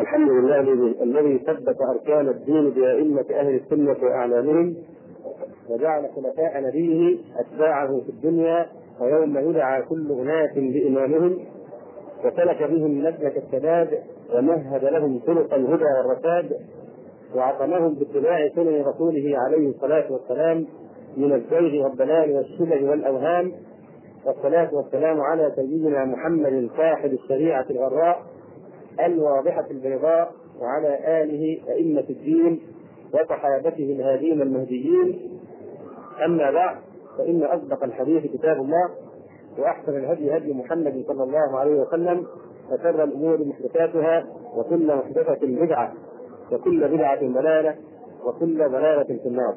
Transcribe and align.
الحمد 0.00 0.28
لله 0.30 0.60
الذي 1.02 1.38
ثبت 1.38 1.76
أركان 1.90 2.28
الدين 2.28 2.70
بأئمة 2.70 3.24
أهل 3.34 3.54
السنة 3.54 3.96
وأعلامهم 4.02 4.76
وجعل 5.70 6.08
خلفاء 6.16 6.60
نبيه 6.62 7.18
أتباعه 7.38 8.00
في 8.00 8.08
الدنيا 8.08 8.66
ويوم 9.00 9.38
يدعى 9.38 9.82
كل 9.82 10.12
أناس 10.12 10.50
بإمامهم 10.54 11.38
وسلك 12.24 12.62
بهم 12.62 12.98
مسلك 12.98 13.36
السداد 13.36 13.98
ومهد 14.34 14.84
لهم 14.84 15.18
طرق 15.18 15.54
الهدى 15.54 15.84
والرشاد 15.84 16.52
وعصمهم 17.34 17.94
باتباع 17.94 18.48
سنن 18.54 18.84
رسوله 18.84 19.38
عليه 19.38 19.68
الصلاة 19.68 20.12
والسلام 20.12 20.66
من 21.16 21.32
الزيغ 21.32 21.84
والضلال 21.84 22.30
والشبه 22.36 22.90
والأوهام 22.90 23.52
والصلاة 24.26 24.74
والسلام 24.74 25.20
على 25.20 25.52
سيدنا 25.56 26.04
محمد 26.04 26.68
صاحب 26.76 27.12
الشريعة 27.12 27.66
الغراء 27.70 28.22
الواضحة 29.00 29.64
البيضاء 29.70 30.32
وعلى 30.60 31.22
آله 31.22 31.58
أئمة 31.68 32.04
الدين 32.10 32.60
وصحابته 33.14 33.96
الهادين 33.98 34.42
المهديين 34.42 35.38
أما 36.24 36.50
بعد 36.50 36.76
فإن 37.18 37.42
أصدق 37.42 37.84
الحديث 37.84 38.32
كتاب 38.32 38.56
الله 38.56 38.90
وأحسن 39.58 39.96
الهدي 39.96 40.36
هدي 40.36 40.52
محمد 40.52 41.04
صلى 41.08 41.22
الله 41.22 41.58
عليه 41.58 41.80
وسلم 41.80 42.26
وشر 42.72 43.04
الأمور 43.04 43.44
محدثاتها 43.44 44.26
وكل 44.56 44.96
محدثة 44.96 45.38
بدعة 45.46 45.92
وكل 46.52 46.88
بدعة 46.88 47.20
ضلالة 47.20 47.74
وكل 48.26 48.58
ضلالة 48.58 49.04
في 49.04 49.26
النار. 49.28 49.54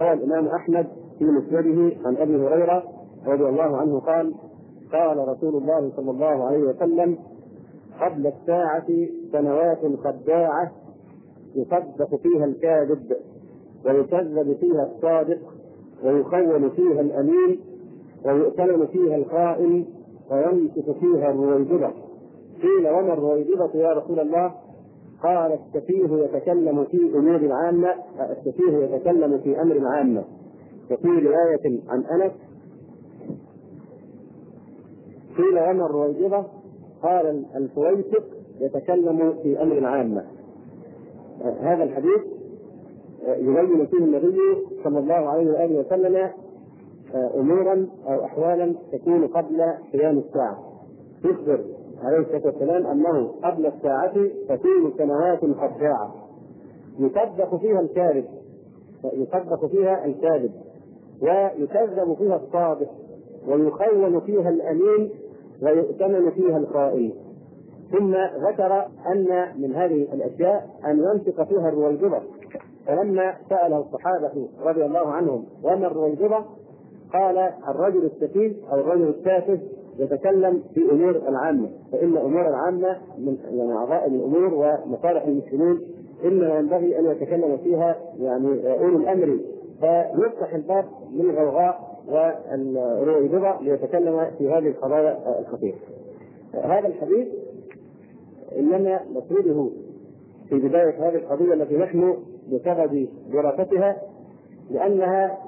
قال 0.00 0.18
الإمام 0.18 0.46
أحمد 0.48 0.86
في 1.18 1.24
مسنده 1.24 1.96
عن 2.06 2.16
أبي 2.16 2.36
هريرة 2.36 2.82
رضي 3.26 3.44
الله 3.44 3.76
عنه 3.76 4.00
قال 4.00 4.34
قال 4.92 5.28
رسول 5.28 5.56
الله 5.62 5.92
صلى 5.96 6.10
الله 6.10 6.46
عليه 6.46 6.58
وسلم 6.58 7.18
قبل 8.00 8.26
الساعة 8.26 8.86
سنوات 9.32 9.78
خداعة 10.04 10.72
يصدق 11.54 12.16
فيها 12.22 12.44
الكاذب 12.44 13.12
ويكذب 13.86 14.56
فيها 14.60 14.90
الصادق 14.94 15.38
ويخون 16.04 16.70
فيها 16.70 17.00
الأمين 17.00 17.60
ويؤتمن 18.24 18.86
فيها 18.86 19.16
الخائن 19.16 19.86
وينطق 20.30 20.98
فيها 21.00 21.30
الرويبضة 21.30 21.90
قيل 22.62 22.88
وما 22.88 23.12
الرويبضة 23.12 23.70
يا 23.74 23.92
رسول 23.92 24.20
الله؟ 24.20 24.54
قال 25.22 25.52
السفيه 25.52 26.16
يتكلم 26.24 26.84
في 26.84 26.96
أمور 27.14 27.52
عامة 27.52 27.94
السفيه 28.30 28.76
يتكلم 28.76 29.38
في 29.38 29.62
أمر 29.62 29.80
عامة 29.86 30.24
وفي 30.90 31.08
رواية 31.08 31.80
عن 31.88 32.04
أنس 32.04 32.32
قيل 35.36 35.58
وما 35.58 35.86
الرويبضة؟ 35.86 36.44
قال 37.02 37.44
الفويسق 37.56 38.24
يتكلم 38.60 39.34
في 39.42 39.62
أمر 39.62 39.84
عامة 39.86 40.24
هذا 41.60 41.84
الحديث 41.84 42.20
يبين 43.28 43.86
فيه 43.86 43.98
النبي 43.98 44.38
صلى 44.84 44.98
الله 44.98 45.14
عليه 45.14 45.50
وآله 45.50 45.80
وسلم 45.80 46.30
أمورا 47.14 47.86
أو 48.08 48.24
أحوالا 48.24 48.74
تكون 48.92 49.26
قبل 49.26 49.62
قيام 49.92 50.18
الساعة. 50.18 50.58
يخبر 51.24 51.64
عليه 52.02 52.18
الصلاة 52.18 52.46
والسلام 52.46 52.86
أنه 52.86 53.26
قبل 53.44 53.66
الساعة 53.66 54.14
تكون 54.48 54.92
سنوات 54.98 55.40
خداعه 55.40 56.14
يصدق 56.98 57.56
فيها 57.56 57.80
الكاذب 57.80 58.24
يصدق 59.12 59.66
فيها 59.66 60.04
الكاذب 60.04 60.50
ويكذب 61.22 62.14
فيها 62.18 62.36
الصادق 62.36 62.90
ويخون 63.48 64.20
فيها 64.20 64.48
الأمين 64.50 65.10
ويؤتمن 65.62 66.30
فيها 66.30 66.58
الخائن 66.58 67.12
ثم 67.92 68.14
ذكر 68.48 68.86
أن 69.12 69.48
من 69.58 69.74
هذه 69.74 70.06
الأشياء 70.12 70.70
أن 70.84 70.98
ينطق 70.98 71.42
فيها 71.42 71.68
الرويبضه 71.68 72.20
فلما 72.86 73.34
ساله 73.48 73.78
الصحابة 73.78 74.48
رضي 74.62 74.84
الله 74.84 75.06
عنهم 75.08 75.44
وما 75.62 75.86
الرويبضه 75.86 76.44
قال 77.12 77.38
الرجل 77.68 78.04
السفيه 78.04 78.52
أو 78.72 78.80
الرجل 78.80 79.08
التافه 79.08 79.58
يتكلم 79.98 80.62
في 80.74 80.80
أمور 80.92 81.10
العامة. 81.10 81.68
فإن 81.92 82.16
أمور 82.16 82.48
العامة 82.48 82.96
من 83.18 83.36
يعني 83.50 83.72
عظائم 83.72 84.14
الأمور 84.14 84.54
ومصالح 84.54 85.22
المسلمين 85.26 85.80
إنما 86.24 86.58
ينبغي 86.58 86.98
أن 86.98 87.06
يتكلم 87.06 87.56
فيها 87.56 87.96
يعني 88.18 88.78
أولو 88.78 88.96
الأمر. 88.96 89.38
فيفتح 89.80 90.54
الباب 90.54 90.84
للغوغاء 91.12 91.85
والرويبضه 92.08 93.60
ليتكلم 93.60 94.30
في 94.38 94.48
هذه 94.48 94.68
القضايا 94.68 95.40
الخطيرة. 95.40 95.76
هذا 96.54 96.86
الحديث 96.86 97.28
إنما 98.58 99.00
نقوله 99.14 99.70
في 100.48 100.54
بداية 100.54 101.08
هذه 101.08 101.14
القضية 101.16 101.54
التي 101.54 101.76
نحن 101.76 102.16
بسبب 102.52 103.08
دراستها 103.32 104.02
لأنها 104.70 105.38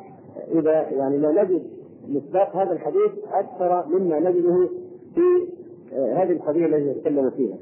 إذا 0.51 0.73
يعني 0.73 1.19
لا 1.19 1.43
نجد 1.43 1.63
مصداق 2.09 2.57
هذا 2.57 2.73
الحديث 2.73 3.11
أكثر 3.33 3.87
مما 3.87 4.19
نجده 4.21 4.69
في 5.15 5.49
هذه 5.93 6.33
القضية 6.33 6.67
التي 6.67 6.91
نتكلم 6.91 7.31
فيها. 7.31 7.57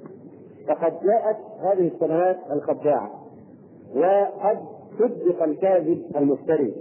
فقد 0.68 0.92
جاءت 1.04 1.36
هذه 1.60 1.86
السنوات 1.94 2.38
الخداعه 2.52 3.10
وقد 3.96 4.58
صدق 4.98 5.42
الكاذب 5.42 6.02
المفتري 6.16 6.74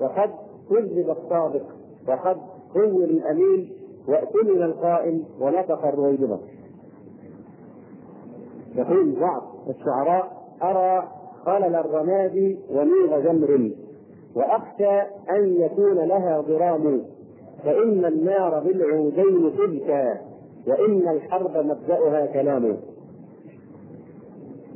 وقد 0.00 0.30
كذب 0.70 1.10
الصادق 1.10 1.66
وقد 2.08 2.36
خير 2.74 3.04
الأمين 3.04 3.72
واتمن 4.08 4.62
القائم 4.62 5.24
ونطق 5.40 5.86
الرويبضه. 5.86 6.38
يقول 8.76 9.12
بعض 9.20 9.42
الشعراء 9.68 10.42
أرى 10.62 11.08
خلل 11.44 11.74
الرماد 11.74 12.58
وميغ 12.70 13.20
جمر 13.20 13.70
وأخشى 14.36 15.00
أن 15.30 15.60
يكون 15.60 15.94
لها 15.98 16.40
ضرام 16.40 17.02
فإن 17.64 18.04
النار 18.04 18.60
بالعودين 18.60 19.52
تبكى 19.56 20.14
وإن 20.66 21.08
الحرب 21.08 21.56
مبدأها 21.56 22.26
كلام 22.26 22.76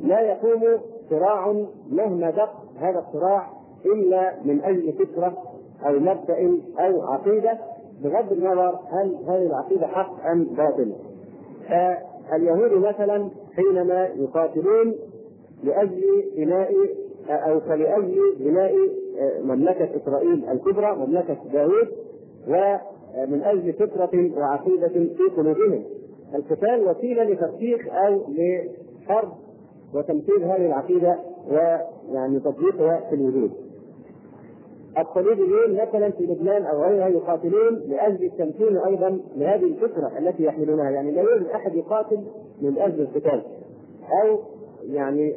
لا 0.03 0.19
يقوم 0.21 0.63
صراع 1.09 1.65
مهما 1.91 2.29
دق 2.29 2.53
هذا 2.79 2.99
الصراع 2.99 3.49
إلا 3.85 4.33
من 4.45 4.61
أجل 4.63 4.93
فكرة 4.93 5.37
أو 5.85 5.99
مبدا 5.99 6.57
أو 6.79 7.01
عقيدة 7.01 7.57
بغض 8.03 8.31
النظر 8.31 8.79
هل 8.91 9.15
هذه 9.27 9.45
العقيدة 9.45 9.87
حق 9.87 10.25
أم 10.25 10.43
باطل 10.43 10.93
فاليهود 11.69 12.71
مثلا 12.73 13.29
حينما 13.55 14.05
يقاتلون 14.05 14.95
لأجل 15.63 16.03
بناء 16.35 16.71
أو 17.29 17.59
فلأجل 17.59 18.19
بناء 18.39 18.73
مملكة 19.43 19.89
إسرائيل 19.95 20.49
الكبرى 20.49 20.95
مملكة 20.95 21.37
داوود 21.53 21.87
ومن 22.47 23.41
أجل 23.43 23.73
فكره 23.73 24.31
وعقيدة 24.37 24.87
في 24.87 25.23
قلوبهم 25.37 25.83
القتال 26.35 26.87
وسيلة 26.87 27.23
لتفكيك 27.23 27.87
أو 27.89 28.21
لحرب 28.29 29.31
وتمثيل 29.93 30.43
هذه 30.43 30.65
العقيدة 30.65 31.19
ويعني 31.51 32.39
تطبيقها 32.39 33.03
في 33.09 33.15
الوجود. 33.15 33.51
الصليبيين 34.99 35.81
مثلا 35.87 36.11
في 36.11 36.23
لبنان 36.23 36.65
أو 36.65 36.83
غيرها 36.83 37.07
يقاتلون 37.07 37.75
لأجل 37.87 38.25
التمكين 38.25 38.77
أيضا 38.77 39.19
لهذه 39.35 39.63
الفكرة 39.63 40.11
التي 40.17 40.43
يحملونها، 40.43 40.89
يعني 40.89 41.11
لا 41.11 41.21
يوجد 41.21 41.47
أحد 41.47 41.75
يقاتل 41.75 42.19
من 42.61 42.77
أجل 42.77 43.01
القتال 43.01 43.41
أو 44.23 44.39
يعني 44.83 45.33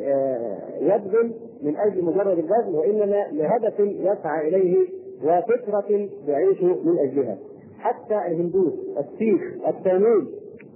يبذل 0.80 1.32
من 1.62 1.76
أجل 1.76 2.04
مجرد 2.04 2.38
البذل 2.38 2.74
وإنما 2.74 3.26
لهدف 3.32 3.80
يسعى 3.80 4.48
إليه 4.48 4.88
وفكرة 5.24 6.08
يعيش 6.26 6.62
من 6.62 6.98
أجلها. 6.98 7.38
حتى 7.78 8.14
الهندوس، 8.14 8.72
السيخ، 8.98 9.40
التاميل 9.68 10.26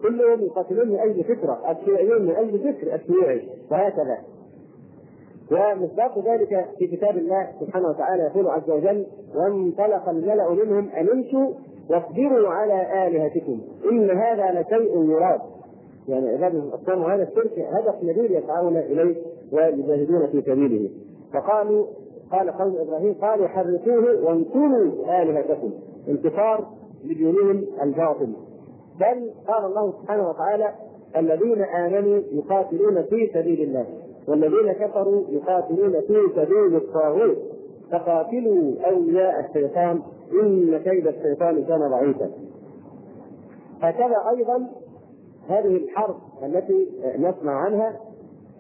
كلهم 0.03 0.41
يقاتلون 0.41 0.89
من 0.89 0.99
أجل 0.99 1.25
فكرة، 1.25 1.71
الشيوعيون 1.71 2.23
من 2.23 2.34
أجل 2.34 2.58
فكر 2.58 2.94
الشيوعي 2.94 3.49
وهكذا. 3.70 4.19
ومصداق 5.52 6.19
ذلك 6.19 6.67
في 6.79 6.87
كتاب 6.87 7.17
الله 7.17 7.49
سبحانه 7.61 7.88
وتعالى 7.88 8.23
يقول 8.23 8.46
عز 8.46 8.70
وجل: 8.70 9.06
وانطلق 9.35 10.08
الملأ 10.08 10.50
منهم 10.50 10.88
أن 10.88 11.08
امشوا 11.08 11.55
واصبروا 11.91 12.49
على 12.49 13.06
آلهتكم 13.06 13.61
إن 13.93 14.11
هذا 14.11 14.61
لشيء 14.61 15.05
يراد. 15.11 15.41
يعني 16.08 16.29
عباده 16.29 16.58
الاصنام 16.58 17.02
وهذا 17.02 17.23
الشرك 17.23 17.58
هدف 17.58 18.02
نبيل 18.02 18.32
يسعون 18.32 18.76
إليه 18.76 19.17
ويجاهدون 19.52 20.26
في 20.26 20.43
سبيله. 20.43 20.91
فقالوا 21.32 21.87
قال 22.32 22.50
قوم 22.50 22.76
إبراهيم 22.76 23.14
قالوا 23.14 23.49
حرقوه 23.49 24.25
وانصروا 24.25 25.23
آلهتكم 25.23 25.70
انتصار 26.08 26.67
لدينهم 27.05 27.64
الباطل 27.82 28.32
بل 29.00 29.31
قال 29.49 29.64
الله 29.64 29.93
سبحانه 30.02 30.29
وتعالى 30.29 30.75
الذين 31.17 31.62
آمنوا 31.62 32.23
يقاتلون 32.32 33.02
في 33.02 33.31
سبيل 33.35 33.61
الله 33.61 33.87
والذين 34.29 34.73
كفروا 34.73 35.25
يقاتلون 35.29 36.00
في 36.00 36.17
سبيل 36.37 36.76
الطاغوت. 36.76 37.37
فقاتلوا 37.91 38.73
أولياء 38.87 39.47
الشيطان 39.47 40.03
إن 40.43 40.79
كيد 40.85 41.06
الشيطان 41.06 41.65
كان 41.65 41.91
ضعيفا. 41.91 42.31
هكذا 43.81 44.17
أيضا 44.37 44.71
هذه 45.49 45.76
الحرب 45.76 46.17
التي 46.43 46.88
نسمع 47.19 47.53
عنها 47.53 48.00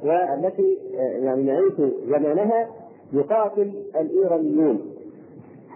والتي 0.04 0.78
يعني 0.94 1.42
نعيش 1.42 1.92
زمانها 2.06 2.68
يقاتل 3.12 3.72
الإيرانيون 4.00 4.80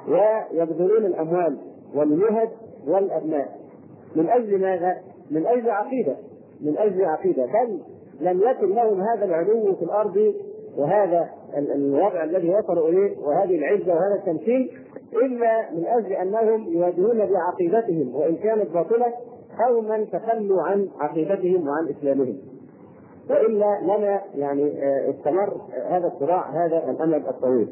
ويبذلون 0.09 1.07
الأموال 1.07 1.59
والمهد 1.95 2.49
والأبناء. 2.87 3.59
من 4.17 4.29
أجل 4.29 4.61
ماذا؟ 4.61 4.97
من 5.31 5.47
أجل 5.47 5.71
عقيدة. 5.71 6.17
من 6.61 6.79
أجل 6.79 7.05
عقيدة. 7.05 7.47
بل 7.47 7.79
لم 8.21 8.41
يكن 8.51 8.75
لهم 8.75 9.01
هذا 9.01 9.25
العلو 9.25 9.75
في 9.75 9.83
الأرض 9.83 10.35
وهذا 10.77 11.29
الوضع 11.57 12.25
الذي 12.25 12.51
وصلوا 12.55 12.89
إليه 12.89 13.19
وهذه 13.19 13.59
العزة 13.59 13.95
وهذا 13.95 14.15
التمكين 14.15 14.69
إلا 15.13 15.71
من 15.73 15.87
أجل 15.87 16.13
أنهم 16.13 16.73
يواجهون 16.73 17.19
بعقيدتهم 17.27 18.15
وإن 18.15 18.37
كانت 18.37 18.71
باطلة 18.71 19.13
قوما 19.67 20.05
تخلوا 20.05 20.63
عن 20.63 20.89
عقيدتهم 21.01 21.69
وعن 21.69 21.89
إسلامهم. 21.89 22.39
وإلا 23.31 23.81
لما 23.83 24.21
يعني 24.35 24.73
استمر 25.11 25.57
هذا 25.89 26.07
الصراع 26.07 26.67
هذا 26.67 26.91
الأمد 26.91 27.27
الطويل. 27.27 27.69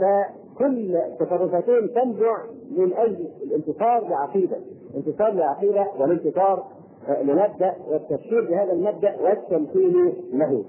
فكل 0.00 0.98
تصرفاتهم 1.20 1.86
تنبع 1.86 2.36
من 2.76 2.92
أجل 2.92 3.28
الانتصار 3.42 4.04
بعقيده 4.04 4.56
انتصار 4.96 5.30
لعقيدة 5.30 5.86
والانتصار 5.98 6.64
لمبدأ 7.08 7.74
والتفكير 7.88 8.44
بهذا 8.50 8.72
المبدأ 8.72 9.16
والتمثيل 9.20 10.12
له. 10.32 10.64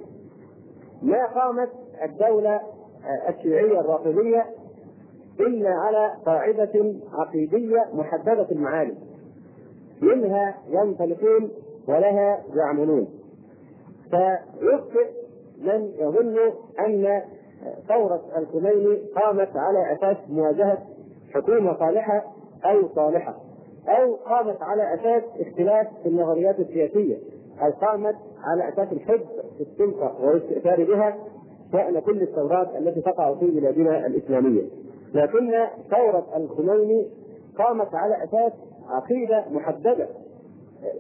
ما 1.02 1.26
قامت 1.26 1.70
الدولة 2.04 2.62
الشيوعية 3.30 3.80
الرافضية 3.80 4.46
إلا 5.40 5.70
على 5.70 6.12
قاعدة 6.26 6.94
عقيدية 7.14 7.86
محددة 7.94 8.48
المعالم. 8.52 8.98
منها 10.02 10.58
ينطلقون 10.70 11.52
ولها 11.88 12.44
يعملون. 12.56 13.08
فيخطئ 14.10 15.10
من 15.62 15.92
يظن 16.00 16.38
أن 16.80 17.22
ثورة 17.88 18.22
الخميني 18.38 18.96
قامت 18.96 19.50
على 19.56 19.94
أساس 19.94 20.18
مواجهة 20.30 20.78
حكومة 21.34 21.78
صالحة 21.80 22.24
أو 22.66 22.88
صالحة. 22.96 23.36
أو 23.88 24.16
قامت 24.16 24.62
على 24.62 24.94
أساس 24.94 25.24
اختلاف 25.40 25.88
في 26.04 26.10
النظريات 26.10 26.60
السياسية 26.60 27.18
أو 27.62 27.72
قامت 27.72 28.16
على 28.44 28.70
أساس 28.70 28.92
الحب 28.92 29.22
في 29.58 29.64
السلطة 29.64 30.16
والاستئثار 30.22 30.84
بها؟ 30.84 31.18
شان 31.72 32.00
كل 32.00 32.22
الثورات 32.22 32.68
التي 32.78 33.02
تقع 33.02 33.34
في 33.34 33.46
بلادنا 33.46 34.08
الإسلامية. 34.08 34.62
لكن 35.14 35.52
ثورة 35.90 36.26
الخميني 36.36 37.08
قامت 37.58 37.96
على 37.96 38.24
أساس 38.24 38.52
عقيدة 38.90 39.46
محددة. 39.52 40.08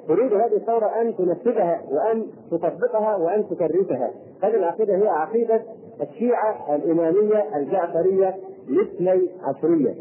تريد 0.07 0.33
هذه 0.33 0.55
الثورة 0.55 0.85
أن 0.85 1.15
تنفذها 1.15 1.81
وأن 1.91 2.25
تطبقها 2.51 3.15
وأن 3.15 3.49
تكرسها. 3.49 4.11
هذه 4.43 4.55
العقيدة 4.55 4.95
هي 4.95 5.07
عقيدة 5.07 5.61
الشيعة 6.01 6.75
الإمامية 6.75 7.57
الجعفرية 7.57 8.35
الاثني 8.69 9.29
عشرية 9.43 9.95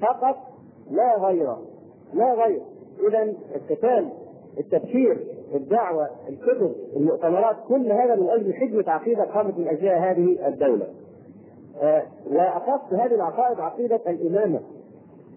فقط 0.00 0.36
لا 0.90 1.18
غير 1.18 1.56
لا 2.14 2.34
غير. 2.34 2.60
إذا 3.08 3.32
القتال 3.54 4.08
التبشير 4.58 5.18
الدعوة 5.54 6.08
الكتب 6.28 6.72
المؤتمرات 6.96 7.56
كل 7.68 7.92
هذا 7.92 8.14
من 8.14 8.30
أجل 8.30 8.54
خدمة 8.60 8.92
عقيدة 8.92 9.24
قامت 9.24 9.58
من 9.58 9.68
أجلها 9.68 10.10
هذه 10.10 10.48
الدولة. 10.48 10.86
آه 11.82 12.02
وأخص 12.30 12.92
هذه 12.92 13.14
العقائد 13.14 13.60
عقيدة 13.60 14.00
الإمامة. 14.06 14.60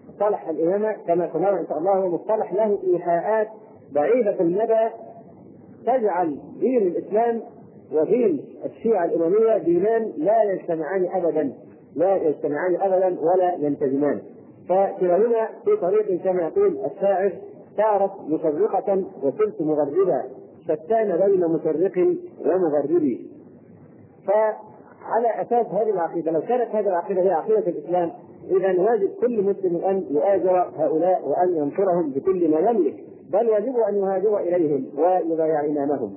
مصطلح 0.08 0.48
الإمامة 0.48 0.92
كما 1.06 1.32
سنرى 1.32 1.60
إن 1.60 1.66
شاء 1.68 1.78
الله 1.78 1.92
هو 1.92 2.08
مصطلح 2.08 2.52
له 2.52 2.78
إيحاءات 2.92 3.48
بعيدة 3.92 4.40
المدى 4.40 4.88
تجعل 5.86 6.38
دين 6.60 6.86
الإسلام 6.86 7.42
ودين 7.92 8.44
الشيعة 8.64 9.04
الإمامية 9.04 9.58
دينان 9.58 10.12
لا 10.16 10.42
يجتمعان 10.42 11.08
أبدا 11.12 11.52
لا 11.96 12.16
يجتمعان 12.16 12.76
أبدا 12.80 13.20
ولا 13.20 13.54
ينتجمان. 13.54 14.20
فكلاهما 14.68 15.48
في 15.64 15.76
طريق 15.76 16.22
كما 16.22 16.42
يقول 16.42 16.78
الشاعر 16.86 17.32
تعرف 17.76 18.10
مشرقة 18.28 19.04
وكنت 19.22 19.62
مغربا 19.62 20.22
شتان 20.64 21.16
بين 21.16 21.46
مشرق 21.46 22.16
ومغرب 22.40 23.18
فعلى 24.26 25.42
أساس 25.42 25.66
هذه 25.66 25.90
العقيدة 25.90 26.30
لو 26.30 26.40
كانت 26.40 26.74
هذه 26.74 26.88
العقيدة 26.88 27.22
هي 27.22 27.30
عقيدة 27.30 27.58
الإسلام 27.58 28.12
إذا 28.50 28.80
واجب 28.80 29.10
كل 29.20 29.42
مسلم 29.42 29.76
أن 29.76 30.04
يؤاجر 30.10 30.70
هؤلاء 30.78 31.28
وأن 31.28 31.56
ينصرهم 31.56 32.10
بكل 32.10 32.50
ما 32.50 32.58
يملك 32.70 33.04
بل 33.32 33.48
يجب 33.48 33.76
أن 33.88 33.96
يهاجر 33.96 34.38
إليهم 34.38 34.86
ويبايع 34.98 35.64
إمامهم. 35.64 36.14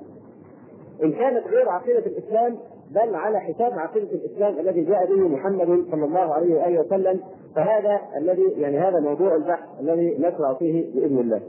إن 1.04 1.12
كانت 1.12 1.46
غير 1.46 1.68
عقيدة 1.68 2.06
الإسلام 2.06 2.56
بل 2.90 3.14
على 3.14 3.40
حساب 3.40 3.72
عقيدة 3.78 4.12
الإسلام 4.12 4.58
الذي 4.58 4.80
جاء 4.84 5.06
به 5.06 5.28
محمد 5.28 5.84
صلى 5.90 6.04
الله 6.04 6.34
عليه 6.34 6.54
وآله 6.54 6.80
وسلم 6.80 7.20
فهذا 7.54 8.00
الذي 8.16 8.42
يعني 8.42 8.78
هذا 8.78 9.00
موضوع 9.00 9.34
البحث 9.34 9.68
الذي 9.80 10.16
نشرع 10.18 10.54
فيه 10.54 10.94
بإذن 10.94 11.18
الله. 11.18 11.40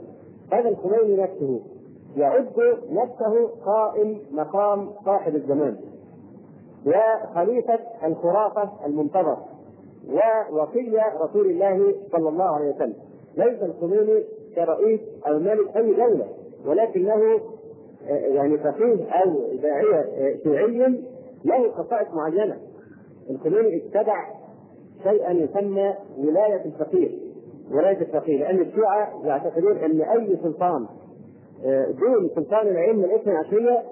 هذا 0.52 0.68
الخميني 0.68 1.16
نفسه 1.16 1.60
يعد 2.16 2.78
نفسه 2.90 3.48
قائم 3.64 4.18
مقام 4.32 4.90
صاحب 5.04 5.34
الزمان. 5.34 5.76
وخليفة 6.86 7.78
الخرافة 8.04 8.86
المنتظر. 8.86 9.36
ووصي 10.08 10.98
رسول 11.20 11.46
الله 11.46 11.94
صلى 12.12 12.28
الله 12.28 12.44
عليه 12.44 12.74
وسلم. 12.74 12.94
ليس 13.36 13.62
الخميني 13.62 14.24
كرئيس 14.54 15.00
أو 15.26 15.38
ملك 15.38 15.76
أي 15.76 15.94
دولة 15.94 16.26
ولكنه 16.66 17.40
يعني 18.08 18.58
فقيه 18.58 19.04
أو 19.10 19.56
داعيه 19.62 20.36
شيعي 20.42 21.02
له 21.44 21.70
خصائص 21.72 22.08
معينة. 22.14 22.56
الخميني 23.30 23.76
اتبع 23.76 24.28
شيئا 25.04 25.30
يسمى 25.32 25.94
ولاية 26.18 26.64
الفقيه 26.64 27.10
ولاية 27.72 28.00
الفقيه 28.00 28.38
لأن 28.38 28.60
الشيعة 28.60 29.26
يعتقدون 29.26 29.76
أن 29.76 30.00
أي 30.00 30.36
سلطان 30.42 30.86
دون 32.00 32.30
سلطان 32.34 32.66
الائمه 32.68 33.04
الإثنى 33.04 33.32
عشرية 33.36 33.82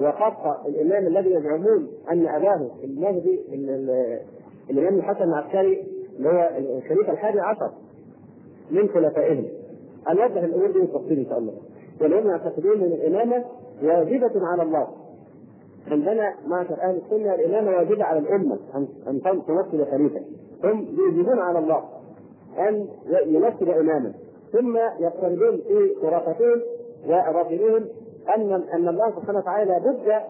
وخاصة 0.00 0.66
الإمام 0.66 1.06
الذي 1.06 1.30
يزعمون 1.30 1.88
أن 2.10 2.26
أباه 2.26 2.70
المهدي 2.84 3.40
الإمام 4.70 4.94
الحسن 4.98 5.24
العسكري 5.24 5.84
اللي 6.18 6.28
هو 6.28 6.50
الخليفة 6.78 7.12
الحادي 7.12 7.40
عشر 7.40 7.70
من 8.70 8.88
خلفائهم. 8.88 9.44
هنوضح 10.06 10.42
الأمور 10.42 10.70
دي 10.70 10.78
بالتفصيل 10.80 11.18
إن 11.18 11.26
شاء 11.26 11.38
الله. 11.38 11.52
ولهم 12.00 12.26
يعتقدون 12.30 12.82
أن 12.82 12.92
الإمامة 12.92 13.44
واجبة 13.82 14.30
على 14.46 14.62
الله. 14.62 14.88
عندنا 15.92 16.34
معشر 16.46 16.74
أهل 16.82 16.96
السنة 17.04 17.34
الامامه 17.34 17.76
واجبه 17.76 18.04
على 18.04 18.18
الأمة 18.18 18.58
ان 19.08 19.22
تمثل 19.22 19.90
خليفة. 19.90 20.20
هم 20.64 20.86
يوجبون 20.98 21.38
على 21.38 21.58
الله 21.58 21.84
أن 22.58 22.88
يمثل 23.26 23.70
إماما. 23.70 24.12
ثم 24.52 24.76
يفترضون 24.98 25.56
في 25.56 25.94
خرافتهم 26.02 26.62
ورافضهم 27.06 27.84
ان 28.36 28.52
أن 28.74 28.88
الله 28.88 29.10
سبحانه 29.10 29.38
وتعالى 29.38 29.70
لابد 29.70 30.22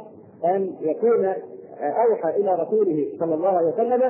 أن 0.44 0.72
يكون 0.80 1.24
أوحى 1.80 2.40
إلى 2.40 2.54
رسوله 2.54 3.06
صلى 3.18 3.34
الله 3.34 3.48
عليه 3.48 3.68
وسلم 3.68 4.02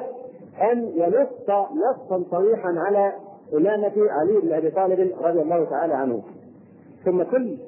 أن 0.72 0.92
ينص 0.94 1.50
نصا 1.50 2.24
صريحا 2.30 2.68
على 2.76 3.12
إمامة 3.54 3.92
علي 3.96 4.40
بن 4.40 4.52
أبي 4.52 4.70
طالب 4.70 5.12
رضي 5.20 5.42
الله 5.42 5.64
تعالى 5.64 5.94
عنه. 5.94 6.22
ثم 7.04 7.22
كل 7.22 7.58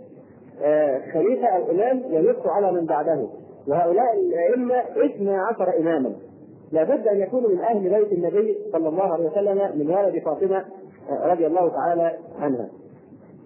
خليفة 1.13 1.47
أو 1.47 1.71
إمام 1.71 2.03
ينص 2.11 2.47
على 2.47 2.73
من 2.73 2.87
بعده. 2.87 3.29
وهؤلاء 3.69 4.21
الأئمة 4.21 4.75
اثنا 5.05 5.43
عشر 5.43 5.79
إماما. 5.79 6.13
لابد 6.73 7.07
أن 7.07 7.21
يكونوا 7.21 7.51
من 7.51 7.61
أهل 7.61 7.89
بيت 7.89 8.13
النبي 8.13 8.59
صلى 8.73 8.89
الله 8.89 9.13
عليه 9.13 9.31
وسلم 9.31 9.79
من 9.79 9.91
ولد 9.91 10.23
فاطمة 10.25 10.65
رضي 11.11 11.47
الله 11.47 11.69
تعالى 11.69 12.19
عنها. 12.41 12.69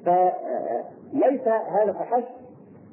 فليس 0.04 1.48
هذا 1.48 1.92
فحسب 1.92 2.24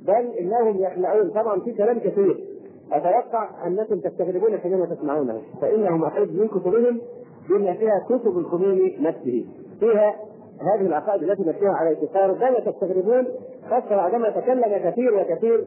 بل 0.07 0.31
إنهم 0.39 0.77
يخلعون. 0.77 1.29
طبعا 1.29 1.59
في 1.59 1.71
كلام 1.71 1.99
كثير. 1.99 2.43
أتوقع 2.91 3.67
أنكم 3.67 3.99
تستغربون 3.99 4.57
حينما 4.57 4.85
تسمعونه. 4.85 5.41
فإنهم 5.61 6.03
اخذ 6.03 6.31
من 6.31 6.47
كتبهم 6.47 7.01
بما 7.49 7.73
فيها 7.73 8.05
كتب 8.09 8.37
الخميني 8.37 8.97
نفسه. 8.99 9.45
فيها 9.79 10.15
هذه 10.61 10.81
العقائد 10.81 11.23
التي 11.23 11.43
نفسها 11.43 11.71
على 11.71 11.91
اتصال 11.91 12.39
لا 12.39 12.71
تستغربون 12.71 13.27
خاصة 13.69 13.95
بعدما 13.95 14.29
تكلم 14.29 14.89
كثير 14.89 15.15
وكثير 15.15 15.65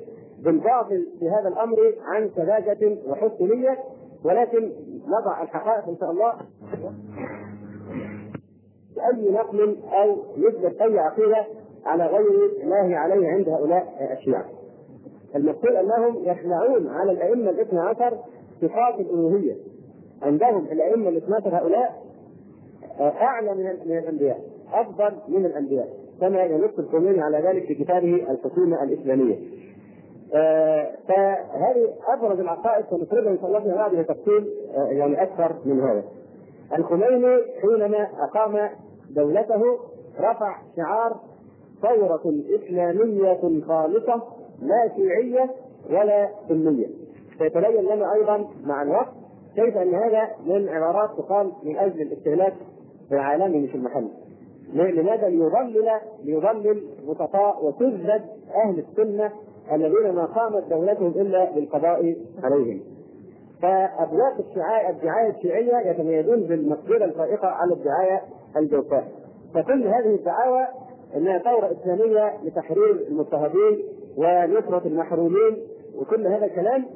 في 1.18 1.28
هذا 1.28 1.48
الأمر 1.48 1.76
عن 2.02 2.30
سذاجة 2.36 2.98
وحسن 3.06 3.44
نية 3.44 3.78
ولكن 4.24 4.72
نضع 5.06 5.42
الحقائق 5.42 5.88
إن 5.88 5.96
شاء 5.96 6.10
الله 6.10 6.32
اي 9.12 9.30
نقل 9.30 9.76
أو 9.92 10.16
يثبت 10.36 10.80
أي 10.80 10.98
عقيدة 10.98 11.46
على 11.86 12.06
غير 12.06 12.50
الله 12.62 12.98
عليه 12.98 13.28
عند 13.28 13.48
هؤلاء 13.48 14.16
الشيعه. 14.18 14.44
المقصود 15.36 15.70
أنهم 15.70 16.24
يخلعون 16.24 16.88
على 16.88 17.12
الأئمة 17.12 17.50
الاثنى 17.50 17.80
عشر 17.80 18.18
صفات 18.60 19.00
الألوهية. 19.00 19.56
عندهم 20.22 20.64
الأئمة 20.72 21.08
الاثنى 21.08 21.34
عشر 21.34 21.56
هؤلاء 21.56 22.04
أعلى 23.00 23.54
من 23.54 23.64
من 23.64 23.98
الأنبياء، 23.98 24.40
أفضل 24.72 25.12
من 25.28 25.46
الأنبياء، 25.46 25.88
كما 26.20 26.42
ينص 26.42 26.78
الخميني 26.78 27.20
على 27.22 27.38
ذلك 27.38 27.66
في 27.66 27.74
كتابه 27.74 28.30
الحكومة 28.30 28.82
الإسلامية. 28.82 29.38
آه 30.34 30.90
فهذه 31.08 31.94
أبرز 32.08 32.40
العقائد 32.40 32.84
سنفردها 32.90 33.32
ان 33.32 33.38
شاء 33.38 33.46
الله 33.46 33.60
فيما 33.60 33.74
بعد 33.76 33.94
بتفصيل 33.96 34.50
يعني 34.90 35.22
أكثر 35.22 35.54
من 35.64 35.80
هذا. 35.80 36.02
الخميني 36.78 37.36
حينما 37.62 38.08
أقام 38.20 38.68
دولته 39.10 39.62
رفع 40.20 40.56
شعار 40.76 41.16
ثورة 41.82 42.22
إسلامية 42.56 43.62
خالصة 43.68 44.22
لا 44.62 44.88
شيعية 44.96 45.50
ولا 45.90 46.28
سنية. 46.48 46.86
سيتبين 47.38 47.82
لنا 47.84 48.12
أيضا 48.14 48.44
مع 48.64 48.82
الوقت 48.82 49.12
كيف 49.54 49.76
أن 49.76 49.94
هذا 49.94 50.28
من 50.46 50.68
عبارات 50.68 51.10
تقال 51.18 51.52
من 51.62 51.76
أجل 51.78 52.02
الاستهلاك 52.02 52.54
العالمي 53.12 53.58
مش 53.58 53.74
المحلي. 53.74 54.08
لماذا؟ 54.72 55.28
ليضلل 55.28 55.88
ليضلل 56.24 56.82
بسطاء 57.08 57.64
وتذبذ 57.64 58.20
أهل 58.64 58.78
السنة 58.78 59.32
الذين 59.72 60.14
ما 60.14 60.24
قامت 60.24 60.64
دولتهم 60.70 61.08
إلا 61.08 61.50
بالقضاء 61.54 62.16
عليهم. 62.42 62.80
فأبواق 63.62 64.34
الشعائر 64.50 64.90
الدعاية 64.90 65.30
الشيعية 65.30 65.90
يتميزون 65.90 66.40
بالمقدرة 66.40 67.04
الفائقة 67.04 67.48
على 67.48 67.72
الدعاية 67.74 68.22
الجوفاء. 68.56 69.08
فكل 69.54 69.86
هذه 69.86 70.14
الدعاوى 70.14 70.66
إنها 71.16 71.38
ثورة 71.38 71.72
إسلامية 71.72 72.32
لتحرير 72.44 73.06
المضطهدين 73.08 73.84
ونصرة 74.16 74.82
المحرومين 74.86 75.56
وكل 75.98 76.26
هذا 76.26 76.44
الكلام 76.44 76.86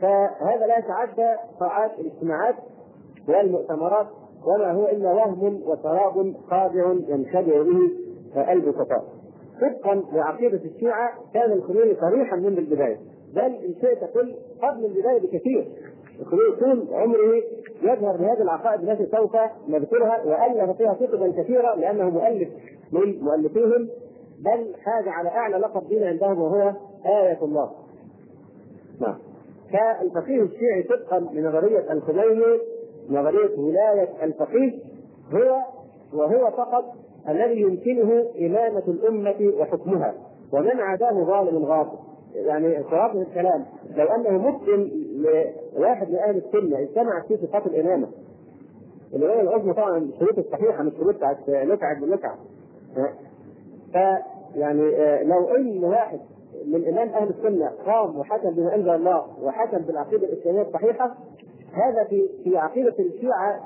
فهذا 0.00 0.66
لا 0.66 0.78
يتعدى 0.78 1.36
قاعات 1.60 1.90
الاجتماعات 1.98 2.54
والمؤتمرات 3.28 4.06
وما 4.46 4.72
هو 4.72 4.86
إلا 4.86 5.12
وهم 5.12 5.62
وسراب 5.66 6.34
خادع 6.50 6.92
ينخدع 7.08 7.62
به 7.62 7.90
البسطاء. 8.52 9.04
طبقا 9.60 10.02
لعقيدة 10.12 10.60
الشيعة 10.64 11.10
كان 11.34 11.52
الخميني 11.52 11.94
صريحا 12.00 12.36
منذ 12.36 12.58
البداية 12.58 12.98
بل 13.34 13.40
إن 13.40 13.74
شئت 13.80 14.04
قل 14.04 14.34
قبل 14.62 14.84
البداية 14.84 15.20
بكثير 15.20 15.66
الخميني 16.20 16.56
طول 16.60 16.94
عمره 16.94 17.42
يظهر 17.82 18.16
بهذه 18.16 18.42
العقائد 18.42 18.88
التي 18.88 19.16
سوف 19.16 19.36
نذكرها 19.68 20.24
والف 20.24 20.76
فيها 20.76 20.94
كتبا 20.94 21.42
كثيره 21.42 21.74
لأنه 21.74 22.10
مؤلف 22.10 22.48
من 22.92 23.24
مؤلفيهم 23.24 23.88
بل 24.44 24.74
حاز 24.84 25.08
على 25.08 25.28
أعلى 25.28 25.56
لقب 25.56 25.88
دين 25.88 26.04
عندهم 26.04 26.40
وهو 26.40 26.72
آية 27.06 27.38
الله. 27.42 27.70
نعم. 29.00 29.18
فالفقيه 29.72 30.42
الشيعي 30.42 30.82
طبقا 30.82 31.18
لنظرية 31.18 31.92
الخميني 31.92 32.60
نظرية 33.10 33.58
ولاية 33.58 34.24
الفقيه 34.24 34.72
هو 35.32 35.62
وهو 36.14 36.50
فقط 36.50 36.84
الذي 37.28 37.60
يمكنه 37.60 38.24
إمامة 38.40 38.82
الأمة 38.88 39.52
وحكمها. 39.60 40.14
ومن 40.52 40.80
عداه 40.80 41.24
ظالم 41.24 41.64
غاصب. 41.64 41.98
يعني 42.34 42.82
خلاصة 42.84 43.22
الكلام 43.22 43.64
لو 43.96 44.06
أنه 44.06 44.30
مسلم 44.50 44.90
لواحد 45.76 46.08
من 46.10 46.16
أهل 46.18 46.36
السنة 46.36 46.78
اجتمعت 46.78 47.26
فيه 47.26 47.36
صفات 47.36 47.66
الإمامة. 47.66 48.08
الإمامة 49.14 49.40
العظمى 49.40 49.72
طبعا 49.72 49.98
الشروط 49.98 50.38
الصحيحة 50.38 50.82
مش 50.82 50.92
الشروط 50.92 51.14
بتاعت 51.16 51.36
متعب 51.48 52.00
بمتعب 52.00 52.36
فيعني 53.92 54.90
لو 55.24 55.44
ان 55.56 55.84
واحد 55.84 56.20
من 56.66 56.88
إمام 56.88 57.08
أهل 57.08 57.28
السنة 57.28 57.70
قام 57.86 58.18
وحكم 58.18 58.50
بما 58.50 58.74
أنزل 58.74 58.90
الله 58.90 59.26
وحكم 59.42 59.78
بالعقيدة 59.78 60.26
الإسلامية 60.26 60.62
الصحيحة 60.62 61.14
هذا 61.72 62.04
في 62.04 62.28
في 62.44 62.56
عقيدة 62.56 62.94
الشيعة 62.98 63.60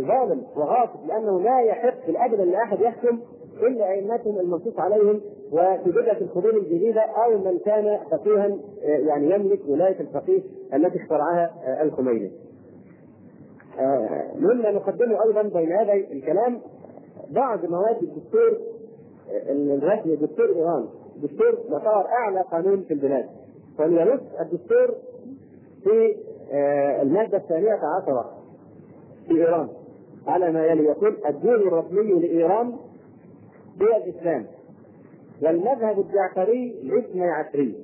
ظالم 0.00 0.42
وغاصب 0.56 1.06
لأنه 1.06 1.40
لا 1.40 1.60
يحق 1.60 2.08
ابدا 2.08 2.44
لاحد 2.44 2.80
يحكم 2.80 3.20
إلا 3.62 3.90
أئمتهم 3.90 4.38
المنصوص 4.40 4.78
عليهم 4.78 5.20
وفي 5.52 5.90
بدعة 5.90 6.16
القرون 6.20 6.56
الجديدة 6.56 7.00
أو 7.00 7.38
من 7.38 7.58
كان 7.58 7.98
فقيها 8.10 8.58
يعني 8.82 9.30
يملك 9.34 9.60
ولاية 9.68 10.00
الفقيه 10.00 10.40
التي 10.74 10.98
اخترعها 10.98 11.50
الخميني. 11.82 12.30
مما 14.38 14.70
نقدمه 14.70 15.24
أيضا 15.24 15.42
بين 15.42 15.72
هذا 15.72 15.92
الكلام 15.92 16.60
بعض 17.30 17.64
مواد 17.64 18.02
الدستور 18.02 18.58
الرسمي 19.50 20.16
دستور 20.16 20.48
إيران 20.56 20.88
دستور 21.22 21.58
يعتبر 21.70 22.06
أعلى 22.06 22.40
قانون 22.40 22.82
في 22.82 22.94
البلاد 22.94 23.26
ولينص 23.78 24.20
الدستور 24.40 24.94
في 25.84 26.16
المادة 27.02 27.36
الثانية 27.38 27.72
عشره 27.72 28.30
في 29.28 29.34
إيران 29.34 29.68
على 30.26 30.52
ما 30.52 30.66
يلي 30.66 30.84
يقول 30.84 31.16
الدين 31.28 31.54
الرسمي 31.54 32.12
لإيران 32.12 32.72
هو 33.82 33.96
الاسلام 34.06 34.46
والمذهب 35.42 35.98
الجعفري 35.98 36.74
الاثني 36.82 37.30
عشري 37.30 37.74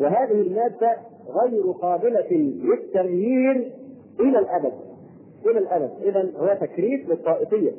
وهذه 0.00 0.40
المادة 0.40 0.96
غير 1.42 1.62
قابلة 1.82 2.30
للتغيير 2.62 3.72
إلى 4.20 4.38
الأبد 4.38 4.72
إلى 5.46 5.58
الأبد. 5.58 5.90
اذا 6.02 6.30
هو 6.36 6.58
تكريس 6.60 7.08
للطائفية 7.08 7.72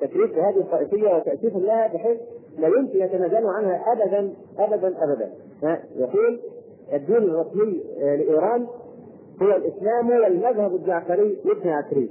تكريس 0.00 0.30
لهذه 0.30 0.56
الطائفية 0.60 1.16
وتأسيس 1.16 1.52
لها 1.56 1.86
بحيث 1.86 2.18
لا 2.58 2.68
يمكن 2.68 2.98
يتنازلوا 3.02 3.50
عنها 3.50 3.92
ابدا 3.92 4.32
ابدا 4.58 4.94
ابدا. 5.04 5.32
يقول 5.96 6.40
الدين 6.92 7.16
الرسمي 7.16 7.80
لإيران 7.98 8.66
هو 9.42 9.56
الإسلام 9.56 10.10
والمذهب 10.10 10.74
الجعفري 10.74 11.38
الاثني 11.44 11.72
عشري 11.72 12.10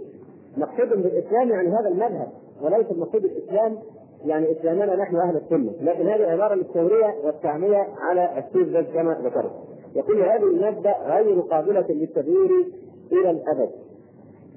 مقصود 0.57 0.89
بالاسلام 0.89 1.49
يعني 1.49 1.69
هذا 1.69 1.87
المذهب 1.87 2.27
وليس 2.61 2.91
المقصود 2.91 3.21
بالاسلام 3.21 3.77
يعني 4.25 4.51
إسلامنا 4.51 4.95
نحن 4.95 5.15
أهل 5.15 5.35
السنة. 5.37 5.71
لكن 5.81 6.07
هذه 6.07 6.23
عبارة 6.31 6.55
للتوريه 6.55 7.15
والتعمية 7.23 7.87
على 7.99 8.37
السوء 8.39 8.81
كما 8.81 9.13
ذكرت. 9.23 9.51
يقول 9.95 10.21
هذه 10.21 10.43
المادة 10.43 10.95
غير 11.05 11.39
قابلة 11.39 11.85
للتغيير 11.89 12.65
إلى 13.11 13.31
الأبد. 13.31 13.69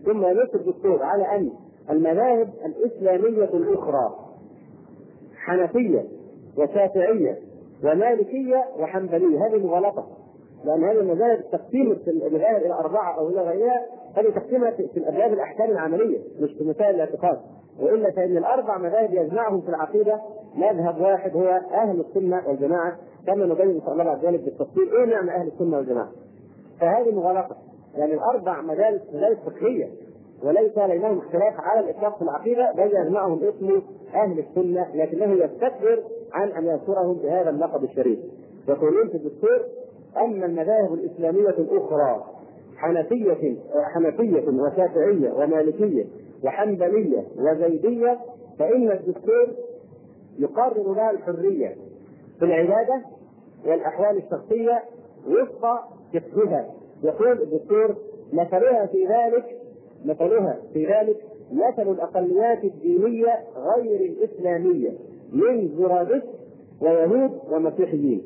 ثم 0.05 0.27
ينص 0.27 0.55
الدستور 0.55 1.03
على 1.03 1.37
أن 1.37 1.51
المذاهب 1.91 2.49
الإسلامية 2.67 3.45
الأخرى 3.45 4.17
حنفية 5.37 6.05
وشافعية 6.59 7.39
ومالكية 7.85 8.65
وحنبلية. 8.79 9.47
هذه 9.47 9.67
مغالطة. 9.67 10.07
لأن 10.65 10.85
هذه 10.85 11.01
المذاهب 11.01 11.45
تقسيم 11.53 11.99
المذاهب 12.09 12.63
إلى 12.63 12.75
أربعة 12.75 13.19
أو 13.19 13.29
إلى 13.29 13.41
غيرها. 13.41 13.87
هذه 14.17 14.31
تقسيمها 14.31 14.71
في 14.71 14.97
الأبواب 14.97 15.33
الأحكام 15.33 15.71
العملية 15.71 16.19
مش 16.41 16.51
في 16.53 16.65
مسائل 16.65 16.95
الاعتقاد. 16.95 17.39
وإلا 17.81 18.11
فإن 18.11 18.37
الأربع 18.37 18.79
مذاهب 18.79 19.15
يجمعهم 19.15 19.61
في 19.61 19.69
العقيدة. 19.69 20.21
مذهب 20.55 21.01
واحد 21.01 21.37
هو 21.37 21.61
أهل 21.73 22.01
السنة 22.01 22.43
والجماعة 22.49 22.97
كما 23.27 23.47
نبين 23.47 23.71
إن 23.71 23.81
شاء 23.81 23.93
الله 23.93 24.05
بعد 24.05 24.25
ذلك 24.25 24.41
بالتفصيل 24.41 24.89
إيه 24.93 25.07
معنى 25.07 25.31
أهل 25.31 25.47
السنة 25.49 25.77
والجماعة. 25.77 26.09
فهذه 26.81 27.15
مغالطة. 27.15 27.57
يعني 27.97 28.15
الأربع 28.15 28.61
مدارس 28.61 29.01
مدارس 29.15 29.39
فقهية 29.39 29.89
وليس 30.45 30.79
بينهم 30.79 31.19
اختلاف 31.19 31.55
على 31.59 31.81
الإطلاق 31.81 32.17
في 32.17 32.23
العقيدة 32.23 32.73
بل 32.73 32.91
يجمعهم 32.97 33.41
اسم 33.45 33.83
أهل 34.15 34.39
السنة 34.39 34.87
لكنه 34.95 35.45
يستكبر 35.45 36.03
عن 36.33 36.49
أن 36.49 36.67
يذكرهم 36.67 37.15
بهذا 37.15 37.51
اللقب 37.51 37.85
الشريف. 37.85 38.19
يقولون 38.69 39.09
في 39.09 39.15
الدستور 39.15 39.61
أما 40.17 40.47
المذاهب 40.47 40.95
الإسلامية 40.95 41.51
الأخرى 41.51 42.25
حنفية 42.77 43.57
حنفية 43.95 44.49
وشافعية 44.49 45.33
ومالكية 45.33 46.07
وحنبلية 46.45 47.25
وزيدية 47.37 48.19
فإن 48.59 48.91
الدستور 48.91 49.49
يقرر 50.39 50.95
لها 50.95 51.11
الحرية 51.11 51.77
في 52.39 52.45
العبادة 52.45 53.03
والأحوال 53.67 54.17
الشخصية 54.17 54.83
وفق 55.29 55.89
فقهها 56.15 56.71
يقول 57.03 57.43
الدستور 57.43 57.97
مثلها 58.33 58.87
في 58.87 59.07
ذلك 59.07 59.57
مثلها 60.05 60.59
في 60.73 60.87
ذلك 60.87 61.17
مثل 61.53 61.91
الأقليات 61.91 62.65
الدينية 62.65 63.45
غير 63.57 64.01
الإسلامية 64.01 64.91
من 65.33 65.69
زرادس 65.79 66.23
ويهود 66.83 67.31
ومسيحيين. 67.51 68.23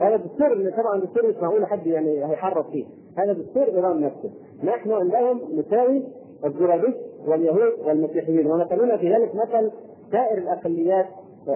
هذا 0.00 0.16
دستور 0.16 0.70
طبعا 0.70 1.00
دستور 1.00 1.28
مش 1.28 1.34
معقول 1.42 1.66
حد 1.66 1.86
يعني 1.86 2.24
هيحرف 2.24 2.70
فيه، 2.70 2.84
هذا 3.18 3.32
دستور 3.32 3.62
ايران 3.62 4.00
نفسه. 4.00 4.30
نحن 4.64 4.92
عندهم 4.92 5.40
نساوي 5.58 6.02
الزرادس 6.44 6.94
واليهود 7.26 7.72
والمسيحيين 7.86 8.46
ومثلنا 8.46 8.96
في 8.96 9.12
ذلك 9.12 9.34
مثل 9.34 9.70
سائر 10.12 10.38
الأقليات 10.38 11.06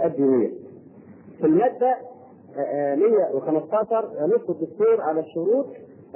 الدينية. 0.04 0.50
في 1.38 1.46
المادة 1.46 1.96
115 2.96 4.10
ينص 4.20 4.50
الدستور 4.50 5.00
على 5.00 5.20
الشروط 5.20 5.66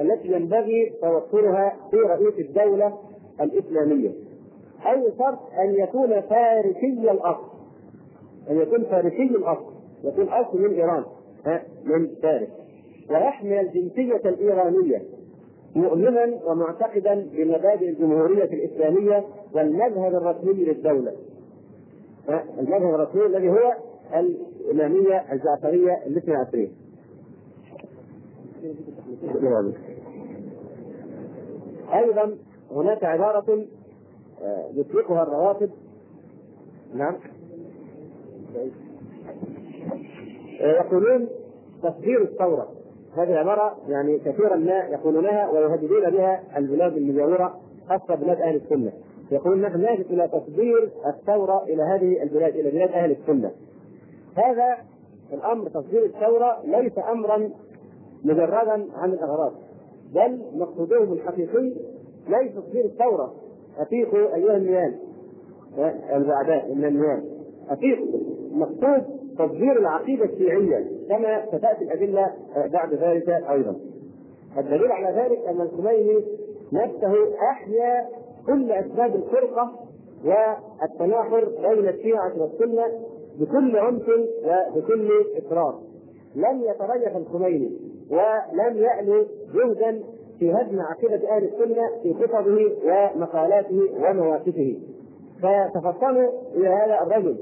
التي 0.01 0.33
ينبغي 0.33 0.93
توفرها 1.03 1.77
في 1.91 1.97
رئيس 1.97 2.35
الدولة 2.39 2.99
الإسلامية. 3.41 4.11
أول 4.87 5.13
شرط 5.19 5.39
أن 5.65 5.75
يكون 5.75 6.21
فارسي 6.21 7.11
الأصل. 7.11 7.53
أن 8.51 8.59
يكون 8.61 8.85
فارسي 8.85 9.23
الأصل، 9.23 9.73
يكون 10.05 10.29
أصل 10.29 10.63
من 10.63 10.75
إيران، 10.75 11.03
ها 11.03 11.07
من 11.85 12.09
فارس. 12.23 12.49
ويحمل 13.11 13.53
الجنسية 13.53 14.29
الإيرانية 14.29 15.03
مؤمنا 15.75 16.39
ومعتقدا 16.45 17.27
بمبادئ 17.33 17.89
الجمهورية 17.89 18.45
الإسلامية 18.45 19.25
والمذهب 19.53 20.15
الرسمي 20.15 20.53
للدولة. 20.65 21.13
المذهب 22.59 22.95
الرسمي 22.95 23.27
الذي 23.27 23.51
هو 23.51 23.75
الإمامية 24.15 25.33
الجعفرية 25.33 26.03
الاثنى 26.07 26.35
عشرية. 26.35 26.69
أيضا 31.95 32.37
هناك 32.71 33.05
عبارة 33.05 33.67
آه، 34.43 34.71
يطلقها 34.75 35.23
الروافد 35.23 35.71
نعم 36.95 37.15
يقولون 40.63 41.29
تصدير 41.83 42.23
الثورة. 42.23 42.69
هذه 43.17 43.33
العبارة 43.33 43.77
يعني 43.89 44.19
كثيرا 44.19 44.57
ما 44.57 44.79
يقولونها 44.79 45.51
ويهددون 45.51 46.11
بها 46.11 46.43
البلاد 46.57 46.97
المجاورة 46.97 47.61
خاصة 47.89 48.15
بلاد 48.15 48.41
أهل 48.41 48.57
السنة. 48.57 48.93
يقول 49.31 49.61
نحن 49.61 49.81
نحتاج 49.81 50.07
إلى 50.11 50.29
تصدير 50.29 50.91
الثورة 51.07 51.65
إلى 51.65 51.83
هذه 51.83 52.23
البلاد 52.23 52.57
إلى 52.57 52.71
بلاد 52.71 52.93
أهل 52.93 53.11
السنة. 53.11 53.51
هذا 54.37 54.77
الأمر 55.33 55.69
تصدير 55.69 56.05
الثورة 56.05 56.61
ليس 56.65 56.93
أمرا 57.13 57.51
مجردا 58.25 58.87
عن 58.97 59.13
الأغراض 59.13 59.53
بل 60.15 60.43
مقصودهم 60.55 61.13
الحقيقي 61.13 61.73
ليس 62.29 62.55
تصدير 62.55 62.85
الثورة. 62.85 63.35
أفيقوا 63.79 64.35
أيها 64.35 64.57
النيال 64.57 64.99
البعداء 66.15 66.75
من 66.75 66.85
النيال. 66.85 67.25
أفيقوا 67.71 68.21
مقصود 68.53 69.22
تصدير 69.39 69.79
العقيدة 69.79 70.25
الشيعية 70.25 70.87
كما 71.09 71.47
ستأتي 71.47 71.85
الأدلة 71.85 72.33
بعد 72.73 72.95
ذلك 72.95 73.29
أيضا. 73.29 73.77
الدليل 74.59 74.93
على 74.93 75.23
ذلك 75.23 75.39
أن 75.49 75.61
الخميني 75.61 76.25
نفسه 76.73 77.15
أحيا 77.51 78.09
كل 78.47 78.73
أسباب 78.73 79.15
الفرقة 79.17 79.73
والتناحر 80.25 81.45
بين 81.45 81.89
الشيعة 81.89 82.33
والسنة 82.39 82.85
بكل 83.41 83.77
عنف 83.77 84.09
وبكل 84.45 85.11
إصرار. 85.39 85.81
لم 86.37 86.63
يتريث 86.63 87.17
الخميني 87.17 87.73
ولم 88.11 88.77
يأل 88.77 89.27
جهدا 89.55 90.03
في 90.39 90.53
هدم 90.53 90.81
عقيدة 90.81 91.37
أهل 91.37 91.45
السنة 91.45 91.83
في 92.03 92.15
خطبه 92.15 92.73
ومقالاته 92.85 93.81
ومواقفه. 94.01 94.77
فتفطنوا 95.43 96.31
إلى 96.55 96.69
هذا 96.69 97.03
الرجل. 97.03 97.37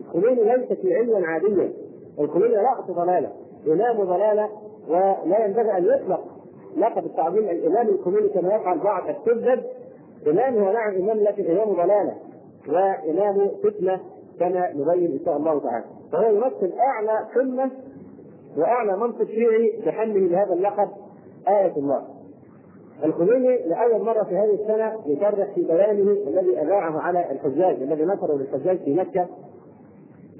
الخميني 0.00 0.56
ليس 0.56 0.80
شيعيا 0.82 1.26
عاديا 1.26 1.72
الخميني 2.18 2.56
رأس 2.56 2.90
ضلالة 2.90 3.32
إمام 3.66 4.04
ضلالة 4.04 4.48
ولا 4.88 5.44
ينبغي 5.44 5.78
أن 5.78 5.84
يطلق. 5.84 6.20
لقب 6.76 7.04
التعظيم 7.06 7.48
الإمام 7.48 7.88
الخميني 7.88 8.28
كما 8.28 8.54
يفعل 8.54 8.78
بعض 8.78 9.02
السذج 9.08 9.60
إمام 10.26 10.54
هو 10.54 10.72
نعم 10.72 10.94
إمام 10.94 11.18
لكن 11.18 11.50
إمام 11.50 11.72
ضلالة 11.72 12.14
وإمام 12.68 13.50
فتنة 13.62 14.00
كما 14.40 14.72
نبين 14.72 15.12
إن 15.12 15.20
شاء 15.24 15.36
الله 15.36 15.58
تعالى. 15.60 15.84
فهو 16.12 16.30
يمثل 16.30 16.72
أعلى 16.78 17.26
قمة 17.34 17.70
وأعلى 18.56 18.96
منصب 18.96 19.24
شيعي 19.24 19.82
تحمل 19.86 20.32
لهذا 20.32 20.52
اللقب 20.52 20.88
آية 21.48 21.76
الله. 21.76 22.04
الخميني 23.04 23.58
لأول 23.66 24.04
مرة 24.04 24.22
في 24.22 24.36
هذه 24.36 24.54
السنة 24.54 24.92
يصرح 25.06 25.54
في 25.54 25.62
بيانه 25.62 26.10
الذي 26.10 26.60
أذاعه 26.60 27.00
على 27.00 27.30
الحجاج 27.30 27.82
الذي 27.82 28.04
نشره 28.04 28.36
للحجاج 28.36 28.78
في 28.78 28.94
مكة. 28.94 29.26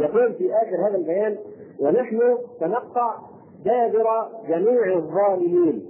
يقول 0.00 0.32
في 0.34 0.52
آخر 0.54 0.88
هذا 0.88 0.96
البيان 0.96 1.36
ونحن 1.80 2.20
سنقطع 2.60 3.14
دابر 3.64 4.28
جميع 4.48 4.96
الظالمين 4.96 5.84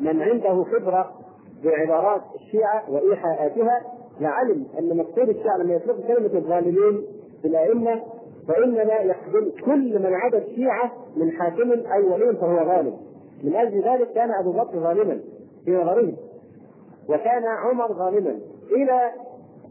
من 0.00 0.22
عنده 0.22 0.64
خبرة 0.64 1.12
بعبارات 1.64 2.22
الشيعة 2.34 2.90
وإيحاءاتها 2.90 3.80
لعلم 4.20 4.66
أن 4.78 4.96
مقصود 4.96 5.28
الشيعة 5.28 5.56
لما 5.56 5.74
يطلق 5.74 6.06
كلمة 6.06 6.38
الظالمين 6.38 7.02
في 7.42 7.48
الأئمة 7.48 8.02
فإنما 8.48 8.94
يخدم 8.94 9.50
كل 9.64 9.98
من 9.98 10.14
عدا 10.14 10.38
الشيعة 10.38 10.92
من 11.16 11.30
حاكم 11.32 11.72
أو 11.72 12.14
ولي 12.14 12.36
فهو 12.36 12.56
ظالم. 12.56 12.96
من 13.44 13.56
أجل 13.56 13.82
ذلك 13.82 14.12
كان 14.12 14.30
أبو 14.40 14.52
بكر 14.52 14.78
ظالما 14.80 15.20
في 15.64 15.70
نظرهم 15.70 16.16
وكان 17.08 17.44
عمر 17.44 17.92
ظالما 17.92 18.38
إلى 18.70 19.10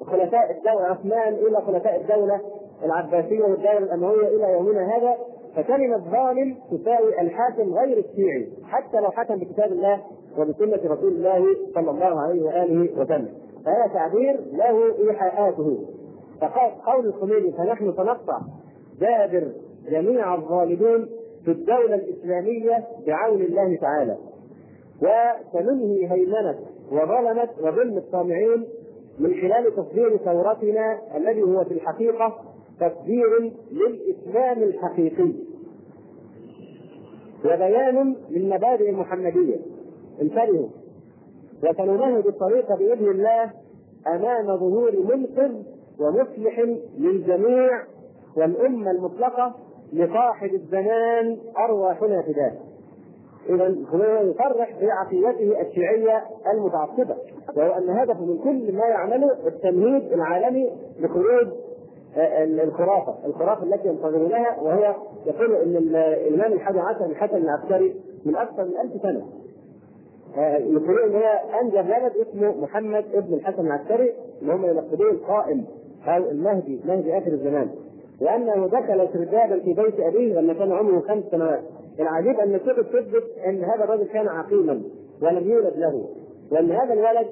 خلفاء 0.05 0.51
الدولة 0.51 0.85
عثمان 0.85 1.33
إلى 1.33 1.61
خلفاء 1.61 2.01
الدولة 2.01 2.41
العباسية 2.85 3.43
والدولة 3.43 3.77
الأموية 3.77 4.27
إلى 4.27 4.51
يومنا 4.53 4.97
هذا 4.97 5.17
فكلمة 5.55 5.97
ظالم 5.97 6.57
تساوي 6.71 7.21
الحاكم 7.21 7.73
غير 7.73 7.97
الشيعي 7.97 8.49
حتى 8.63 8.97
لو 8.99 9.11
حكم 9.11 9.35
بكتاب 9.35 9.71
الله 9.71 10.01
وبسنة 10.37 10.93
رسول 10.93 11.11
الله 11.11 11.45
صلى 11.75 11.91
الله 11.91 12.21
عليه 12.21 12.43
وآله 12.43 13.01
وسلم. 13.01 13.29
فهذا 13.65 13.93
تعبير 13.93 14.39
له 14.51 15.07
إيحاءاته. 15.09 15.85
فقال 16.41 16.71
قول 16.85 17.05
الخميني 17.05 17.51
فنحن 17.51 17.93
سنقطع 17.93 18.39
دابر 18.99 19.51
جميع 19.89 20.35
الظالمين 20.35 21.09
في 21.45 21.51
الدولة 21.51 21.95
الإسلامية 21.95 22.87
بعون 23.07 23.41
الله 23.41 23.77
تعالى. 23.81 24.17
وسننهي 25.01 26.11
هيمنة 26.11 26.59
وظلمة 26.91 27.49
وظلم 27.61 27.97
الطامعين 27.97 28.67
من 29.19 29.33
خلال 29.33 29.75
تصدير 29.75 30.17
ثورتنا 30.17 30.99
الذي 31.15 31.41
هو 31.41 31.63
في 31.63 31.73
الحقيقة 31.73 32.35
تصدير 32.79 33.51
للإسلام 33.71 34.63
الحقيقي. 34.63 35.33
وبيان 37.45 38.15
للمبادئ 38.29 38.89
المحمدية. 38.89 39.57
انتبهوا. 40.21 40.67
وسننهج 41.63 42.27
الطريق 42.27 42.75
بإذن 42.75 43.07
الله 43.11 43.51
أمام 44.07 44.57
ظهور 44.57 44.91
منقذ 44.91 45.53
ومصلح 45.99 46.59
للجميع 46.97 47.83
والأمة 48.37 48.91
المطلقة 48.91 49.55
لصاحب 49.93 50.53
الزمان 50.53 51.37
أرواحنا 51.57 52.21
فداه. 52.21 52.53
إذا 53.49 53.75
هو 53.89 54.29
يصرح 54.29 54.77
بعقيدته 54.81 55.61
الشيعية 55.61 56.23
المتعصبة 56.53 57.15
وهو 57.57 57.71
أن 57.71 57.89
هدفه 57.89 58.25
من 58.25 58.37
كل 58.37 58.75
ما 58.75 58.85
يعمله 58.85 59.47
التمهيد 59.47 60.13
العالمي 60.13 60.69
لخروج 60.99 61.47
الخرافة، 62.63 63.15
الخرافة 63.25 63.63
التي 63.63 63.87
ينتظرونها 63.87 64.61
وهي 64.61 64.95
يقول 65.25 65.55
أن 65.55 65.75
الإمام 66.27 66.53
الحادي 66.53 66.79
عشر 66.79 67.05
الحسن 67.05 67.37
العسكري 67.37 67.95
من 68.25 68.35
أكثر 68.35 68.65
من 68.65 68.77
ألف 68.83 69.01
سنة. 69.01 69.25
يقولون 70.57 71.03
إن 71.03 71.15
هي 71.15 71.39
أنجب 71.61 71.89
ولد 71.89 72.27
اسمه 72.27 72.61
محمد 72.61 73.05
ابن 73.13 73.33
الحسن 73.33 73.67
العسكري 73.67 74.13
اللي 74.41 74.53
هم 74.53 74.65
يلقبون 74.65 75.09
القائم 75.09 75.65
أو 76.07 76.23
المهدي 76.31 76.81
مهدي 76.85 77.17
آخر 77.17 77.31
الزمان. 77.31 77.69
لأنه 78.21 78.67
دخل 78.67 79.07
سردابا 79.13 79.59
في 79.59 79.73
بيت 79.73 79.99
أبيه 79.99 80.39
لما 80.39 80.53
كان 80.53 80.71
عمره 80.71 80.99
خمس 80.99 81.23
سنوات. 81.31 81.63
العجيب 81.99 82.39
أن 82.39 82.55
الكتب 82.55 82.83
تثبت 82.83 83.23
إن 83.47 83.63
هذا 83.63 83.83
الرجل 83.83 84.03
كان 84.03 84.27
عقيما 84.27 84.81
ولم 85.21 85.49
يولد 85.49 85.73
له. 85.77 86.05
وإن 86.51 86.71
هذا 86.71 86.93
الولد 86.93 87.27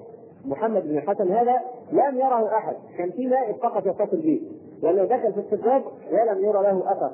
محمد 0.45 0.87
بن 0.87 0.97
الحسن 0.97 1.31
هذا 1.31 1.55
لم 1.91 2.17
يره 2.17 2.57
أحد. 2.57 2.75
كان 2.97 3.11
في 3.11 3.25
نائب 3.25 3.55
فقط 3.55 3.85
يتصل 3.85 4.17
به. 4.17 4.41
لأنه 4.83 5.03
دخل 5.03 5.33
في 5.33 5.39
السرداب 5.39 5.83
ولم 6.11 6.45
يرى 6.45 6.63
له 6.63 6.91
أثر. 6.91 7.11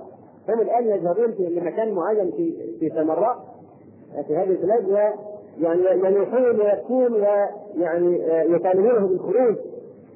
هم 0.49 0.61
الآن 0.61 0.87
يذهبون 0.87 1.31
في 1.31 1.59
مكان 1.59 1.93
معين 1.93 2.31
في 2.31 2.53
في 2.79 2.89
سمراء 2.89 3.37
في 4.27 4.35
هذه 4.35 4.49
البلاد 4.49 5.13
يعني 5.59 5.81
ينوحون 5.91 6.61
ويكون 6.61 7.13
ويعني 7.13 8.19
يطالبونه 8.55 9.07
بالخروج 9.07 9.55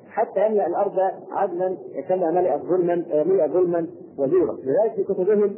حتى 0.10 0.46
يملا 0.46 0.68
الأرض 0.68 1.00
عدلا 1.32 1.78
كما 2.10 2.32
ملئت 2.32 2.62
ظلما 2.62 2.96
ملئ 3.26 3.48
ظلما 3.48 3.88
وزورا 4.18 4.54
لذلك 4.54 4.94
في 4.96 5.04
كتبهم 5.04 5.56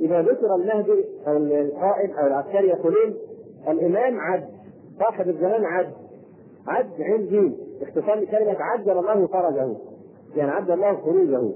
إذا 0.00 0.22
ذكر 0.22 0.54
المهدي 0.54 1.04
أو 1.26 1.36
القائد 1.36 2.10
أو 2.10 2.26
العسكري 2.26 2.68
يقولون 2.68 3.14
الإمام 3.68 4.20
عد 4.20 4.48
صاحب 4.98 5.28
الزمان 5.28 5.64
عد 5.64 5.92
عد 6.66 6.90
عين 7.00 7.26
جيم 7.26 7.56
اختصار 7.82 8.14
لكلمه 8.14 8.56
عجل 8.60 8.98
الله 8.98 9.26
فرجه. 9.26 9.76
يعني 10.36 10.50
عجل 10.50 10.72
الله 10.72 10.96
خروجه. 10.96 11.52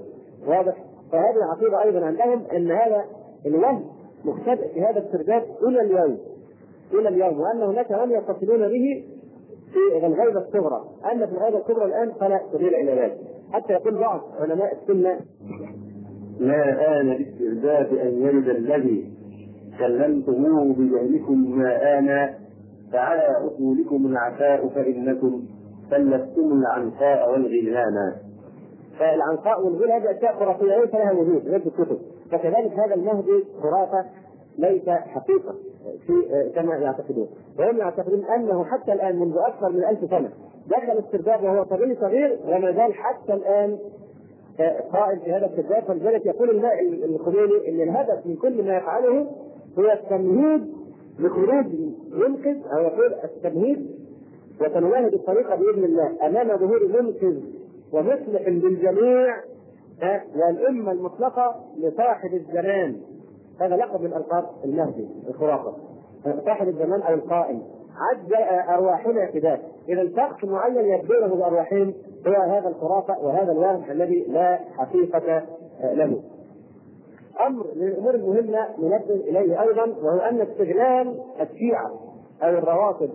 واضح؟ 0.47 0.75
فهذه 1.11 1.35
العقيدة 1.35 1.83
أيضا 1.83 2.05
عندهم 2.05 2.43
إن 2.55 2.71
هذا 2.71 3.05
الوهم 3.45 3.83
مختبئ 4.25 4.73
في 4.73 4.81
هذا 4.81 4.99
السرداب 4.99 5.43
إلى 5.67 5.81
اليوم 5.81 6.17
إلى 6.93 7.09
اليوم 7.09 7.39
وأن 7.39 7.61
هناك 7.61 7.91
من 7.91 8.11
يتصلون 8.11 8.67
به 8.67 9.03
في 9.73 10.05
الغيبة 10.05 10.39
الصغرى، 10.39 10.83
اما 11.11 11.25
في 11.25 11.31
الغيبة 11.31 11.57
الكبرى 11.57 11.85
الآن 11.85 12.11
فلا 12.19 12.41
سبيل 12.53 12.75
إلى 12.75 13.01
ذلك، 13.01 13.17
حتى 13.51 13.73
يقول 13.73 13.99
بعض 13.99 14.21
علماء 14.39 14.77
السنة 14.81 15.19
ما 16.39 16.99
آن 16.99 17.17
باستعداد 17.17 17.97
أن 17.97 18.21
يلد 18.21 18.49
الذي 18.49 19.13
كلمتموه 19.79 20.73
بجهلكم 20.73 21.57
ما 21.57 21.99
آن 21.99 22.33
فعلى 22.91 23.47
أصولكم 23.47 24.05
العفاء 24.05 24.67
فإنكم 24.67 25.43
سلفتم 25.89 26.51
العنقاء 26.51 27.31
والغلمان. 27.31 28.13
فالعنقاء 28.99 29.65
والغل 29.65 29.91
هذه 29.91 30.11
أشياء 30.17 30.33
خرافية 30.39 30.77
ليس 30.77 30.93
لها 30.93 31.11
وجود 31.11 31.41
في 31.41 31.55
الكتب، 31.55 31.97
فكذلك 32.31 32.71
هذا 32.79 32.95
المهدي 32.95 33.43
خرافة 33.61 34.05
ليس 34.57 34.89
حقيقة 34.89 35.55
في 36.07 36.51
كما 36.55 36.75
يعتقدون. 36.75 37.27
وهم 37.59 37.77
يعتقدون 37.77 38.25
أنه 38.25 38.63
حتى 38.63 38.93
الآن 38.93 39.19
منذ 39.19 39.37
أكثر 39.37 39.69
من 39.69 39.83
ألف 39.83 40.09
سنة 40.09 40.29
دخل 40.67 40.97
السرداب 40.97 41.43
وهو 41.43 41.65
صبي 41.65 41.95
صغير 41.95 42.39
وما 42.47 42.71
زال 42.71 42.93
حتى 42.93 43.33
الآن 43.33 43.77
قائم 44.93 45.19
في 45.19 45.31
هذا 45.31 45.45
الكتاب 45.45 45.83
فلذلك 45.83 46.25
يقول 46.25 46.65
الخميني 47.03 47.69
إن 47.69 47.81
الهدف 47.89 48.25
من 48.25 48.35
كل 48.35 48.65
ما 48.65 48.77
يفعله 48.77 49.27
هو 49.79 49.91
التمهيد 49.91 50.73
لخروج 51.19 51.65
منقذ 52.11 52.57
أو 52.77 52.81
يقول 52.83 53.13
التمهيد 53.23 53.91
وتنواهد 54.61 55.13
الطريقة 55.13 55.55
بإذن 55.55 55.83
الله 55.83 56.27
أمام 56.27 56.57
ظهور 56.57 56.87
منقذ 56.87 57.41
ومصلح 57.93 58.47
للجميع 58.47 59.35
والأمة 60.35 60.91
المطلقة 60.91 61.55
لصاحب 61.77 62.33
الزمان. 62.33 63.01
هذا 63.61 63.75
لقب 63.75 64.01
من 64.01 64.13
ألقاب 64.13 64.45
المهدي 64.65 65.07
الخرافة. 65.29 65.73
صاحب 66.45 66.67
الزمان 66.67 67.01
أو 67.01 67.13
القائم. 67.13 67.61
عد 67.95 68.33
أرواحنا 68.69 69.31
فداه 69.31 69.59
إذا 69.89 70.09
شخص 70.15 70.43
معين 70.43 70.85
يبدونه 70.85 71.35
بأرواحهم 71.35 71.93
هو 72.27 72.33
هذا 72.33 72.67
الخرافة 72.69 73.19
وهذا 73.19 73.51
الوهم 73.51 73.91
الذي 73.91 74.25
لا 74.29 74.59
حقيقة 74.77 75.43
له. 75.83 76.21
أمر 77.47 77.65
من 77.75 77.87
الأمور 77.87 78.15
المهمة 78.15 78.67
ننبه 78.79 79.15
إليه 79.15 79.61
أيضا 79.61 79.85
وهو 80.01 80.19
أن 80.19 80.41
استغلال 80.41 81.19
الشيعة 81.41 81.91
أو 82.43 82.49
الروافض. 82.49 83.09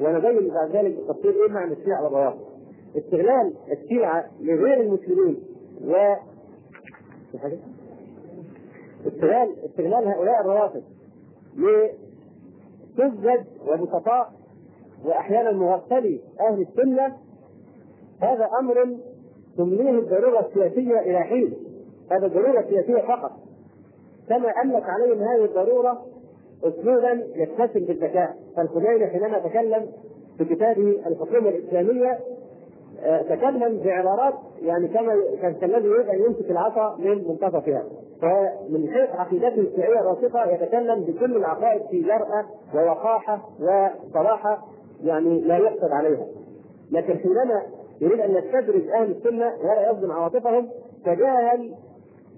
ونبين 0.00 0.54
بعد 0.54 0.70
ذلك 0.70 0.96
بالتفصيل 0.96 1.34
إيه 1.42 1.50
معنى 1.50 1.72
الشيعة 1.72 2.04
والروافض. 2.04 2.49
استغلال 2.96 3.54
الشيعة 3.72 4.24
لغير 4.40 4.80
المسلمين 4.80 5.42
و 5.84 6.14
استغلال 9.06 9.56
استغلال 9.64 10.08
هؤلاء 10.08 10.40
الروافض 10.40 10.82
لسذج 11.56 13.44
وبسطاء 13.68 14.32
وأحيانا 15.04 15.52
مغفلي 15.52 16.20
أهل 16.40 16.60
السنة 16.60 17.16
هذا 18.20 18.48
أمر 18.60 18.96
تمليه 19.56 19.90
الضرورة 19.90 20.46
السياسية 20.46 21.00
إلى 21.00 21.18
حين. 21.18 21.54
هذا 22.12 22.26
ضروره 22.26 22.62
سياسيه 22.68 23.02
فقط. 23.02 23.32
كما 24.28 24.50
أملك 24.64 24.82
عليهم 24.82 25.18
هذه 25.22 25.44
الضرورة 25.44 26.06
اسلوبا 26.64 27.26
يتسم 27.34 27.80
بالذكاء. 27.80 28.36
فالخميني 28.56 29.06
حينما 29.06 29.38
تكلم 29.38 29.86
في 30.38 30.44
كتابه 30.44 31.02
الحكومة 31.06 31.48
الإسلامية 31.48 32.18
تكلم 33.28 33.80
بعبارات 33.84 34.34
يعني 34.62 34.88
كما 34.88 35.14
كان 35.42 35.54
كالذي 35.54 35.88
يريد 35.88 36.08
أن 36.08 36.22
يمسك 36.22 36.50
العصا 36.50 36.96
من 36.98 37.28
منتصفها. 37.28 37.84
فمن 38.22 38.88
حيث 38.90 39.10
عقيدته 39.10 39.60
الشيعيه 39.60 40.00
الراسخه 40.00 40.50
يتكلم 40.50 41.04
بكل 41.04 41.36
العقائد 41.36 41.82
في 41.90 42.02
جرأة 42.02 42.44
ووقاحة 42.74 43.48
وصراحه 43.60 44.66
يعني 45.04 45.40
لا 45.40 45.56
يحسد 45.56 45.92
عليها. 45.92 46.26
لكن 46.90 47.18
حينما 47.18 47.62
يريد 48.00 48.20
أن 48.20 48.30
يستدرج 48.30 48.88
أهل 48.88 49.10
السنة 49.10 49.52
ولا 49.64 49.90
يصدم 49.90 50.12
عواطفهم 50.12 50.68
تجاهل 51.04 51.74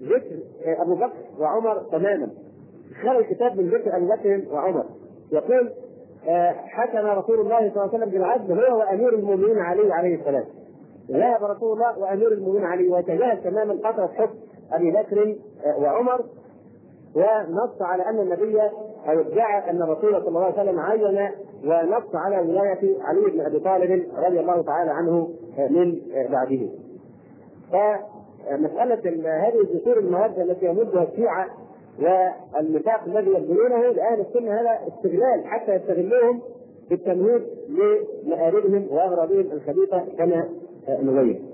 ذكر 0.01 0.39
أبو 0.65 0.95
بكر 0.95 1.13
وعمر 1.39 1.83
تماما. 1.91 2.29
خلى 3.03 3.19
الكتاب 3.19 3.57
من 3.57 3.69
ذكر 3.69 3.97
ابي 3.97 4.05
بكر 4.05 4.53
وعمر. 4.53 4.85
يقول 5.31 5.71
حكم 6.65 6.97
رسول 6.97 7.39
الله 7.39 7.57
صلى 7.59 7.67
الله 7.69 7.81
عليه 7.81 7.97
وسلم 7.97 8.09
بالعدل 8.09 8.65
هو 8.65 8.79
وامير 8.79 9.13
المؤمنين 9.13 9.59
علي 9.59 9.93
عليه 9.93 10.15
السلام 10.15 10.43
ذهب 11.11 11.43
رسول 11.43 11.73
الله 11.73 11.99
وأمير 11.99 12.31
المؤمنين 12.31 12.65
علي 12.65 12.87
وتجاهل 12.87 13.43
تماما 13.43 13.77
فتره 13.77 14.07
حكم 14.07 14.33
أبي 14.73 14.91
بكر 14.91 15.35
وعمر 15.77 16.21
ونص 17.15 17.81
على 17.81 18.05
أن 18.09 18.19
النبي 18.19 18.61
أو 19.07 19.19
ادعى 19.19 19.69
أن 19.69 19.81
الرسول 19.81 20.11
صلى 20.11 20.27
الله 20.27 20.43
عليه 20.43 20.53
وسلم 20.61 20.79
عين 20.79 21.29
ونص 21.65 22.15
على 22.15 22.39
ولاية 22.39 23.01
علي 23.01 23.31
بن 23.31 23.41
أبي 23.41 23.59
طالب 23.59 24.03
رضي 24.17 24.39
الله 24.39 24.61
تعالى 24.61 24.91
عنه 24.91 25.29
من 25.57 26.01
بعده. 26.31 26.69
فمسألة 27.71 28.99
هذه 29.47 29.59
الجسور 29.61 29.97
المواد 29.97 30.39
التي 30.39 30.65
يمدها 30.65 31.03
الشيعة 31.03 31.47
والنفاق 31.99 33.03
الذي 33.07 33.29
يبذلونه 33.29 33.81
لاهل 33.91 34.19
السنة 34.21 34.51
هذا 34.51 34.79
استغلال 34.87 35.45
حتى 35.45 35.75
يستغلوهم 35.75 36.41
في 36.89 36.93
التمهيد 36.93 37.41
لمآربهم 37.69 38.87
وأغراضهم 38.91 39.51
الخبيثة 39.51 39.99
كما 40.17 40.49
نبين. 40.89 41.45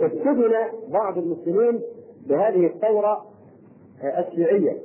استدن 0.00 0.52
بعض 0.88 1.18
المسلمين 1.18 1.80
بهذه 2.26 2.66
الثورة 2.66 3.26
الشيعية 4.04 4.76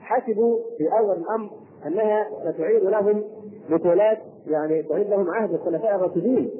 حسبوا 0.00 0.58
في 0.78 0.88
أول 0.98 1.16
الأمر 1.16 1.50
أنها 1.86 2.26
ستعيد 2.52 2.82
لهم 2.82 3.24
بطولات 3.70 4.18
يعني 4.46 4.82
تعيد 4.82 5.10
لهم 5.10 5.30
عهد 5.30 5.54
الخلفاء 5.54 5.96
الراشدين 5.96 6.50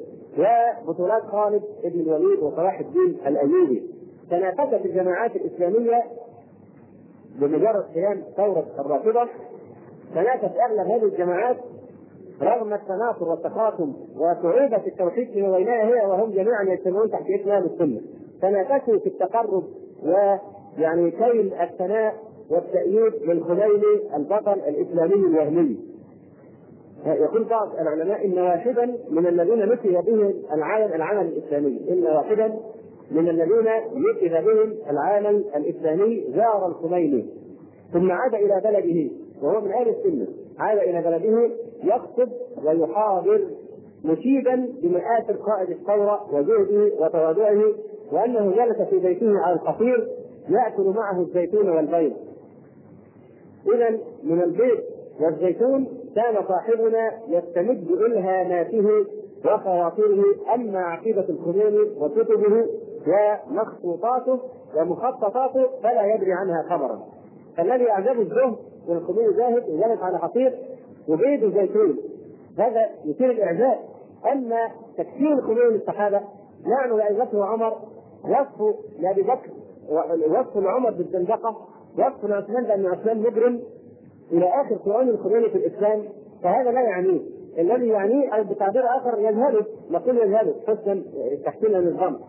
وبطولات 0.87 1.23
خالد 1.23 1.63
بن 1.83 1.99
الوليد 1.99 2.39
وصلاح 2.39 2.79
الدين 2.79 3.17
الأيوبي 3.27 3.83
تنافست 4.31 4.85
الجماعات 4.85 5.35
الإسلامية 5.35 6.03
بمجرد 7.39 7.83
قيام 7.95 8.23
ثورة 8.37 8.65
الرافضة 8.79 9.29
تنافس 10.15 10.57
أغلب 10.69 10.87
هذه 10.91 11.03
الجماعات 11.03 11.57
رغم 12.41 12.73
التناصر 12.73 13.29
والتخاصم 13.29 13.93
وصعوبة 14.15 14.87
التوحيد 14.87 15.31
فيما 15.31 15.57
بينها 15.57 15.83
هي 15.83 16.05
وهم 16.05 16.31
جميعا 16.31 16.63
يجتمعون 16.63 17.11
تحت 17.11 17.25
اسم 17.41 17.51
السنة. 17.51 18.01
تنافسوا 18.41 18.99
في 18.99 19.07
التقرب 19.07 19.63
ويعني 20.03 21.11
كيل 21.11 21.53
الثناء 21.53 22.15
والتأييد 22.49 23.13
للخميني 23.23 24.15
البطل 24.15 24.59
الإسلامي 24.67 25.13
الوهمي. 25.13 25.77
يقول 27.05 27.43
بعض 27.43 27.75
العلماء 27.79 28.25
إن 28.25 28.39
واحدا 28.39 28.97
من 29.09 29.27
الذين 29.27 29.73
نسي 29.73 30.01
بهم 30.01 30.33
العالم 30.53 30.93
العمل 30.93 31.25
الإسلامي، 31.25 31.81
إن 31.89 32.03
واحدا 32.03 32.59
من 33.11 33.29
الذين 33.29 33.67
نسي 33.93 34.29
بهم 34.29 34.73
العالم 34.89 35.43
الإسلامي 35.55 36.23
زار 36.35 36.67
الخميني 36.67 37.25
ثم 37.93 38.11
عاد 38.11 38.33
إلى 38.35 38.61
بلده 38.63 39.11
وهو 39.41 39.61
من 39.61 39.71
أهل 39.71 39.89
السنة 39.89 40.27
عاد 40.59 40.77
إلى 40.77 41.01
بلده 41.01 41.49
يخطب 41.83 42.29
ويحاضر 42.65 43.47
مشيدا 44.05 44.69
بمآثر 44.81 45.33
قائد 45.35 45.69
الثورة 45.69 46.27
وجهده 46.33 46.91
وتواضعه 46.99 47.63
وأنه 48.11 48.51
جلس 48.51 48.89
في 48.89 48.99
بيته 48.99 49.39
على 49.39 49.55
القصير 49.55 50.07
يأكل 50.49 50.83
معه 50.83 51.21
الزيتون 51.21 51.69
والبيض. 51.69 52.13
إذا 53.75 53.89
من 54.23 54.41
البيض 54.41 54.79
والزيتون 55.21 55.87
كان 56.15 56.43
صاحبنا 56.47 57.11
يستمد 57.27 57.91
إلهاماته 57.91 59.05
وخواطره 59.45 60.23
أما 60.55 60.79
عقيدة 60.79 61.25
الخميني 61.29 61.81
وكتبه 61.97 62.65
ومخطوطاته 63.07 64.39
ومخططاته 64.77 65.67
فلا 65.83 66.15
يدري 66.15 66.33
عنها 66.33 66.63
خبرا. 66.69 66.99
الذي 67.59 67.91
أعجبه 67.91 68.21
الزهد 68.21 68.55
والخميني 68.87 69.33
زاهد 69.33 69.69
وجلس 69.69 70.01
على 70.01 70.19
حصير 70.19 70.57
وبيض 71.09 71.43
الزيتون. 71.43 71.97
هذا 72.57 72.89
يثير 73.05 73.31
الإعجاب. 73.31 73.79
أما 74.31 74.71
تكفير 74.97 75.33
الخميني 75.33 75.69
للصحابه 75.69 76.21
نعم 76.65 76.97
لابي 76.97 77.19
بكر 77.19 77.37
وعمر 77.37 77.77
وصف 78.23 78.75
لأبي 78.99 79.21
بكر 79.21 79.49
وصف 80.27 80.57
لعمر 80.57 80.91
بالزندقه 80.91 81.67
وصف 81.97 82.25
لعثمان 82.25 82.63
بان 82.63 82.85
عثمان 82.85 83.19
مجرم 83.19 83.61
إلى 84.31 84.45
آخر 84.45 84.75
قرون 84.75 85.09
الخميني 85.09 85.49
في 85.49 85.55
الإسلام. 85.55 86.03
فهذا 86.43 86.71
لا 86.71 86.81
يعنيه. 86.81 87.21
الذي 87.57 87.87
يعنيه 87.87 88.29
أو 88.29 88.43
بتعبير 88.43 88.83
آخر 88.97 89.19
يذهبه 89.19 89.65
نقول 89.91 90.17
يذهبه 90.17 90.53
حسنا 90.67 91.03
تحسينا 91.45 91.77
للظن 91.77 92.19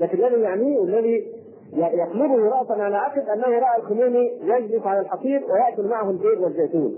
لكن 0.00 0.24
الذي 0.24 0.42
يعنيه 0.42 0.82
الذي 0.82 1.26
يقلبه 1.72 2.48
راسا 2.48 2.72
على 2.72 2.96
عقب 2.96 3.28
أنه 3.28 3.58
رأى 3.58 3.78
الخميني 3.78 4.32
يجلس 4.42 4.86
على 4.86 5.00
الحصير 5.00 5.44
ويأكل 5.50 5.88
معه 5.88 6.10
البيض 6.10 6.40
والزيتون 6.40 6.94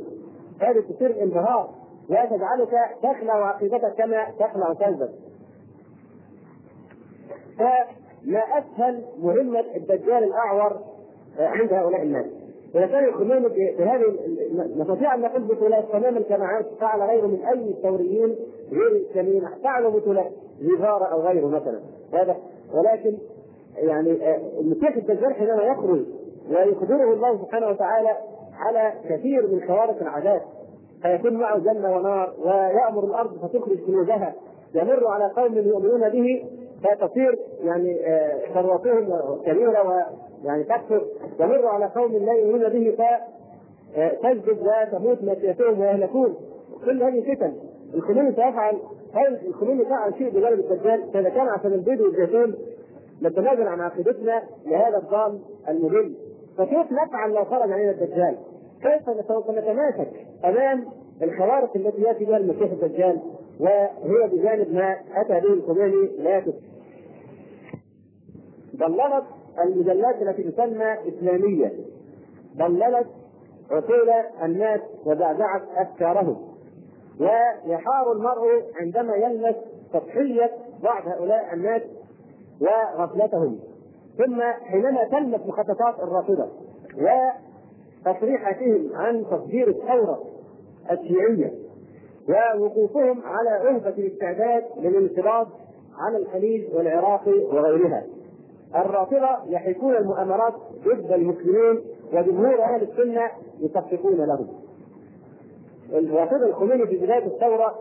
هذه 0.60 0.80
تثير 0.80 1.22
انبهار 1.22 1.70
وتجعلك 2.10 2.70
تخلع 3.02 3.48
عقيدتك 3.48 3.94
كما 3.98 4.26
تخلع 4.38 4.74
كلبك. 4.74 5.10
فما 7.58 8.40
أسهل 8.58 9.02
مهمة 9.22 9.64
الدجال 9.76 10.24
الأعور 10.24 10.80
عند 11.38 11.72
هؤلاء 11.72 12.02
الناس. 12.02 12.26
إذا 12.74 12.86
كان 12.86 13.04
الخميني 13.04 13.48
بهذه 13.48 14.14
نستطيع 14.76 15.14
أن 15.14 15.20
نقول 15.20 15.42
بطولات 15.42 15.84
تماما 15.92 16.20
كما 16.20 16.62
فعل 16.80 17.02
غيره 17.02 17.26
من 17.26 17.44
أي 17.44 17.74
ثوريين 17.82 18.36
غير 18.72 18.86
الإسلاميين 18.86 19.48
فعلوا 19.62 19.90
بطولات 19.90 20.32
زيغارة 20.60 21.04
أو 21.04 21.20
غيره 21.20 21.46
مثلا 21.46 21.80
هذا 22.12 22.36
ولكن 22.74 23.18
يعني 23.76 24.38
المسيح 24.60 24.96
الدجال 24.96 25.34
حينما 25.34 25.62
يخرج 25.62 26.04
ويخبره 26.50 27.12
الله 27.12 27.38
سبحانه 27.42 27.68
وتعالى 27.68 28.16
على 28.58 28.92
كثير 29.08 29.46
من 29.46 29.68
خوارق 29.68 30.02
العادات 30.02 30.42
فيكون 31.02 31.34
معه 31.34 31.58
جنة 31.58 31.96
ونار 31.96 32.34
ويأمر 32.38 33.04
الأرض 33.04 33.38
فتخرج 33.38 33.78
كنوزها 33.86 34.34
يمر 34.74 35.06
على 35.06 35.32
قوم 35.36 35.54
يؤمنون 35.54 36.08
به 36.08 36.44
فتصير 36.84 37.38
يعني 37.64 37.98
ثروتهم 38.54 39.18
كبيرة 39.46 40.04
ويعني 40.44 40.64
تكثر. 40.64 41.06
يمر 41.40 41.66
على 41.66 41.86
قوم 41.86 42.12
لا 42.12 42.32
يؤمنون 42.32 42.68
به 42.68 42.96
فتجذب 43.94 44.58
وتموت 44.58 45.22
ماشيتهم 45.24 45.80
ويهلكون. 45.80 46.34
كل 46.84 47.02
هذه 47.02 47.34
فتن. 47.34 47.52
الخميني 47.94 48.30
سيفعل 48.30 48.78
هل 49.14 49.46
الخميني 49.46 49.84
فعل 49.84 50.14
شيء 50.18 50.30
بجانب 50.30 50.58
الدجال؟ 50.58 51.10
فإذا 51.12 51.28
كان 51.28 51.48
عشان 51.48 51.72
البيض 51.72 52.00
والزيتون 52.00 52.54
نتنازل 53.22 53.68
عن 53.68 53.80
عقيدتنا 53.80 54.42
لهذا 54.66 54.98
الضال 54.98 55.40
المذل. 55.68 56.14
فكيف 56.58 56.92
نفعل 56.92 57.30
لو 57.32 57.44
خرج 57.44 57.72
علينا 57.72 57.90
الدجال؟ 57.90 58.36
كيف 58.82 59.26
سوف 59.28 59.50
نتماسك 59.50 60.08
أمام 60.44 60.84
الخوارق 61.22 61.76
التي 61.76 62.02
يأتي 62.02 62.24
بها 62.24 62.36
المسيح 62.36 62.72
الدجال؟ 62.72 63.20
وهي 63.60 64.28
بجانب 64.32 64.74
ما 64.74 64.96
أتى 65.14 65.40
به 65.40 65.52
الخميني 65.52 66.10
لا 66.18 66.42
ضللت 68.76 69.24
المجلات 69.64 70.22
التي 70.22 70.42
تسمى 70.42 70.96
إسلامية. 71.08 71.72
ضللت 72.56 73.06
عقول 73.70 74.10
الناس 74.42 74.80
وزعزعت 75.06 75.62
افكارهم 75.76 76.55
ويحار 77.20 78.12
المرء 78.12 78.64
عندما 78.80 79.16
يلمس 79.16 79.54
سطحيه 79.92 80.50
بعض 80.82 81.02
هؤلاء 81.08 81.54
الناس 81.54 81.82
وغفلتهم 82.60 83.58
ثم 84.18 84.42
حينما 84.42 85.04
تلمس 85.04 85.40
مخططات 85.46 85.94
الرافضة 86.02 86.48
وتصريحاتهم 88.06 88.90
عن 88.94 89.24
تصدير 89.30 89.68
الثورة 89.68 90.24
الشيعية 90.90 91.52
ووقوفهم 92.28 93.22
على 93.24 93.50
عهده 93.50 93.88
الاستعداد 93.90 94.64
للانقلاب 94.76 95.46
على 95.98 96.16
الخليج 96.16 96.74
والعراق 96.74 97.28
وغيرها. 97.28 98.04
الرافضة 98.74 99.28
يحيكون 99.46 99.96
المؤامرات 99.96 100.54
ضد 100.84 101.12
المسلمين 101.12 101.80
وجمهور 102.12 102.62
أهل 102.62 102.82
السنة 102.82 103.30
يصفقون 103.60 104.16
لهم. 104.26 104.48
الرافضه 105.92 106.46
الخميني 106.46 106.86
في 106.86 106.96
بداية 106.96 107.26
الثورة 107.26 107.74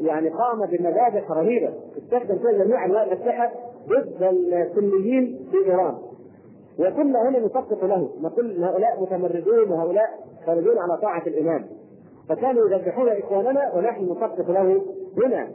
يعني 0.00 0.28
قام 0.28 0.66
بمذابح 0.66 1.30
رهيبة. 1.30 1.72
استخدم 1.98 2.38
فيها 2.38 2.64
جميع 2.64 2.84
أنواع 2.84 3.02
الأسلحة 3.02 3.52
ضد 3.88 4.22
السنيين 4.52 5.48
في 5.50 5.70
إيران. 5.70 5.94
وكنا 6.78 7.28
هنا 7.28 7.38
نصفق 7.38 7.84
له 7.84 8.10
نقول 8.20 8.64
هؤلاء 8.64 9.00
متمردون 9.02 9.72
وهؤلاء 9.72 10.18
خارجون 10.46 10.78
على 10.78 10.98
طاعة 11.02 11.22
الإمام. 11.26 11.66
فكانوا 12.28 12.68
يذبحون 12.68 13.08
إخواننا 13.08 13.74
ونحن 13.74 14.04
نصفق 14.04 14.50
له 14.50 14.82
هنا. 15.24 15.48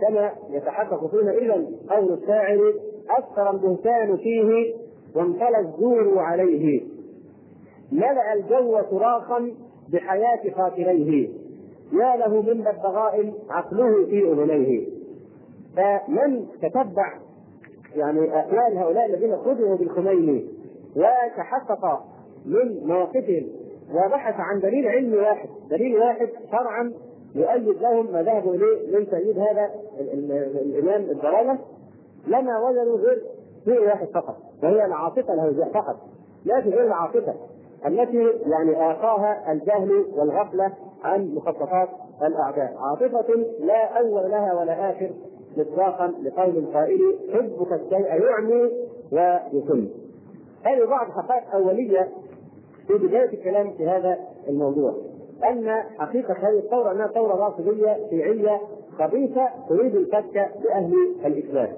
كما 0.00 0.30
يتحقق 0.50 1.06
فينا 1.06 1.32
اذا 1.32 1.66
قول 1.90 2.12
الشاعر 2.12 2.74
أكثر 3.10 3.50
البهتان 3.50 4.16
فيه 4.16 4.74
وامتلى 5.16 5.58
الزور 5.58 6.18
عليه. 6.18 6.82
ملأ 7.92 8.32
الجو 8.34 8.78
صراخا 8.90 9.52
بحياة 9.92 10.54
خاطريه. 10.56 11.28
يا 11.92 12.16
له 12.16 12.42
من 12.42 12.60
ببغاء 12.60 13.32
عقله 13.50 14.06
في 14.06 14.32
أذنيه. 14.32 14.86
فمن 15.76 16.46
تتبع 16.62 17.18
يعني 17.96 18.38
أقوال 18.38 18.78
هؤلاء 18.78 19.06
الذين 19.06 19.36
خدعوا 19.36 19.76
بالخميني 19.76 20.46
وتحقق 20.96 22.04
من 22.46 22.86
مواقفهم 22.86 23.46
وبحث 23.94 24.34
عن 24.38 24.60
دليل 24.60 24.88
علمي 24.88 25.16
واحد، 25.16 25.48
دليل 25.70 25.98
واحد 25.98 26.28
شرعا 26.50 26.92
يؤيد 27.34 27.82
لهم 27.82 28.12
ما 28.12 28.22
ذهبوا 28.22 28.54
إليه 28.54 28.98
من 28.98 29.10
تأييد 29.10 29.38
هذا 29.38 29.70
الإمام 30.62 31.02
الضلالة. 31.10 31.58
لما 32.26 32.58
وجدوا 32.58 32.98
غير 32.98 33.22
شيء 33.64 33.80
واحد 33.80 34.06
فقط 34.06 34.36
وهي 34.62 34.84
العاطفة 34.84 35.34
الهوجاء 35.34 35.72
فقط. 35.72 35.96
لكن 36.46 36.70
غير 36.70 36.86
العاطفة. 36.86 37.34
التي 37.86 38.30
يعني 38.46 38.90
آقاها 38.90 39.52
الجهل 39.52 40.04
والغفلة 40.16 40.72
عن 41.04 41.34
مخططات 41.34 41.88
الأعداء. 42.22 42.76
عاطفة 42.78 43.34
لا 43.60 43.98
أول 43.98 44.30
لها 44.30 44.60
ولا 44.60 44.90
آخر 44.90 45.10
مطلقا 45.56 46.12
لقول 46.22 46.58
القائل 46.58 47.18
حبك 47.32 47.72
الشيء 47.72 48.24
يعمي 48.24 48.70
ويسم 49.12 49.88
هذه 50.64 50.84
بعض 50.84 51.10
حقائق 51.10 51.54
أولية 51.54 52.08
في 52.86 52.94
بداية 52.94 53.32
الكلام 53.32 53.70
في 53.70 53.88
هذا 53.88 54.18
الموضوع. 54.48 54.94
أن 55.50 55.82
حقيقة 55.98 56.34
هذه 56.34 56.58
الثورة 56.58 56.92
أنها 56.92 57.06
ثورة 57.06 57.34
رافضية 57.34 57.96
شيعية 58.10 58.60
خبيثة 58.98 59.48
تريد 59.68 59.94
الفتك 59.94 60.50
بأهل 60.62 60.94
الإسلام. 61.24 61.72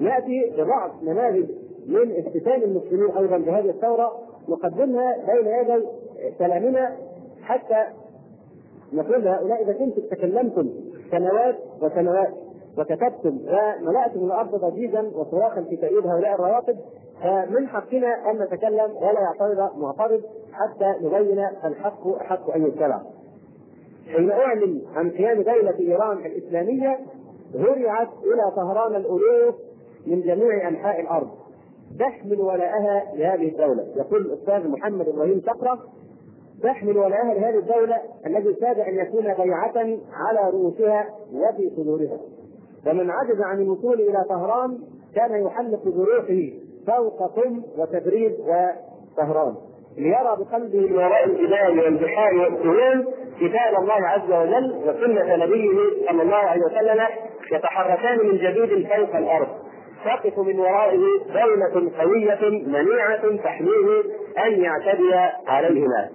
نأتي 0.00 0.52
ببعض 0.58 0.90
نماذج 1.02 1.50
من 1.86 2.16
افتتان 2.16 2.62
المسلمين 2.62 3.10
أيضا 3.16 3.38
بهذه 3.38 3.70
الثورة. 3.70 4.12
نقدمها 4.50 5.16
بين 5.26 5.46
يدي 5.46 5.86
كلامنا 6.38 6.96
حتى 7.42 7.84
نقول 8.92 9.24
لهؤلاء 9.24 9.62
اذا 9.62 9.72
كنتم 9.72 10.02
تكلمتم 10.10 10.70
سنوات 11.10 11.56
وسنوات 11.82 12.34
وكتبتم 12.78 13.38
وملأتم 13.48 14.24
الأرض 14.24 14.54
ضجيجا 14.54 15.10
وصراخا 15.14 15.62
في 15.62 15.76
تأييد 15.76 16.06
هؤلاء 16.06 16.34
الروافض 16.34 16.76
فمن 17.22 17.68
حقنا 17.68 18.30
أن 18.30 18.38
نتكلم 18.42 18.96
ولا 18.96 19.20
يعترض 19.20 19.78
معترض 19.78 20.22
حتى 20.52 20.94
نبين 21.06 21.46
الحق 21.64 22.08
احق 22.08 22.50
ان 22.50 22.66
يتبع. 22.66 23.00
حين 24.14 24.30
أعلن 24.30 24.82
عن 24.94 25.10
قيام 25.10 25.42
دولة 25.42 25.78
إيران 25.78 26.18
الإسلامية 26.18 26.98
هرعت 27.54 28.08
إلى 28.24 28.50
طهران 28.56 28.96
الألوف 28.96 29.54
من 30.06 30.20
جميع 30.20 30.68
أنحاء 30.68 31.00
الأرض 31.00 31.28
تحمل 31.98 32.40
ولاءها 32.40 33.04
لهذه 33.14 33.48
الدولة. 33.48 33.86
يقول 33.96 34.20
الأستاذ 34.20 34.68
محمد 34.68 35.08
إبراهيم 35.08 35.42
شقرة 35.46 35.78
تحمل 36.62 36.98
ولاءها 36.98 37.34
لهذه 37.34 37.58
الدولة 37.58 37.96
الذي 38.26 38.54
كاد 38.54 38.78
أن 38.78 38.94
يكون 38.98 39.22
بيعة 39.22 39.98
على 40.12 40.50
رؤوسها 40.52 41.06
وفي 41.32 41.70
صدورها. 41.76 42.18
ومن 42.86 43.10
عجز 43.10 43.40
عن 43.40 43.62
الوصول 43.62 44.00
إلى 44.00 44.24
طهران 44.28 44.78
كان 45.14 45.46
يحلق 45.46 45.82
بروحه 45.84 46.42
فوق 46.86 47.32
قم 47.36 47.62
وتبريد 47.78 48.32
وطهران. 48.40 49.54
ليرى 49.96 50.36
بقلبه 50.38 50.80
من 50.80 50.96
وراء 50.96 51.24
الجبال 51.24 51.80
والبحار 51.80 52.34
والسهول 52.34 53.08
كتاب 53.36 53.82
الله 53.82 54.06
عز 54.06 54.30
وجل 54.32 54.76
وسنة 54.76 55.36
نبيه 55.36 55.78
صلى 56.08 56.22
الله 56.22 56.36
عليه 56.36 56.62
وسلم 56.62 57.06
يتحركان 57.52 58.18
من 58.26 58.36
جديد 58.36 58.86
فوق 58.88 59.16
الأرض. 59.16 59.48
تقف 60.04 60.38
من 60.38 60.60
ورائه 60.60 61.00
دولة 61.28 61.90
قوية 61.98 62.38
منيعة 62.66 63.36
تحميه 63.36 64.02
أن 64.46 64.62
يعتدي 64.62 65.14
عليهما. 65.46 66.08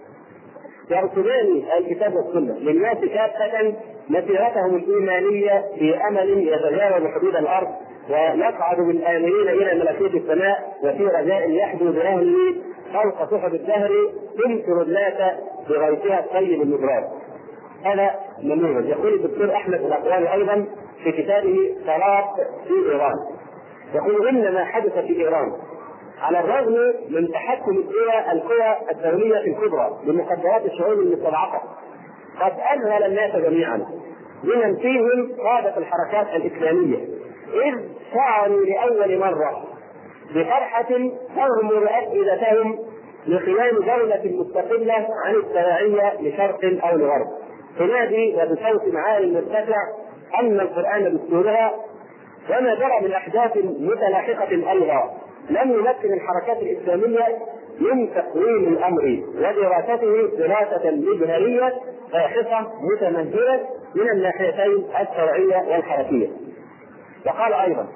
يرسلان 0.92 1.64
الكتاب 1.78 2.16
والسنة 2.16 2.54
للناس 2.60 2.98
كافة 2.98 3.74
مسيرتهم 4.10 4.76
الإيمانية 4.76 5.64
في 5.80 5.98
أمل 6.08 6.30
يتجاوز 6.48 7.08
حدود 7.16 7.36
الأرض 7.36 7.68
ويصعد 8.10 8.78
بالآمنين 8.78 9.48
إلى 9.50 9.80
ملكوت 9.80 10.14
السماء 10.16 10.74
وفي 10.84 11.08
رجاء 11.08 11.52
يحدو 11.52 11.92
بأهله 11.92 12.56
فوق 12.94 13.32
سحب 13.32 13.54
الدهر 13.54 13.92
تنكر 14.44 14.82
الناس 14.82 15.34
بغيثها 15.70 16.20
الطيب 16.20 16.62
المدرار. 16.62 17.04
هذا 17.84 18.16
نموذج 18.44 18.90
يقول 18.90 19.14
الدكتور 19.14 19.54
أحمد 19.56 19.82
الأقوال 19.82 20.28
أيضا 20.28 20.66
في 21.04 21.12
كتابه 21.12 21.76
صلاة 21.86 22.36
في 22.68 22.92
إيران 22.92 23.35
يقول 23.94 24.28
ان 24.28 24.54
ما 24.54 24.66
حدث 24.66 24.94
في 24.94 25.22
إيران 25.22 25.52
على 26.22 26.40
الرغم 26.40 26.94
من 27.10 27.32
تحكم 27.32 27.72
الدول 27.72 28.10
القوى 28.32 28.76
الدولية 28.92 29.38
الكبرى 29.38 30.00
بمقدرات 30.06 30.66
الشعوب 30.66 31.00
المستضعفة 31.00 31.62
قد 32.42 32.54
أذهل 32.74 33.04
الناس 33.04 33.36
جميعا 33.36 33.86
بمن 34.44 34.76
فيهم 34.76 35.36
قاده 35.48 35.78
الحركات 35.78 36.28
الإسلامية 36.36 36.98
إذ 37.66 37.80
شعروا 38.14 38.62
لأول 38.66 39.20
مرة 39.20 39.64
بفرحة 40.36 40.88
تغمر 41.36 41.90
افئدتهم 41.90 42.80
لقيام 43.28 43.76
دولة 43.76 44.22
مستقلة 44.26 45.08
عن 45.26 45.36
التبعية 45.36 46.14
لشرق 46.22 46.86
أو 46.88 46.98
لغرب. 46.98 47.28
تنادي 47.80 48.36
وبصوت 48.36 48.96
عال 48.96 49.34
مرتفع 49.34 49.76
أن 50.40 50.60
القرآن 50.60 51.18
دستورها 51.18 51.72
وما 52.50 52.76
جرى 52.76 53.02
من 53.02 53.12
أحداث 53.12 53.58
متلاحقة 53.80 54.52
ألغى 54.54 55.12
لم 55.50 55.72
يمكن 55.72 56.14
الحركات 56.14 56.58
الإسلامية 56.62 57.26
من 57.80 58.14
تقويم 58.16 58.64
الأمر 58.74 59.24
ودراسته 59.38 60.38
دراسة 60.38 60.92
مجهريه 60.92 61.74
باحثه 62.14 62.68
متمهله 62.82 63.60
من 63.96 64.10
الناحيتين 64.12 64.86
الشرعية 65.02 65.58
والحركية. 65.72 66.28
وقال 67.26 67.54
أيضا 67.54 67.88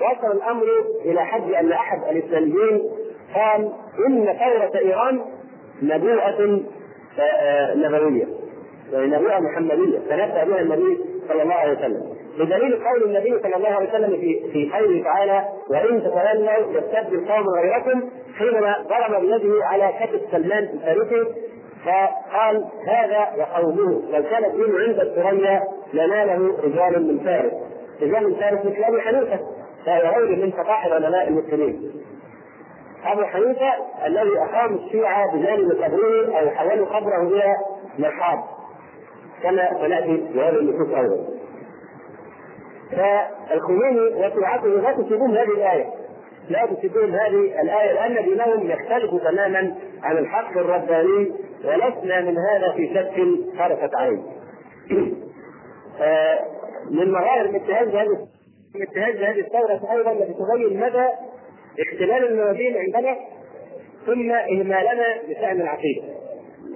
وصل 0.00 0.36
الأمر 0.36 0.64
إلى 1.04 1.24
حد 1.24 1.50
أن 1.52 1.72
أحد 1.72 2.00
الإسلاميين 2.10 2.82
قال 3.34 3.72
إن 4.06 4.24
ثورة 4.24 4.78
إيران 4.84 5.20
نبوءه 5.82 6.60
نبوية 7.74 8.26
يعني 8.92 9.06
نبوءه 9.06 9.38
محمدية 9.40 9.98
تنبأ 9.98 10.44
بها 10.44 10.60
النبي 10.60 10.98
صلى 11.28 11.42
الله 11.42 11.54
عليه 11.54 11.78
وسلم 11.78 12.19
بدليل 12.40 12.84
قول 12.84 13.04
النبي 13.04 13.42
صلى 13.42 13.56
الله 13.56 13.68
عليه 13.68 13.88
وسلم 13.88 14.10
في 14.10 14.50
في 14.52 14.70
قوله 14.78 15.04
تعالى 15.04 15.48
وإن 15.70 16.02
تتولوا 16.02 16.78
يستبدل 16.78 17.28
قوم 17.28 17.44
غيركم 17.58 18.10
حينما 18.38 18.76
ضرب 18.88 19.20
بيده 19.20 19.64
على 19.64 19.92
كتف 20.00 20.20
سلمان 20.30 20.64
الفارسي 20.64 21.24
فقال 21.84 22.64
هذا 22.86 23.26
وقومه 23.38 24.02
لو 24.10 24.22
كان 24.22 24.44
الدين 24.44 24.74
عند 24.80 25.00
الثريا 25.00 25.62
لناله 25.92 26.56
رجال 26.64 27.06
من 27.08 27.24
فارس. 27.24 27.52
رجال 28.02 28.28
من 28.28 28.34
فارس 28.34 28.58
مثل 28.64 28.84
أبي 28.84 29.00
حنيفة 29.00 29.40
فهو 29.86 30.20
من 30.26 30.50
فقاح 30.50 30.86
علماء 30.86 31.28
المسلمين. 31.28 31.92
أبو 33.04 33.22
حنيفة 33.22 33.72
الذي 34.06 34.38
أقام 34.38 34.74
الشيعة 34.74 35.36
بجانب 35.36 35.72
قبره 35.72 36.38
أو 36.40 36.50
حولوا 36.50 36.86
قبره 36.86 37.22
إلى 37.22 37.56
مرحاض 37.98 38.38
كما 39.42 39.68
سنأتي 39.80 40.16
بهذه 40.34 40.56
النصوص 40.56 40.94
أيضا. 40.94 41.39
فالخميني 42.90 44.00
وشيعته 44.00 44.68
لا 44.68 44.92
تصيبون 44.92 45.36
هذه 45.36 45.50
الآية 45.50 45.86
لا 46.48 46.66
تصيبون 46.66 47.14
هذه 47.14 47.60
الآية 47.62 47.92
لأن 47.92 48.24
دينهم 48.24 48.70
يختلف 48.70 49.22
تماما 49.22 49.76
عن 50.02 50.18
الحق 50.18 50.58
الرباني 50.58 51.32
ولسنا 51.64 52.20
من 52.20 52.38
هذا 52.38 52.72
في 52.76 52.94
شك 52.94 53.14
طرفه 53.58 53.90
عين. 53.94 54.22
آه، 56.02 56.38
من 56.90 57.10
مظاهر 57.10 57.40
الاتهاج 57.40 57.88
بهذه 57.88 58.26
الاتهاج 58.76 59.16
بهذه 59.16 59.40
الثوره 59.40 59.92
أيضا 59.92 60.12
التي 60.12 60.32
تبين 60.32 60.80
مدى 60.80 61.08
اختلال 61.80 62.24
الموازين 62.24 62.76
عندنا 62.76 63.16
ثم 64.06 64.32
إهمالنا 64.32 65.22
لشان 65.28 65.60
العقيدة. 65.60 66.02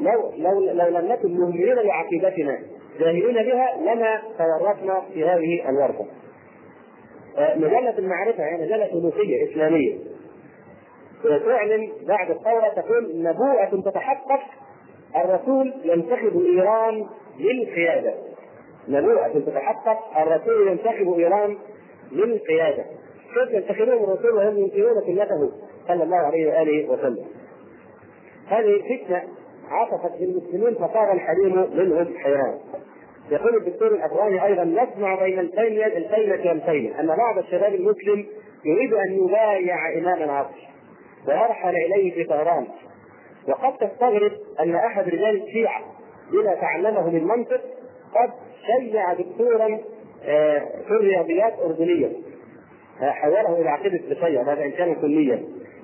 لو 0.01 0.33
لو 0.37 0.73
لو 0.73 0.99
لم 0.99 1.13
نكن 1.13 1.41
مهملين 1.41 1.75
لعقيدتنا 1.75 2.59
جاهلين 2.99 3.35
بها 3.35 3.77
لما 3.81 4.23
تورطنا 4.39 5.03
في 5.15 5.25
هذه 5.25 5.69
الورطة. 5.69 6.07
آه، 7.39 7.57
مجلة 7.57 7.99
المعرفة 7.99 8.45
هي 8.45 8.57
مجلة 8.57 8.93
ألوفية 8.93 9.51
إسلامية. 9.51 9.99
تعلن 11.23 11.93
بعد 12.09 12.31
الثورة 12.31 12.69
تقول 12.69 13.23
نبوءة 13.23 13.91
تتحقق 13.91 14.41
الرسول 15.17 15.75
ينتخب 15.85 16.41
إيران 16.41 17.07
للقيادة. 17.39 18.15
نبوءة 18.89 19.29
تتحقق 19.29 20.19
الرسول 20.19 20.69
ينتخب 20.69 21.19
إيران 21.19 21.59
للقيادة. 22.13 22.85
كيف 23.35 23.55
ينتخبون 23.55 24.05
الرسول 24.05 24.31
وهم 24.31 24.59
ينكرون 24.59 25.01
سنته 25.07 25.53
صلى 25.89 26.03
الله 26.03 26.17
عليه 26.17 26.47
وآله 26.47 26.91
وسلم. 26.91 27.27
هذه 28.49 28.83
فتنة 28.83 29.23
عطفت 29.75 30.19
بالمسلمين 30.21 30.75
فصار 30.75 31.13
الحليم 31.13 31.71
منهم 31.75 32.19
حيران. 32.19 32.59
يقول 33.31 33.57
الدكتور 33.57 33.89
الأفغاني 33.89 34.45
أيضا 34.45 34.65
نسمع 34.65 35.15
بين 35.23 35.39
الكلمة 35.39 35.87
الكلمة 35.87 36.51
والكلمة 36.51 37.01
ان 37.01 37.07
بعض 37.07 37.39
الشباب 37.39 37.75
المسلم 37.75 38.27
يريد 38.65 38.95
أن 38.95 39.13
يبايع 39.25 39.99
إمام 39.99 40.23
العصر. 40.23 40.69
ويرحل 41.29 41.75
إليه 41.77 42.15
في 42.15 42.25
طهران. 42.25 42.67
وقد 43.49 43.89
تستغرب 43.89 44.33
أن 44.61 44.75
أحد 44.75 45.09
رجال 45.09 45.43
الشيعة 45.43 45.83
بما 46.33 46.55
تعلمه 46.55 47.11
من 47.11 47.25
منطق 47.25 47.61
قد 48.15 48.31
شيع 48.67 49.13
دكتورا 49.13 49.79
آه، 50.27 50.59
في 50.59 50.91
الرياضيات 50.91 51.53
أردنية. 51.65 52.13
آه، 53.03 53.11
حوله 53.11 53.61
إلى 53.61 53.69
عقيدة 53.69 53.97
التشيع 53.97 54.43
هذا 54.43 54.65
إن 54.65 54.71
كان 54.71 54.95
كليا 54.95 55.43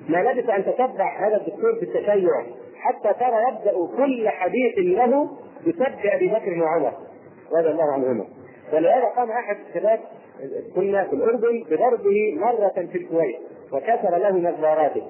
ما 0.09 0.17
لبث 0.17 0.49
أن 0.49 0.65
تتبع 0.65 1.27
هذا 1.27 1.37
الدكتور 1.37 1.75
في 1.75 1.83
التشيع. 1.83 2.45
حتى 2.81 3.13
ترى 3.19 3.35
يبدأ 3.47 3.97
كل 3.97 4.29
حديث 4.29 4.77
له 4.77 5.29
بسب 5.67 5.95
أبي 6.05 6.27
بكر 6.27 6.63
وعمر 6.63 6.93
رضي 7.57 7.69
الله 7.69 7.93
عنهما. 7.93 8.25
ولهذا 8.73 9.05
قام 9.05 9.31
أحد 9.31 9.57
الشباب 9.67 9.99
كنا 10.75 11.03
في 11.03 11.13
الأردن 11.13 11.63
بضربه 11.69 12.35
مرة 12.35 12.85
في 12.91 12.97
الكويت 12.97 13.39
وكسر 13.71 14.17
له 14.17 14.31
نظاراته 14.31 15.03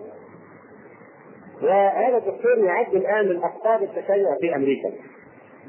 وهذا 1.63 2.17
الدكتور 2.17 2.57
يعد 2.65 2.95
الآن 2.95 3.27
من 3.29 3.43
أخطار 3.43 3.81
التشيع 3.81 4.37
في 4.41 4.55
أمريكا. 4.55 4.91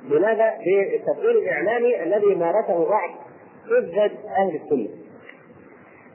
لماذا؟ 0.08 0.54
بالتفكير 0.58 1.30
الإعلامي 1.30 2.02
الذي 2.02 2.34
مارسه 2.34 2.88
بعض 2.88 3.10
حجج 3.66 3.98
أهل 4.38 4.60
السنة. 4.64 4.88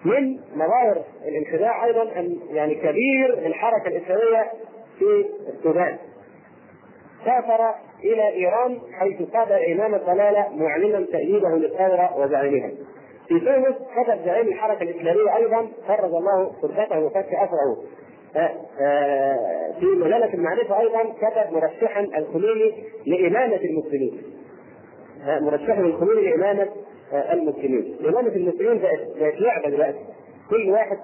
من 0.05 0.39
مظاهر 0.55 1.03
الانخداع 1.27 1.85
أيضا 1.85 2.03
ان 2.03 2.37
يعني 2.49 2.75
كبير 2.75 3.33
الحركة 3.33 3.87
الاسلاميه 3.87 4.51
في 4.99 5.25
السودان 5.49 5.97
سافر 7.25 7.75
إلى 8.03 8.27
إيران 8.27 8.79
حيث 8.93 9.31
صادر 9.33 9.59
إمام 9.71 9.95
الضلالة 9.95 10.47
معلنا 10.55 11.05
تأييده 11.11 11.49
للثورة 11.55 12.17
وزعيمها. 12.17 12.71
في 13.27 13.39
تونس 13.39 13.75
كتب 13.75 14.25
زعيم 14.25 14.47
الحركة 14.47 14.83
الإسلامية 14.83 15.35
أيضا 15.35 15.67
فرج 15.87 16.13
الله 16.13 16.51
فرجته 16.61 16.99
وفك 16.99 17.29
اسره 17.33 17.83
في 19.79 19.85
مجلة 19.85 20.33
المعرفة 20.33 20.79
أيضا 20.79 21.03
كتب 21.03 21.53
مرشحا 21.53 22.01
الخميني 22.01 22.83
لإمامة 23.05 23.55
المسلمين. 23.55 24.21
مرشحا 25.41 25.81
الخميني 25.81 26.21
لإمامة 26.21 26.67
المسلمين. 27.13 27.95
إمامة 28.01 28.35
المسلمين 28.35 28.81
بقت 29.19 29.41
لعبة 29.41 29.69
دلوقتي. 29.69 30.05
كل 30.49 30.69
واحد 30.69 30.97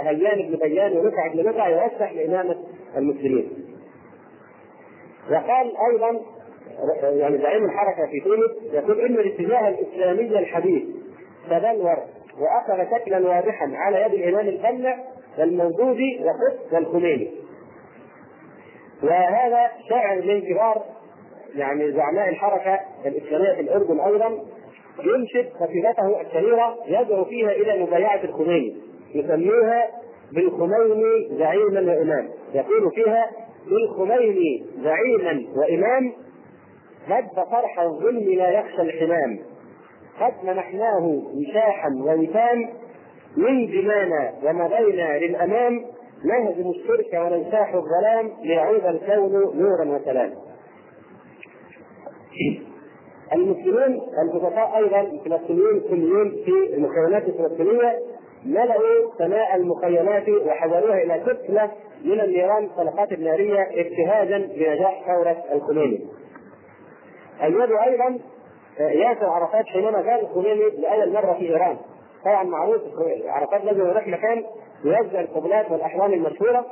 هيان 0.00 0.38
ابن 0.38 0.56
بيان 0.56 0.92
ورفع 0.92 1.26
ابن 1.26 1.48
رفع 1.48 1.68
يرشح 1.68 2.12
لإمامة 2.12 2.56
المسلمين. 2.96 3.48
وقال 5.30 5.72
أيضا 5.92 6.20
يعني 7.02 7.38
زعيم 7.38 7.64
الحركة 7.64 8.06
في 8.06 8.20
تونس 8.20 8.74
يقول 8.74 9.00
إن 9.00 9.14
الاتجاه 9.14 9.68
الإسلامي 9.68 10.38
الحديث 10.38 10.82
تبلور 11.50 11.96
واخذ 12.40 12.90
شكلا 12.98 13.18
واضحا 13.28 13.72
على 13.74 14.02
يد 14.02 14.12
الإمام 14.14 14.48
البنا 14.48 15.04
والموجودي 15.38 16.20
وقطب 16.24 16.72
والخميني. 16.72 17.30
وهذا 19.02 19.70
شاعر 19.88 20.22
من 20.22 20.40
كبار 20.40 20.82
يعني 21.54 21.92
زعماء 21.92 22.28
الحركة 22.28 22.80
الإسلامية 23.06 23.54
في 23.54 23.60
الأردن 23.60 24.00
أيضا 24.00 24.38
ينشد 25.04 25.48
قصيدته 25.60 26.20
الشهيرة 26.20 26.76
يدعو 26.86 27.24
فيها 27.24 27.50
إلى 27.50 27.82
مبايعة 27.82 28.24
الخميني 28.24 28.76
يسميها 29.14 29.90
بالخميني 30.34 31.38
زعيما 31.38 31.80
وإمام. 31.80 32.28
يقول 32.54 32.90
فيها 32.94 33.30
بالخميني 33.68 34.64
زعيما 34.82 35.44
وإمام 35.56 36.12
هب 37.06 37.28
فرح 37.34 37.80
الظلم 37.80 38.34
لا 38.34 38.50
يخشى 38.50 38.82
الحمام. 38.82 39.38
قد 40.20 40.32
منحناه 40.44 41.22
وشاحا 41.34 41.88
ووسام 42.00 42.68
من 43.36 43.66
دمانا 43.66 44.32
ومضينا 44.44 45.18
للأمام. 45.18 45.84
نهزم 46.24 46.70
الشرك 46.70 47.12
وننساح 47.14 47.74
الظلام 47.74 48.32
ليعود 48.42 48.84
الكون 48.84 49.32
نورا 49.62 49.84
وسلام. 49.84 50.32
المسلمون 53.32 54.00
البسطاء 54.22 54.76
أيضا 54.76 55.00
الفلسطينيون 55.00 55.76
السنيون 55.76 56.30
في 56.30 56.74
المخيمات 56.74 57.22
الفلسطينية 57.28 57.98
ملأوا 58.46 59.10
سماء 59.18 59.56
المخيمات 59.56 60.28
وحولوها 60.28 61.02
إلى 61.02 61.20
كتلة 61.26 61.70
من 62.04 62.20
النيران 62.20 62.64
الطلقات 62.64 63.12
النارية 63.12 63.62
ابتهاجا 63.62 64.38
بنجاح 64.38 65.02
ثورة 65.06 65.44
الخميني. 65.52 66.06
أيدوا 67.42 67.84
أيضا 67.84 68.18
ياسر 68.80 69.26
عرفات 69.26 69.66
حينما 69.66 70.02
كان 70.02 70.18
الخميني 70.18 70.70
لأول 70.78 71.12
مرة 71.12 71.32
في 71.32 71.48
إيران. 71.48 71.76
طبعا 72.24 72.42
معروف 72.42 72.80
عرفات 73.26 73.64
لازم 73.64 73.80
يروح 73.80 74.08
مكان 74.08 74.44
يوزع 74.84 75.20
القبلات 75.20 75.70
والأحوال 75.70 76.14
المشهورة 76.14 76.66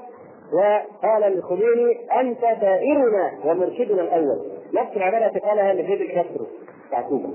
وقال 0.52 1.33
للخميني 1.33 2.20
أنت 2.20 2.40
ثائرنا 2.40 3.33
ومرشدنا 3.44 4.02
الأول. 4.02 4.38
نفس 4.74 4.96
العبارة 4.96 5.26
التي 5.26 5.38
قالها 5.38 5.72
لفيدل 5.72 6.09
كاسترو 6.09 6.46
بتاع 6.88 7.02
كوبا. 7.02 7.30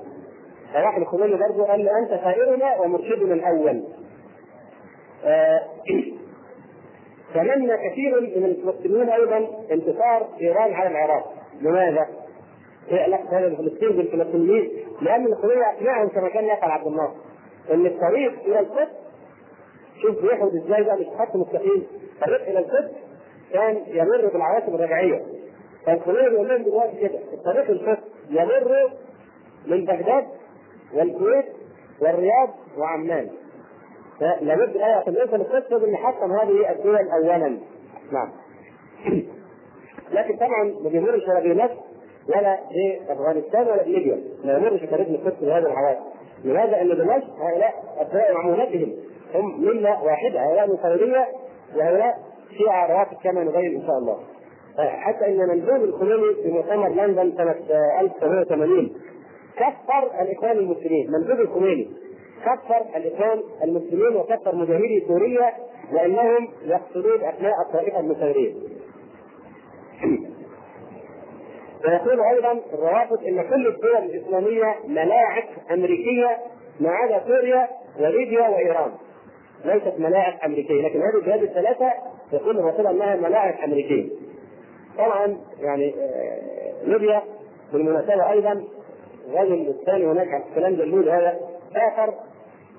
فراح 0.73 0.97
الخميني 0.97 1.35
برضه 1.35 1.65
قال 1.65 1.85
له 1.85 1.91
أنت 2.03 2.21
ثائرنا 2.23 2.81
ومرشدنا 2.81 3.33
الأول. 3.33 3.83
آه 5.25 5.61
تمنى 7.33 7.77
كثير 7.89 8.21
من 8.21 8.45
الفلسطينيين 8.45 9.09
أيضا 9.09 9.37
انتصار 9.71 10.27
إيران 10.41 10.73
على 10.73 10.89
العراق. 10.89 11.33
لماذا؟ 11.61 12.07
هذا 13.31 13.55
فلسطين 13.55 13.89
بالفلسطينيين 13.89 14.71
لأن 15.01 15.25
الخميني 15.25 15.61
أقنعهم 15.61 16.07
كما 16.07 16.29
كان 16.29 16.45
يفعل 16.45 16.71
عبد 16.71 16.87
الناصر 16.87 17.13
إن 17.73 17.85
الطريق 17.85 18.33
إلى 18.45 18.59
القدس 18.59 18.91
شوف 20.01 20.21
بيحود 20.21 20.55
إزاي 20.55 20.83
بقى 20.83 20.97
مش 20.97 21.05
خط 21.05 21.35
مستقيم. 21.35 21.87
الطريق 22.15 22.41
إلى 22.41 22.59
القدس 22.59 22.91
كان 23.53 23.83
يمر 23.87 24.27
بالعواصم 24.33 24.75
الرجعيه 24.75 25.25
فالخميني 25.85 26.29
بيقول 26.29 26.47
لهم 26.47 26.63
دلوقتي 26.63 26.97
كده 26.97 27.19
الطريق 27.33 27.69
القدس 27.69 28.03
يمر 28.29 28.89
من 29.67 29.85
بغداد 29.85 30.25
والكويت 30.93 31.45
والرياض 32.01 32.49
وعمان. 32.77 33.29
فلابد 34.19 34.77
عشان 34.77 35.13
نوصل 35.13 35.35
القدس 35.35 35.71
لازم 35.71 35.89
نحطم 35.91 36.31
هذه 36.31 36.71
الدول 36.71 37.09
أولا. 37.09 37.57
نعم. 38.11 38.31
لكن 40.11 40.35
طبعا 40.35 40.63
ما 40.83 40.89
بيمرش 40.89 41.27
ولا 41.27 41.39
بمصر 41.39 41.75
ولا 42.29 42.59
بافغانستان 43.07 43.61
ولا 43.67 43.83
بليبيا 43.83 44.23
ما 44.43 44.57
يمرش 44.57 44.79
طريق 44.79 45.07
القدس 45.07 45.39
بهذه 45.41 45.57
العواصم 45.65 46.01
لماذا؟ 46.43 46.81
أن 46.81 46.89
دمشق 46.89 47.29
هؤلاء 47.39 47.73
ابناء 47.97 48.33
معمولتهم 48.33 48.93
هم 49.35 49.61
ملة 49.65 50.03
واحدة 50.03 50.39
هؤلاء 50.39 50.67
من 50.67 50.73
الخيريه 50.73 51.27
وهؤلاء 51.75 52.17
شيعة 52.57 52.87
رواتب 52.87 53.17
كما 53.23 53.43
نبين 53.43 53.75
إن 53.81 53.87
شاء 53.87 53.97
الله. 53.97 54.19
حتى 54.77 55.25
إن 55.27 55.37
مندوب 55.49 55.83
الخميني 55.83 56.33
في 56.43 56.51
مؤتمر 56.51 56.89
لندن 56.89 57.33
سنة 57.37 57.55
1980 57.99 58.93
كفر 59.57 60.21
الإخوان 60.21 60.57
المسلمين. 60.57 61.11
مندوب 61.11 61.39
الخميني 61.39 61.89
كفر 62.45 62.97
الاخوان 62.97 63.43
المسلمين 63.63 64.15
وكفر 64.15 64.55
مجاهدي 64.55 65.05
سوريا 65.07 65.53
لأنهم 65.91 66.49
يقتلون 66.65 67.23
ابناء 67.23 67.61
الطائفة 67.61 67.99
المسيرية. 67.99 68.53
ويقول 71.85 72.21
أيضا 72.21 72.61
الروافض 72.73 73.23
إن 73.27 73.49
كل 73.49 73.67
الدول 73.67 73.97
الإسلامية 73.97 74.75
ملاعب 74.87 75.43
أمريكية 75.71 76.37
ما 76.79 76.89
عدا 76.89 77.23
سوريا 77.27 77.67
وليبيا 77.99 78.49
وإيران. 78.49 78.91
ليست 79.65 79.99
ملاعب 79.99 80.33
أمريكية 80.45 80.81
لكن 80.81 81.01
هذه 81.01 81.15
البلاد 81.15 81.43
الثلاثة 81.43 81.91
يقول 82.33 82.59
الرسول 82.59 82.87
أنها 82.87 83.15
ملاعب 83.15 83.53
أمريكية. 83.63 84.09
طبعا 84.97 85.37
يعني 85.59 85.95
ليبيا 86.83 87.21
بالمناسبة 87.73 88.31
أيضا 88.31 88.63
الرجل 89.29 89.67
الثاني 89.67 90.05
هناك 90.05 90.43
كلام 90.55 90.75
جلول 90.75 91.09
هذا 91.09 91.39
سافر 91.73 92.13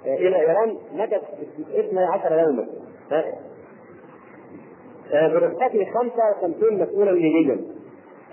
إلى 0.07 0.40
إيران 0.40 0.76
مكث 0.94 1.22
12 1.78 2.38
يوما. 2.38 2.66
برفقته 5.12 5.84
55 5.94 6.78
مسؤولا 6.82 7.11
ليبيا 7.11 7.61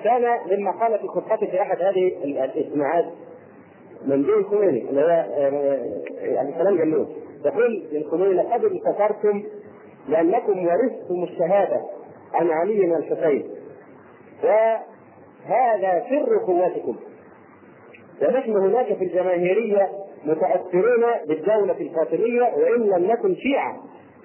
كان 0.03 0.21
مما 0.51 0.71
قال 0.71 0.99
في 0.99 1.07
خطته 1.07 1.45
في 1.45 1.61
أحد 1.61 1.81
هذه 1.81 2.07
الاجتماعات 2.23 3.05
مندوب 4.05 4.37
الخميني 4.37 4.89
اللي 4.89 5.01
هو 5.01 5.07
يعني 6.19 6.51
كلام 6.53 6.77
جميل. 6.77 7.05
يقول 7.45 7.83
للخميني 7.91 8.33
لقد 8.33 8.65
انتصرتم 8.65 9.43
لانكم 10.09 10.65
ورثتم 10.67 11.23
الشهادة 11.23 11.81
عن 12.33 12.51
علي 12.51 12.91
والحسين 12.91 13.49
وهذا 14.43 16.03
سر 16.09 16.37
قوتكم 16.37 16.95
ونحن 18.21 18.51
هناك 18.51 18.85
في 18.93 19.03
الجماهيرية 19.03 19.89
متأثرون 20.25 21.03
بالدولة 21.27 21.77
الفاطمية 21.79 22.41
وإن 22.41 22.81
لم 22.81 23.11
نكن 23.11 23.35
شيعة 23.35 23.75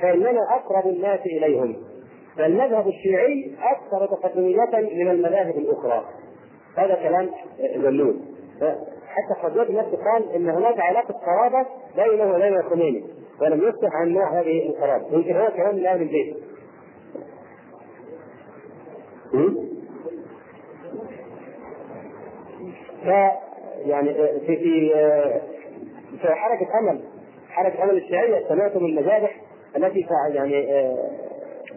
فإننا 0.03 0.41
أقرب 0.57 0.87
الناس 0.87 1.21
إليهم. 1.21 1.77
فالمذهب 2.37 2.89
الشيعي 2.89 3.55
أكثر 3.63 4.07
تقدمية 4.07 4.71
من 4.95 5.11
المذاهب 5.11 5.57
الأخرى. 5.57 6.05
هذا 6.77 6.95
كلام 6.95 7.31
جلول. 7.77 8.17
حتى 9.07 9.41
خزوات 9.43 9.71
نفسه 9.71 9.99
قال 10.13 10.33
إن 10.35 10.49
هناك 10.49 10.81
علاقة 10.81 11.15
قرابة 11.15 11.67
بينه 11.97 12.35
وبين 12.35 12.57
الخميني. 12.57 13.05
ولم 13.41 13.69
يفتح 13.69 13.89
عن 13.95 14.09
نوع 14.09 14.41
هذه 14.41 14.67
القرابة. 14.69 15.07
يمكن 15.13 15.37
هو 15.37 15.49
كلام 15.57 15.77
من 15.77 15.87
أهل 15.87 16.03
البيت 16.03 16.37
ف 23.05 23.09
يعني 23.87 24.15
في 24.47 24.57
في 24.57 24.93
حركه 26.27 26.79
أمل 26.79 27.01
حركة 27.49 27.85
أمل 27.85 27.97
الشيعيه 27.97 28.49
سمعتم 28.49 28.85
المذابح 28.85 29.41
التي 29.77 30.07
يعني 30.35 30.67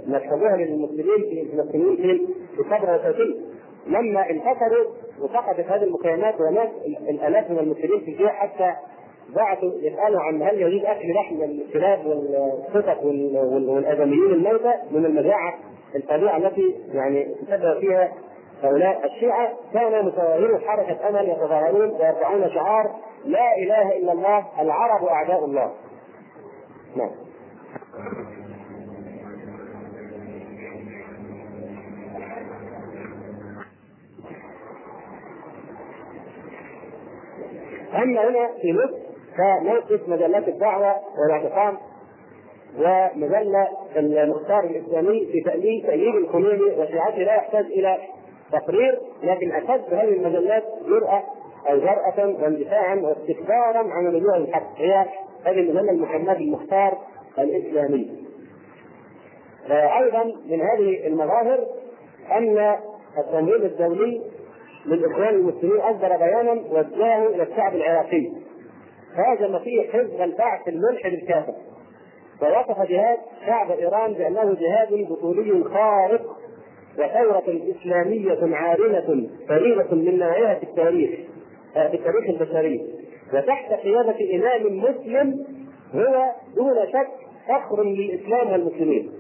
نسبوها 0.08 0.58
للمسلمين 0.58 1.18
في 1.18 1.54
المسلمين 1.54 1.96
في 1.96 2.28
في 2.56 2.94
وتوكيل 2.94 3.42
لما 3.88 4.30
انتصروا 4.30 4.86
وسقطت 5.20 5.60
هذه 5.60 5.84
المكينات 5.84 6.42
وناس 6.42 6.70
الآلاف 7.10 7.52
من 7.52 7.60
المسلمين 7.60 8.00
في 8.00 8.12
الجيع 8.12 8.30
حتى 8.30 8.74
بعثوا 9.36 9.72
يسألوا 9.82 10.22
عن 10.22 10.42
هل 10.42 10.62
يجوز 10.62 10.86
أكل 10.86 11.14
لحم 11.14 11.44
الكلاب 11.44 12.06
والقطط 12.06 13.04
والأدميين 13.04 14.32
الموتى 14.34 14.74
من 14.92 15.06
المجاعه 15.06 15.54
الفظيعة 15.96 16.38
التي 16.38 16.76
يعني 16.94 17.36
تسبب 17.48 17.80
فيها 17.80 18.12
هؤلاء 18.64 19.06
الشيعة 19.06 19.50
كان 19.74 20.06
متظاهرو 20.06 20.60
حركة 20.60 21.10
أمل 21.10 21.30
يتظاهرون 21.30 21.90
ويرفعون 21.90 22.50
شعار 22.50 22.92
لا 23.26 23.58
إله 23.58 23.98
إلا 23.98 24.12
الله 24.12 24.46
العرب 24.60 25.06
أعداء 25.06 25.46
الله. 25.46 25.72
نعم. 26.96 27.12
أما 37.94 38.30
هنا 38.30 38.50
في 38.62 38.74
مصر 38.74 39.12
فموقف 39.38 40.10
مجلات 40.10 40.48
الدعوة 40.48 40.96
والاعتصام 41.20 41.78
ومجلة 42.80 43.68
المختار 43.96 44.64
الإسلامي 44.64 45.26
في 45.26 45.42
تأليف 45.42 45.86
تأييد 45.86 46.16
الخميني 46.16 46.64
وشيعته 46.78 47.18
لا 47.18 47.36
يحتاج 47.36 47.66
إلى 47.66 47.98
تقرير 48.52 49.00
لكن 49.24 49.52
أشد 49.52 49.94
هذه 49.94 50.14
المجلات 50.14 50.64
جرأة 50.88 51.24
أو 51.70 51.78
جرأة 51.80 52.28
واندفاعا 52.44 52.96
واستكبارا 52.96 53.94
عن 53.94 54.16
وجوه 54.16 54.38
الحق 54.38 54.78
هي 54.78 55.06
هذه 55.46 55.60
المجلة 55.60 55.92
المحمد 55.92 56.36
المختار 56.36 56.98
الإسلامي. 57.40 58.22
أيضا 59.70 60.24
من 60.24 60.62
هذه 60.62 61.08
المظاهر 61.08 61.68
أن 62.32 62.76
التنظيم 63.18 63.62
الدولي 63.66 64.22
للإخوان 64.86 65.30
المسلمين 65.30 65.82
أصدر 65.82 66.18
بيانا 66.18 66.52
وجهه 66.52 67.28
إلى 67.28 67.44
الشعب 67.44 67.76
العراقي 67.76 68.32
هاجم 69.16 69.60
فيه 69.60 69.92
حزب 69.92 70.22
البعث 70.22 70.68
الملحد 70.68 71.14
الكافر 71.14 71.54
ووصف 72.42 72.82
جهاد 72.82 73.18
شعب 73.46 73.72
إيران 73.72 74.14
بأنه 74.14 74.54
جهاد 74.54 75.08
بطولي 75.10 75.64
خارق 75.64 76.22
وثورة 76.98 77.74
إسلامية 77.76 78.56
عارمة 78.56 79.30
فريدة 79.48 79.92
من 79.92 80.20
نوعها 80.20 80.56
في 80.56 80.64
التاريخ 80.64 81.10
في 81.74 81.94
التاريخ 81.94 82.30
البشري 82.30 82.82
وتحت 83.34 83.74
قيادة 83.74 84.16
إمام 84.36 84.78
مسلم 84.78 85.46
هو 85.96 86.32
دون 86.56 86.76
شك 86.88 87.08
فخر 87.48 87.84
للإسلام 87.84 88.52
والمسلمين. 88.52 89.12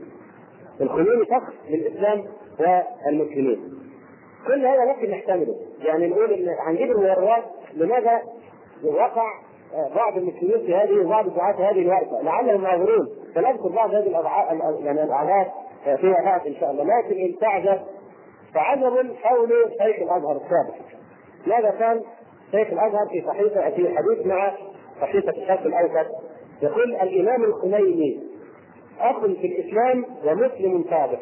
الخميني 0.81 1.25
فخر 1.25 1.53
للإسلام 1.69 2.25
والمسلمين. 3.05 3.59
كل 4.47 4.65
هذا 4.65 4.85
ممكن 4.85 5.11
نحتمله، 5.11 5.55
يعني 5.85 6.07
نقول 6.07 6.31
إن 6.33 6.47
هنجيب 6.59 6.91
الورقات 6.91 7.43
لماذا 7.73 8.21
وقع 8.83 9.33
بعض 9.95 10.17
المسلمين 10.17 10.65
في 10.65 10.75
هذه 10.75 11.05
وبعض 11.05 11.35
دعاة 11.35 11.71
هذه 11.71 11.81
الورقة 11.81 12.21
لعلهم 12.23 12.61
معذورون 12.61 13.09
فنذكر 13.35 13.67
بعض 13.69 13.89
هذه 13.89 14.07
الأضعاف 14.07 14.47
يعني 14.83 15.03
الأعداد 15.03 15.51
فيما 15.83 16.21
بعد 16.25 16.47
إن 16.47 16.55
شاء 16.59 16.71
الله. 16.71 16.83
لكن 16.83 17.21
إن 17.21 17.39
تعجب 17.39 17.79
فعجب 18.53 19.15
حول 19.23 19.49
شيخ 19.71 19.95
الأزهر 20.01 20.35
السابق. 20.35 20.75
ماذا 21.47 21.69
كان؟ 21.79 22.01
شيخ 22.51 22.67
الأزهر 22.67 23.07
في 23.11 23.23
صحيفة 23.27 23.69
في 23.69 23.97
حديث 23.97 24.25
مع 24.25 24.53
صحيفة 25.01 25.29
الشيخ 25.29 25.65
الأوسط 25.65 26.07
يقول 26.61 26.95
الإمام 26.95 27.43
الخميني 27.43 28.19
أخ 28.99 29.19
في 29.21 29.47
الإسلام 29.47 30.05
ومسلم 30.25 30.85
سابق. 30.89 31.19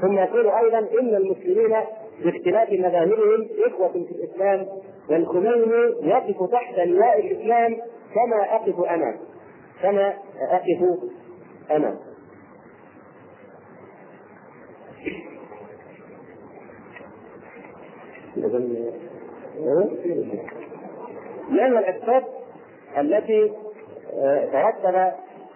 ثم 0.00 0.18
يقول 0.18 0.48
أيضا 0.48 0.78
إن 0.78 1.14
المسلمين 1.14 1.76
باختلاف 2.24 2.72
مذاهبهم 2.72 3.48
إخوة 3.66 3.88
في 3.88 3.98
الإسلام 3.98 4.66
والخميني 5.10 5.94
يقف 6.02 6.50
تحت 6.52 6.78
لواء 6.78 7.20
الإسلام 7.20 7.76
كما 8.14 8.54
أقف 8.54 8.80
أنا. 8.80 9.16
كما 9.82 10.14
أقف 10.50 10.98
أنا. 11.70 11.98
ما 21.50 21.62
هي 21.62 21.78
الاسباب 21.78 22.24
التي 22.98 23.52
ترتب 24.52 25.12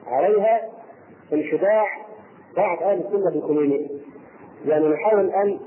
عليها 0.07 0.69
انخداع 1.33 1.85
بعض 2.57 2.83
أهل 2.83 2.99
السنة 2.99 3.31
بالخميني؟ 3.31 3.89
يعني 4.67 4.89
نحاول 4.89 5.31
أن 5.31 5.61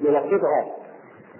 نلخصها 0.00 0.66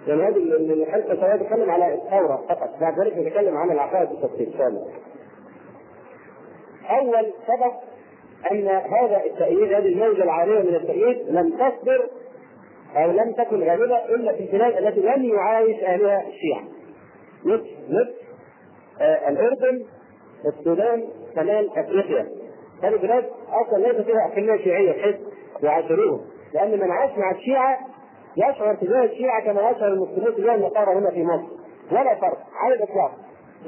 يعني 0.07 0.23
هذه 0.23 0.37
الحلقة 0.83 1.37
سنتكلم 1.37 1.71
على 1.71 1.93
الثورة 1.93 2.43
فقط 2.49 2.79
بعد 2.81 2.99
ذلك 2.99 3.17
نتكلم 3.17 3.57
عن 3.57 3.71
العقائد 3.71 4.09
بالتفصيل. 4.09 4.53
أول 6.89 7.33
سبب 7.47 7.73
أن 8.51 8.67
هذا 8.67 9.21
التأييد 9.25 9.73
هذه 9.73 9.87
الموجة 9.87 10.23
العالية 10.23 10.59
من 10.59 10.75
التأييد 10.75 11.17
لم 11.29 11.49
تصدر 11.49 12.09
أو 12.95 13.11
لم 13.11 13.33
تكن 13.33 13.63
غالبة 13.63 14.05
إلا 14.05 14.33
في 14.33 14.39
البلاد 14.43 14.77
التي 14.77 14.99
لم 14.99 15.23
يعايش 15.23 15.83
أهلها 15.83 16.23
الشيعة. 16.27 16.63
مصر 17.45 17.69
مصر 17.89 18.13
آه 19.01 19.29
الأردن 19.29 19.85
السودان 20.45 21.03
شمال 21.35 21.69
أفريقيا. 21.77 22.27
هذه 22.83 22.93
البلاد 22.93 23.25
أصلا 23.49 23.87
ليس 23.87 24.05
فيها 24.05 24.27
اقليه 24.31 24.63
شيعية 24.63 24.91
بحيث 24.91 25.15
يعاشروهم 25.63 26.21
لأن 26.53 26.79
من 26.79 26.91
عاش 26.91 27.17
مع 27.17 27.31
الشيعة 27.31 27.77
يشعر 28.37 28.75
تجاه 28.75 29.03
الشيعة 29.03 29.43
كما 29.43 29.69
يشعر 29.69 29.87
المسلمون 29.87 30.35
تجاه 30.35 30.55
النصارى 30.55 30.93
هنا 30.95 31.11
في 31.11 31.23
مصر 31.23 31.47
ولا 31.91 32.15
فرق 32.15 32.37
على 32.55 32.75
الإطلاق 32.75 33.11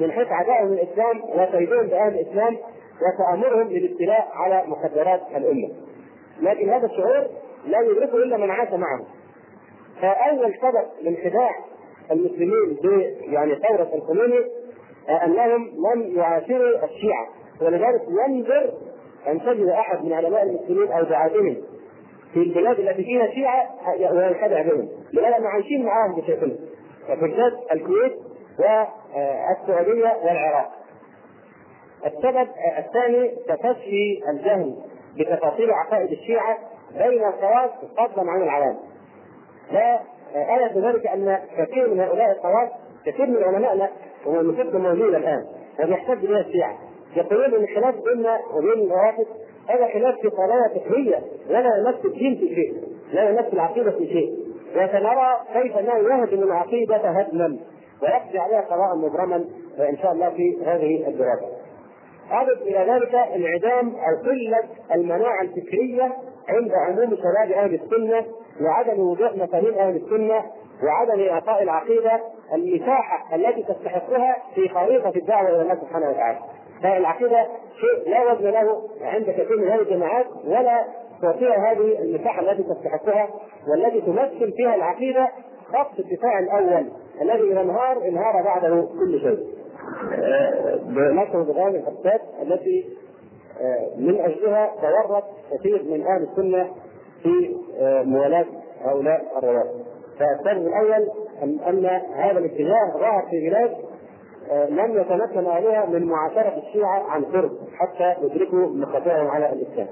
من 0.00 0.12
حيث 0.12 0.28
عدائهم 0.28 0.68
للاسلام 0.68 1.20
وكيدهم 1.24 1.86
بأهل 1.86 2.14
الإسلام 2.14 2.56
وتأمرهم 3.02 3.68
للابتلاء 3.68 4.28
على 4.34 4.64
مخدرات 4.66 5.20
الأمة. 5.36 5.68
لكن 6.40 6.70
هذا 6.70 6.86
الشعور 6.86 7.26
لا 7.66 7.80
يدركه 7.80 8.16
إلا 8.16 8.36
من 8.36 8.50
عاش 8.50 8.68
معه. 8.72 9.04
فأول 10.00 10.54
سبب 10.54 10.86
من 11.02 11.16
خداع 11.16 11.50
المسلمين 12.10 12.76
ب 12.82 12.84
يعني 13.32 13.54
ثورة 13.54 13.90
الخميني 13.94 14.44
أنهم 15.24 15.70
لم 15.94 16.16
يعاشروا 16.16 16.84
الشيعة. 16.84 17.28
ولذلك 17.60 18.02
ينذر 18.08 18.72
أن 19.28 19.40
تجد 19.40 19.68
أحد 19.68 20.04
من 20.04 20.12
علماء 20.12 20.42
المسلمين 20.42 20.92
أو 20.92 21.02
دعاتهم 21.02 21.56
في 22.32 22.38
البلاد 22.38 22.80
التي 22.80 23.04
فيها 23.04 23.26
شيعة 23.26 23.70
وينخدع 24.12 24.62
بهم. 24.62 24.88
لانهم 25.12 25.46
عايشين 25.46 25.84
معاهم 25.84 26.20
بشكل 26.20 26.52
بالذات 27.08 27.52
الكويت 27.72 28.12
والسعوديه 28.58 30.16
والعراق. 30.24 30.72
السبب 32.06 32.48
الثاني 32.78 33.28
تفشي 33.48 34.20
الجهل 34.30 34.76
بتفاصيل 35.18 35.70
عقائد 35.70 36.10
الشيعة 36.10 36.58
بين 36.98 37.24
الخواص 37.24 37.70
فضلا 37.96 38.30
عن 38.30 38.42
العوام 38.42 38.76
لا 39.72 40.00
آية 40.34 40.90
ذلك 40.90 41.06
أن 41.06 41.38
كثير 41.58 41.94
من 41.94 42.00
هؤلاء 42.00 42.30
الخواص 42.32 42.68
كثير 43.06 43.26
من 43.26 43.42
علمائنا 43.42 43.90
ومن 44.26 44.38
المسلمين 44.38 44.82
موجودة 44.82 45.18
الآن 45.18 45.46
ويحتج 45.78 46.26
بها 46.26 46.40
الشيعة. 46.40 46.78
يقولون 47.16 47.54
أن 47.54 47.64
الخلاف 47.64 47.94
بيننا 48.04 48.40
وبين 48.54 48.90
الروافض 48.90 49.26
هذا 49.68 49.88
خلاف 49.92 50.14
في 50.20 50.28
قضايا 50.28 50.68
فكرية 50.74 51.20
ولا 51.50 51.76
يمس 51.76 52.04
الدين 52.04 52.34
في 52.34 52.54
شيء 52.54 52.74
لا 53.12 53.28
يمس 53.28 53.52
العقيدة 53.52 53.90
في 53.90 54.06
شيء. 54.06 54.36
وسنرى 54.72 55.36
كيف 55.52 55.76
انه 55.76 55.94
يهدم 55.94 56.42
العقيدة 56.42 56.96
هدما 56.96 57.58
ويقضي 58.02 58.38
عليها 58.38 58.60
قضاء 58.60 58.96
مبرما 58.96 59.36
ان 59.78 59.98
شاء 60.02 60.12
الله 60.12 60.30
في 60.30 60.58
هذه 60.66 61.08
الدراسة. 61.08 61.46
أضف 62.30 62.62
إلى 62.62 62.92
ذلك 62.92 63.14
انعدام 63.14 63.88
أو 63.88 64.22
قلة 64.30 64.62
المناعة 64.94 65.42
الفكرية 65.42 66.12
عند 66.48 66.72
عموم 66.72 67.16
شباب 67.16 67.52
أهل 67.52 67.74
السنة 67.74 68.24
وعدم 68.60 69.00
وجود 69.00 69.42
مفاهيم 69.42 69.74
أهل 69.74 69.96
السنة 69.96 70.42
وعدم 70.82 71.28
إعطاء 71.28 71.62
العقيدة 71.62 72.20
المساحة 72.54 73.34
التي 73.36 73.62
تستحقها 73.62 74.36
في 74.54 74.68
خريطة 74.68 75.12
الدعوة 75.16 75.48
إلى 75.48 75.62
الله 75.62 75.74
سبحانه 75.74 76.10
وتعالى. 76.10 76.38
فالعقيدة 76.82 77.46
شيء 77.80 78.10
لا 78.10 78.32
وزن 78.32 78.50
له 78.50 78.82
عند 79.02 79.24
كثير 79.30 79.56
من 79.58 79.68
هذه 79.68 79.80
الجماعات 79.80 80.26
ولا 80.44 80.84
تعطيها 81.22 81.72
هذه 81.72 81.98
المساحة 81.98 82.40
التي 82.40 82.62
تستحقها 82.62 83.28
والتي 83.68 84.00
تمثل 84.00 84.52
فيها 84.56 84.74
العقيدة 84.74 85.28
خط 85.72 85.98
الدفاع 85.98 86.38
الأول 86.38 86.88
الذي 87.22 87.52
إذا 87.52 87.60
انهار 87.60 88.08
انهار 88.08 88.42
بعده 88.44 88.88
كل 88.98 89.20
شيء. 89.20 89.38
بنشر 90.82 91.42
بهذه 91.42 91.68
الأسباب 91.68 92.20
التي 92.42 92.84
من 93.96 94.20
أجلها 94.20 94.72
تورط 94.80 95.24
كثير 95.52 95.82
من 95.82 96.06
أهل 96.06 96.22
السنة 96.22 96.70
في 97.22 97.56
موالاة 98.04 98.46
هؤلاء 98.84 99.24
الروافض. 99.38 99.84
فالسبب 100.18 100.66
الأول 100.66 101.08
أن 101.42 101.86
هذا 102.14 102.38
الاتجاه 102.38 102.92
ظهر 102.98 103.26
في 103.30 103.48
بلاد 103.48 103.76
لم 104.68 105.00
يتمكن 105.00 105.46
اهلها 105.46 105.86
من 105.86 106.04
معاشرة 106.04 106.62
الشيعة 106.66 107.02
عن 107.10 107.24
قرب 107.24 107.50
حتى 107.74 108.14
يدركوا 108.22 108.66
مقاطعهم 108.66 109.26
على 109.26 109.52
الإسلام. 109.52 109.88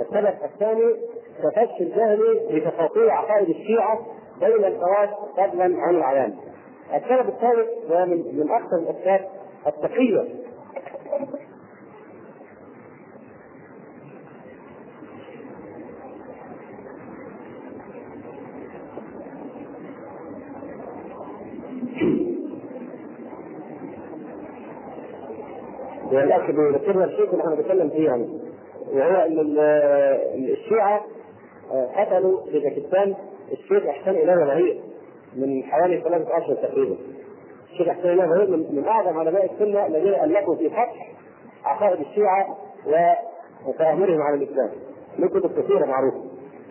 السبب 0.00 0.34
الثاني 0.44 0.94
تفشي 1.42 1.82
الجهل 1.82 2.20
بتفاصيل 2.52 3.10
عقائد 3.10 3.48
الشيعة 3.48 3.98
بين 4.40 4.64
الخواص 4.64 5.08
فضلا 5.36 5.64
عن 5.64 5.94
العوام. 5.96 6.34
السبب 6.94 7.28
الثالث 7.28 7.68
ومن 7.90 8.36
من 8.38 8.50
أكثر 8.50 8.76
الأسباب 8.76 9.28
التقية. 9.66 10.24
والاخ 26.12 26.50
بيذكرنا 26.50 27.04
الشيء 27.04 27.30
اللي 27.30 27.42
إحنا 27.42 27.54
بنتكلم 27.54 27.88
فيه 27.90 28.06
يعني. 28.06 28.28
وهو 28.92 29.24
إن 29.24 29.40
الشيعة 30.34 31.00
قتلوا 31.96 32.40
في 32.44 32.58
باكستان 32.58 33.14
الشيخ 33.52 33.86
احسان 33.86 34.14
اله 34.14 34.44
بهير 34.44 34.80
من 35.36 35.62
حوالي 35.62 36.00
ثلاثة 36.00 36.38
اشهر 36.38 36.54
تقريبا. 36.54 36.96
الشيخ 37.72 37.88
احسان 37.88 38.10
اله 38.10 38.26
بهير 38.26 38.50
من, 38.50 38.58
من 38.58 38.84
أعظم 38.88 39.18
علماء 39.18 39.52
السنة 39.52 39.86
الذين 39.86 40.14
الفوا 40.14 40.56
في 40.56 40.70
فتح 40.70 41.12
عقائد 41.64 42.00
الشيعة 42.00 42.56
وتأمرهم 43.66 44.22
على 44.22 44.36
الإسلام. 44.36 44.70
من 45.18 45.28
كتب 45.28 45.62
كثيرة 45.62 45.86
معروفة. 45.86 46.24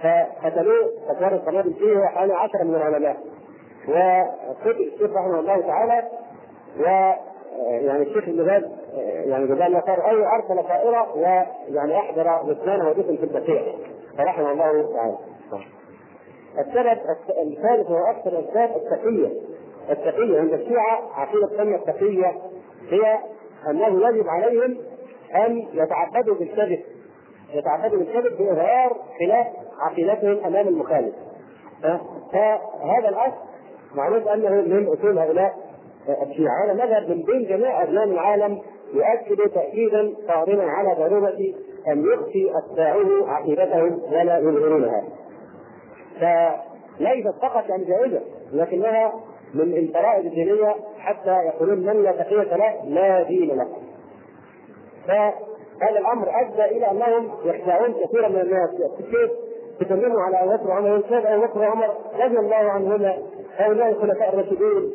فقتلوه 0.04 0.92
فتوار 1.10 1.34
القنابل 1.34 1.74
فيه 1.74 2.06
حوالي 2.06 2.34
عشرة 2.34 2.64
من 2.64 2.76
العلماء. 2.76 3.18
وقتل 3.88 4.92
الشيخ 4.94 5.12
رحمه 5.12 5.40
الله 5.40 5.62
تعالى 5.62 6.04
و 6.80 6.84
يعني 7.70 8.04
الشيخ 8.04 8.28
ابن 8.28 8.44
باز 8.44 8.64
يعني 9.26 9.48
جزاه 9.48 9.68
الله 9.68 9.82
خير 9.82 10.10
أي 10.10 10.26
ارسل 10.26 10.64
طائره 10.68 11.16
ويعني 11.18 11.98
أحضر 11.98 12.52
لسانه 12.52 12.90
ودفن 12.90 13.16
في 13.18 13.24
البقيع 13.24 13.64
فرحمه 14.18 14.52
الله 14.52 14.94
تعالى. 14.94 15.18
السبب 16.60 17.00
الثالث 17.42 17.92
هو 17.92 17.98
أكثر 17.98 18.40
الاسباب 18.40 18.70
التقية. 18.76 19.28
التقية 19.90 20.40
عند 20.40 20.54
الشيعة 20.54 21.02
عقيدة 21.14 21.46
السنة 21.46 21.76
التقية 21.76 22.34
هي 22.90 23.20
أنه 23.70 24.10
يجب 24.10 24.28
عليهم 24.28 24.78
أن 25.36 25.68
يتعبدوا 25.74 26.36
بالكذب 26.36 26.80
يتعبدوا 27.54 28.00
بالكذب 28.00 28.38
بإظهار 28.38 28.98
خلاف 29.20 29.48
عقيدتهم 29.80 30.46
أمام 30.46 30.68
المخالف. 30.68 31.16
فهذا 32.32 33.10
الأصل 33.10 33.38
معروف 33.96 34.28
أنه 34.28 34.50
من 34.50 34.88
أصول 34.88 35.20
هؤلاء 35.20 35.58
الشيعة 36.10 36.66
هذا 36.66 36.74
مذهب 36.74 37.10
من 37.10 37.24
بين 37.24 37.48
جميع 37.48 37.84
أبناء 37.84 38.04
العالم 38.04 38.62
يؤكد 38.94 39.50
تأكيدا 39.54 40.14
صارما 40.28 40.64
على 40.64 40.96
ضرورة 40.96 41.38
أن 41.88 42.06
يخفي 42.14 42.52
أتباعه 42.58 43.28
عقيدتهم 43.28 44.02
ولا 44.12 44.38
يظهرونها. 44.38 45.04
فليست 46.20 47.36
فقط 47.42 47.70
يعني 47.70 47.86
جائزة 47.86 48.22
لكنها 48.54 49.14
من 49.54 49.62
الفرائض 49.62 50.26
الدينية 50.26 50.76
حتى 51.00 51.30
يقولون 51.30 51.80
من 51.80 52.04
لا 52.04 52.12
تقية 52.12 52.56
له 52.56 52.86
لا 52.86 53.24
دين 53.24 53.58
له. 53.58 53.68
فهذا 55.08 56.00
الأمر 56.00 56.28
أدى 56.42 56.78
إلى 56.78 56.92
أنهم 56.92 57.32
يخدعون 57.44 57.94
كثيرا 58.04 58.30
من 58.30 58.42
الناس. 58.42 58.70
كيف 58.98 59.32
تكلموا 59.80 60.22
على 60.22 60.44
أبو 60.44 60.64
بكر 60.64 60.70
وعمر 60.70 61.02
كيف 61.02 61.26
أبو 61.26 61.42
بكر 61.46 61.60
وعمر 61.60 61.90
رضي 62.20 62.40
الله 62.40 62.56
عنهما 62.56 63.18
هؤلاء 63.58 63.90
الخلفاء 63.90 64.34
الراشدين. 64.34 64.94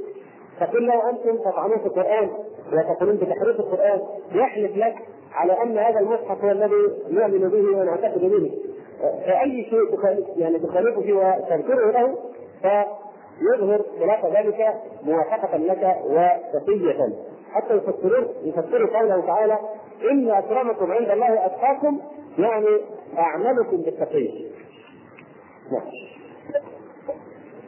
فقل 0.61 0.87
له 0.87 1.11
أنتم 1.11 1.37
تطعنون 1.37 1.79
في 1.79 1.87
القرآن 1.87 2.31
وتقولون 2.73 3.17
بتحريف 3.17 3.61
القرآن 3.61 4.01
يحلف 4.33 4.77
لك 4.77 4.95
على 5.33 5.63
أن 5.63 5.79
هذا 5.79 6.01
المصحف 6.01 6.45
هو 6.45 6.51
الذي 6.51 6.75
نؤمن 7.11 7.49
به 7.49 7.79
ونعتقد 7.79 8.21
به. 8.21 8.68
فأي 9.01 9.65
شيء 9.71 10.25
يعني 10.37 10.59
تخالف 10.59 10.99
فيه 10.99 11.15
وتذكره 11.15 11.91
له 11.91 12.15
فيظهر 12.63 13.83
خلاف 14.01 14.27
ذلك 14.27 14.75
موافقة 15.03 15.57
لك 15.57 15.97
وتقية. 16.05 17.13
حتى 17.53 17.75
يفسرون 17.75 18.29
يفسروا 18.43 18.99
قوله 18.99 19.27
تعالى 19.27 19.59
إن 20.11 20.31
أكرمكم 20.31 20.93
عند 20.93 21.11
الله 21.11 21.47
أتقاكم 21.47 22.01
يعني 22.39 22.81
أعملكم 23.19 23.77
بالتقية. 23.77 24.51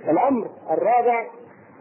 الأمر 0.09 0.49
الرابع 0.71 1.27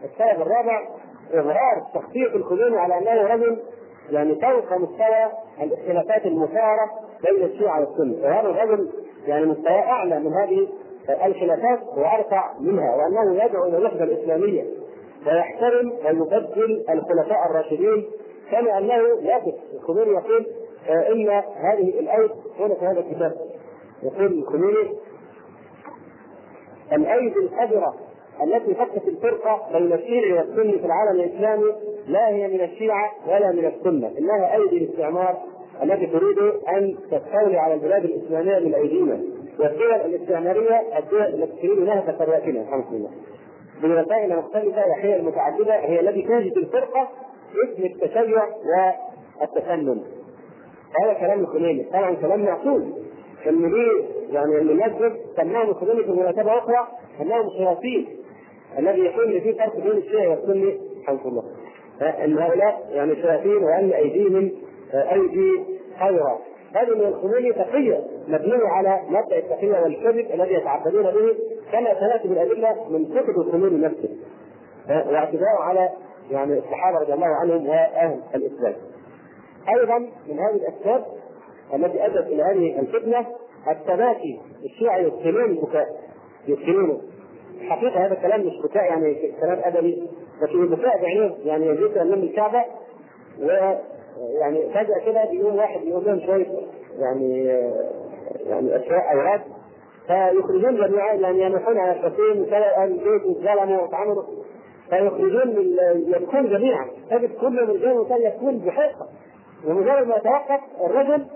السبب 0.04 0.42
الرابع 0.42 0.88
اظهار 1.32 1.82
تخطيط 1.94 2.34
الخميني 2.34 2.76
على 2.78 2.98
أنه 2.98 3.22
رجل 3.34 3.62
يعني 4.10 4.34
فوق 4.34 4.78
مستوى 4.78 5.30
الاختلافات 5.62 6.26
المثاره 6.26 6.90
بين 7.24 7.44
الشيعه 7.44 7.80
والسنة، 7.80 8.24
وهذا 8.24 8.48
الرجل 8.48 8.90
يعني 9.26 9.46
مستوى 9.46 9.78
أعلى 9.78 10.20
من 10.20 10.32
هذه 10.32 10.68
الخلافات 11.26 11.80
وأرفع 11.96 12.52
منها 12.60 12.96
وأنه 12.96 13.44
يدعو 13.44 13.68
إلى 13.68 13.76
الوحدة 13.76 14.04
الإسلامية 14.04 14.64
ويحترم 15.26 15.92
ويبدل 16.04 16.84
الخلفاء 16.90 17.46
الراشدين 17.50 18.06
كما 18.50 18.78
أنه 18.78 18.94
يقف 19.22 19.54
الخميني 19.74 20.10
يقول 20.10 20.46
إن 20.88 21.28
هذه 21.56 22.00
الايد 22.00 22.30
هنا 22.60 22.74
في 22.74 22.86
هذا 22.86 23.00
الكتاب. 23.00 23.36
يقول 24.02 24.26
الخميني 24.26 24.96
الأيدي 26.92 27.38
الحذره 27.38 27.94
التي 28.42 28.74
فكت 28.74 29.08
الفرقة 29.08 29.68
بين 29.72 29.92
الشيعي 29.92 30.32
والسني 30.32 30.78
في 30.78 30.86
العالم 30.86 31.20
الإسلامي 31.20 31.72
لا 32.06 32.28
هي 32.28 32.48
من 32.48 32.60
الشيعة 32.60 33.12
ولا 33.28 33.52
من 33.52 33.66
السنة، 33.66 34.12
إنها 34.18 34.56
أيدي 34.56 34.84
الاستعمار 34.84 35.38
التي 35.82 36.06
تريد 36.06 36.38
أن 36.68 36.96
تستولي 37.10 37.58
على 37.58 37.74
البلاد 37.74 38.04
الإسلامية 38.04 38.58
من 38.58 38.74
أيدينا، 38.74 39.20
والدول 39.58 39.94
الاستعمارية 39.94 40.98
الدول 40.98 41.22
التي 41.22 41.66
تريد 41.66 41.78
نهب 41.78 42.14
ثرواتنا. 42.18 42.60
الحمد 42.60 42.84
لله. 42.92 43.10
بوسائل 43.82 44.36
مختلفة 44.36 44.88
وحيل 44.90 45.24
متعددة 45.24 45.74
هي 45.74 46.00
التي 46.00 46.22
تجد 46.22 46.56
الفرقة 46.56 47.08
اسم 47.64 47.84
التشيع 47.84 48.44
والتفنن. 49.40 50.02
هذا 51.02 51.12
كلام 51.12 51.40
الخميني، 51.40 51.84
طبعا 51.84 52.14
كلام 52.14 52.44
معقول. 52.44 52.92
ان 53.46 53.70
دي 53.70 54.04
يعني 54.32 54.58
المسجد 54.58 55.16
سماهم 55.36 55.68
الخميني 55.68 56.04
في 56.04 56.10
مناسبة 56.10 56.58
أخرى 56.58 56.88
انهم 57.20 57.50
شياطين. 57.58 58.08
الذي 58.78 59.00
يكون 59.00 59.40
فيه 59.40 59.52
فرق 59.52 59.76
بين 59.76 59.92
الشيعي 59.92 60.28
والسني 60.28 60.80
حمد 61.06 61.26
الله. 61.26 61.44
ان 62.24 62.38
هؤلاء 62.38 62.88
يعني 62.90 63.14
شياطين 63.14 63.56
وأن 63.56 63.90
أيديهم 63.90 64.50
أيدي 64.94 65.64
خيرا. 65.98 66.38
هذه 66.74 66.94
من 66.94 67.04
الخميني 67.04 67.52
تقيه 67.52 68.04
مبنية 68.28 68.66
على 68.66 69.00
مبدأ 69.08 69.38
التقية 69.38 69.82
والكذب 69.82 70.30
الذي 70.34 70.54
يتعبدون 70.54 71.02
به 71.02 71.34
كما 71.72 71.94
سياتي 72.00 72.28
بالأدلة 72.28 72.88
من 72.88 73.04
كتب 73.04 73.40
الخميني 73.40 73.86
نفسه. 73.86 74.08
واعتداءه 74.88 75.60
على 75.60 75.88
يعني 76.30 76.58
الصحابة 76.58 76.98
رضي 76.98 77.14
الله 77.14 77.26
عنهم 77.26 77.68
وأهل 77.68 78.20
الإسلام. 78.34 78.74
أيضا 79.68 79.98
من 79.98 80.38
هذه 80.38 80.54
الأسباب 80.54 81.04
التي 81.74 82.06
أدت 82.06 82.26
إلى 82.26 82.42
هذه 82.42 82.80
الفتنة 82.80 83.26
التباكي 83.70 84.40
الشيعي 84.64 85.02
يسكنون 85.04 85.50
البكاء. 85.50 85.86
يسكنونه 86.48 87.00
حقيقة 87.68 88.06
هذا 88.06 88.12
الكلام 88.14 88.40
مش 88.40 88.62
بكاء 88.64 88.84
يعني 88.84 89.32
كلام 89.40 89.60
أدبي 89.64 90.08
لكن 90.42 90.62
البكاء 90.62 91.02
بعينه. 91.02 91.36
يعني 91.44 91.66
يجلس 91.66 91.96
امام 91.96 92.22
الكعبة 92.22 92.64
ويعني 94.20 94.70
فجأة 94.74 94.98
كده 95.06 95.24
بيقوم 95.30 95.56
واحد 95.56 95.82
يقول 95.84 96.04
لهم 96.04 96.20
شوية 96.26 96.46
يعني 96.98 97.44
يعني 98.46 98.76
أشياء 98.76 99.12
اوراد 99.14 99.40
فيخرجون 100.06 100.76
جميعا 100.76 101.14
يعني 101.14 101.42
يمحون 101.42 101.78
على 101.78 101.92
الشتيم 101.92 102.44
كذا 102.50 102.84
البيت 102.84 103.22
ظلموا 103.38 103.82
واتعملوا 103.82 104.22
فيخرجون 104.90 105.74
يبكون 106.06 106.48
جميعا. 106.48 106.86
تجد 107.10 107.30
كل 107.40 107.58
رجال 107.68 108.08
كان 108.08 108.22
يبكون 108.22 108.58
بحقه. 108.58 109.08
ومجرد 109.66 110.06
ما 110.06 110.16
يتوقف 110.16 110.60
الرجل 110.84 111.26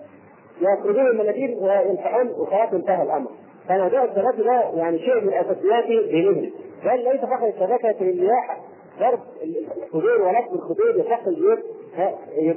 يخرجون 0.60 1.06
المناديل 1.06 1.58
وينفعون 1.60 2.28
وخلاص 2.28 2.72
انتهى 2.72 3.02
الأمر. 3.02 3.30
فموضوع 3.68 4.04
الثبات 4.04 4.34
ده 4.34 4.62
يعني 4.74 4.98
شيء 4.98 5.20
من 5.20 5.32
اساسيات 5.34 5.84
دينهم 6.10 6.50
بل 6.84 7.04
ليس 7.04 7.20
فقط 7.20 7.42
الشبكة 7.54 8.04
للنياحه 8.04 8.58
ضرب 9.00 9.20
الخدود 9.82 10.20
ولفظ 10.20 10.54
الخدود 10.54 10.96
يشق 10.96 11.28
الجيوب 11.28 11.58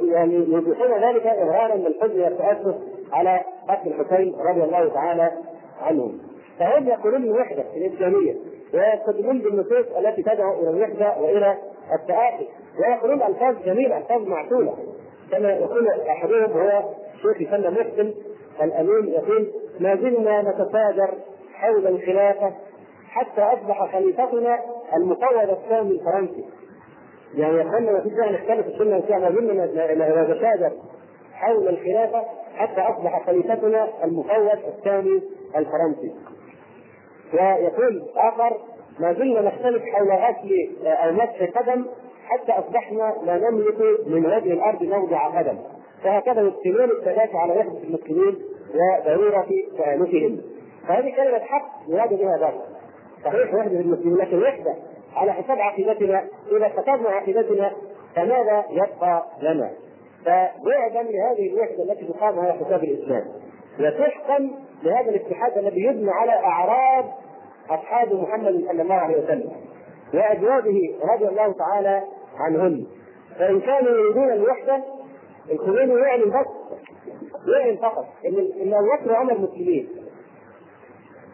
يعني 0.02 0.34
يوضحون 0.34 1.04
ذلك 1.04 1.26
اظهارا 1.26 1.76
من 1.76 1.88
الحزن 1.88 2.22
والتأسف 2.22 2.76
على 3.14 3.42
قتل 3.70 3.88
الحسين 3.88 4.36
رضي 4.40 4.64
الله 4.64 4.90
تعالى 4.94 5.32
عنهم 5.82 6.20
فهم 6.60 6.88
يقولون 6.88 7.24
الوحده 7.24 7.64
الإسلامية 7.76 8.36
ويستدلون 8.74 9.40
بالنصوص 9.40 9.86
التي 9.98 10.24
تدعو 10.24 10.60
إلى 10.60 10.70
الوحدة 10.70 11.22
وإلى 11.22 11.58
التآخي 11.94 12.48
ويقولون 12.80 13.22
ألفاظ 13.22 13.56
جميلة 13.66 13.98
ألفاظ 13.98 14.22
معقولة 14.22 14.78
كما 15.32 15.50
يقول 15.50 15.88
أحدهم 15.88 16.52
هو 16.52 16.84
الشيخ 17.16 17.42
يسمى 17.42 17.70
مسلم 17.70 18.14
الأمين 18.64 19.08
يقول 19.08 19.52
ما 19.80 19.96
زلنا 19.96 20.42
نتفاجر 20.42 21.14
حول 21.54 21.88
الخلافة 21.88 22.54
حتى 23.10 23.42
أصبح 23.42 23.92
خليفتنا 23.94 24.60
المفوض 24.96 25.50
الثاني 25.50 25.92
الفرنسي. 25.92 26.46
يعني 27.36 27.58
يخلنا 27.60 27.92
ما 27.92 28.02
فيش 28.02 28.14
نختلف 28.14 28.68
السنة 28.68 28.96
والشيعه 28.96 29.20
ما 29.20 29.30
زلنا 29.30 30.24
نتفاجر 30.24 30.72
حول 31.34 31.68
الخلافه 31.68 32.24
حتى 32.56 32.82
أصبح 32.82 33.26
خليفتنا 33.26 33.88
المفوض 34.04 34.60
الثاني 34.68 35.22
الفرنسي. 35.56 36.16
ويقول 37.34 38.10
اخر 38.16 38.58
ما 39.00 39.14
زلنا 39.14 39.42
نختلف 39.42 39.84
حول 39.84 40.12
غسل 40.12 40.88
أو 40.88 41.12
مسح 41.12 41.60
قدم 41.60 41.86
حتى 42.28 42.52
أصبحنا 42.52 43.16
لا 43.26 43.38
نملك 43.50 43.80
من 44.08 44.26
وجه 44.26 44.54
الأرض 44.54 44.84
موضع 44.84 45.40
قدم. 45.40 45.58
فهكذا 46.04 46.42
يبطلون 46.42 46.92
الثبات 46.92 47.36
على 47.36 47.54
وحده 47.54 47.78
المسلمين 47.84 48.38
وضرورة 48.76 49.48
تآلفهم 49.78 50.42
فهذه 50.88 51.16
كلمة 51.16 51.40
حق 51.40 51.70
يراد 51.88 52.10
بها 52.14 52.38
ذلك. 52.38 52.62
صحيح 53.26 53.54
وحده 53.54 53.80
المسلمين 53.80 54.18
لكن 54.18 54.44
وحده 54.44 54.76
على 55.18 55.34
حساب 55.34 55.60
عقيدتنا 55.60 56.28
إذا 56.52 56.68
فقدنا 56.70 57.10
عقيدتنا 57.10 57.72
فماذا 58.16 58.64
يبقى 58.70 59.26
لنا؟ 59.42 59.72
فبعدا 60.26 61.02
لهذه 61.02 61.54
الوحدة 61.54 61.84
التي 61.84 62.06
تقام 62.06 62.40
على 62.40 62.54
حساب 62.54 62.84
الإسلام. 62.84 63.26
وتحكم 63.80 64.52
لهذا 64.84 65.10
الاتحاد 65.10 65.58
الذي 65.58 65.82
يبنى 65.84 66.12
على 66.12 66.32
أعراض 66.32 67.06
أصحاب 67.70 68.14
محمد 68.14 68.64
صلى 68.68 68.82
الله 68.82 68.96
عليه 68.96 69.24
وسلم 69.24 69.52
وأزواجه 70.14 70.76
رضي 71.14 71.28
الله 71.28 71.54
تعالى 71.54 72.04
عنهن 72.38 72.86
فإن 73.40 73.60
كانوا 73.62 73.92
يريدون 73.92 74.32
الوحدة 74.32 74.84
الخميني 75.52 75.94
يعلن 75.94 76.30
بس 76.30 76.48
يعلن 77.56 77.78
فقط 77.78 78.06
ان 78.26 78.52
إن 78.62 78.74
ابو 78.74 78.88
بكر 78.98 79.12
وعمر 79.12 79.34
مسلمين 79.38 79.90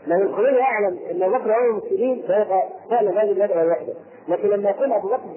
لو 0.07 0.17
الخميني 0.21 0.57
يعلم 0.57 0.99
أن 1.11 1.23
ابو 1.23 1.33
بكر 1.33 1.49
وعمر 1.49 1.71
مسلمين 1.71 2.21
فيبقى 2.21 2.63
فعلا 2.89 3.09
لازم 3.09 3.43
يدعو 3.43 3.61
الوحده 3.61 3.93
لكن 4.27 4.47
لما 4.47 4.69
يكون 4.69 4.91
أبو 4.91 5.07
بكر 5.07 5.29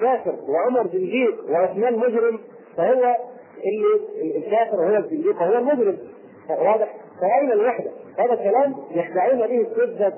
كافر 0.00 0.34
وعمر 0.48 0.86
زنديق 0.86 1.50
وعثمان 1.50 1.98
مجرم 1.98 2.38
فهو 2.76 3.16
اللي 3.64 4.36
الكافر 4.36 4.80
وهو 4.80 4.96
الزنديق 4.96 5.42
وهو 5.42 5.58
المجرم 5.58 5.98
واضح 6.50 6.94
فأين 7.20 7.52
الوحدة؟ 7.52 7.90
هذا 8.18 8.32
الكلام 8.32 8.74
يخدعون 8.90 9.38
به 9.38 9.60
السذج 9.60 10.12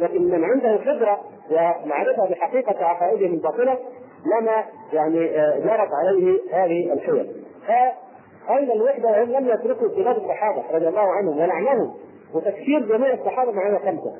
لكن 0.00 0.22
من 0.22 0.44
عنده 0.44 0.78
خبرة 0.78 1.20
ومعرفة 1.50 2.28
بحقيقة 2.30 2.84
عقائدهم 2.84 3.34
الباطلة 3.34 3.78
لما 4.26 4.64
يعني 4.92 5.26
جرت 5.60 5.88
عليه 5.92 6.38
هذه 6.52 6.92
الحيل. 6.92 7.44
فأين 7.66 8.70
الوحدة 8.72 9.08
وهم 9.08 9.30
لم 9.30 9.48
يتركوا 9.48 9.88
كبار 9.88 10.16
الصحابة 10.16 10.62
رضي 10.72 10.88
الله 10.88 11.12
عنهم 11.12 11.38
ولعنهم 11.38 11.94
وتكفير 12.34 12.96
جميع 12.96 13.14
الصحابة 13.14 13.52
معنا 13.52 13.78
خمسة. 13.78 14.12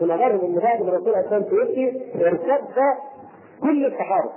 كنا 0.00 0.16
نرى 0.16 0.34
إن 0.46 0.54
بعد 0.58 0.80
الرسول 0.80 1.14
عليه 1.14 1.24
الصلاة 1.26 1.38
والسلام 1.52 2.00
ارتد 2.26 2.74
كل 3.62 3.86
الصحابة. 3.86 4.30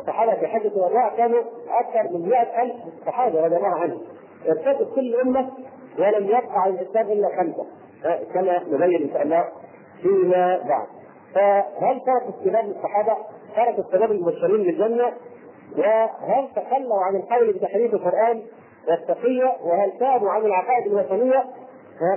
الصحابة 0.00 0.34
في 0.34 0.46
حجه 0.46 0.68
الوداع 0.68 1.16
كانوا 1.16 1.40
أكثر 1.68 2.12
من 2.12 2.28
100000 2.28 2.72
صحابة 3.06 3.44
رضي 3.46 3.56
الله 3.56 3.68
عنهم. 3.68 4.00
ارتدت 4.48 4.94
كل 4.94 5.14
امه 5.14 5.50
ولم 5.98 6.24
يبقى 6.24 6.60
على 6.60 6.74
الاسلام 6.74 7.06
إلا 7.06 7.28
خمسة 7.38 7.66
كما 8.34 8.62
نبين 8.70 9.02
إن 9.02 9.10
شاء 9.12 9.22
الله 9.22 9.44
فيما 10.02 10.58
بعد. 10.68 10.86
فهل 11.34 12.00
ترك 12.00 12.34
السباب 12.38 12.64
الصحابة؟ 12.64 13.16
ترك 13.56 13.78
السباب 13.78 14.10
المبشرين 14.12 14.62
بالجنه؟ 14.64 15.12
وهل 15.78 16.48
تخلوا 16.56 17.02
عن 17.02 17.16
القول 17.16 17.52
بتحريف 17.52 17.94
القرآن 17.94 18.42
والتقية؟ 18.88 19.56
وهل 19.64 19.92
تابوا 20.00 20.30
عن 20.30 20.40
العقائد 20.40 20.86
الوثنية؟ 20.86 21.44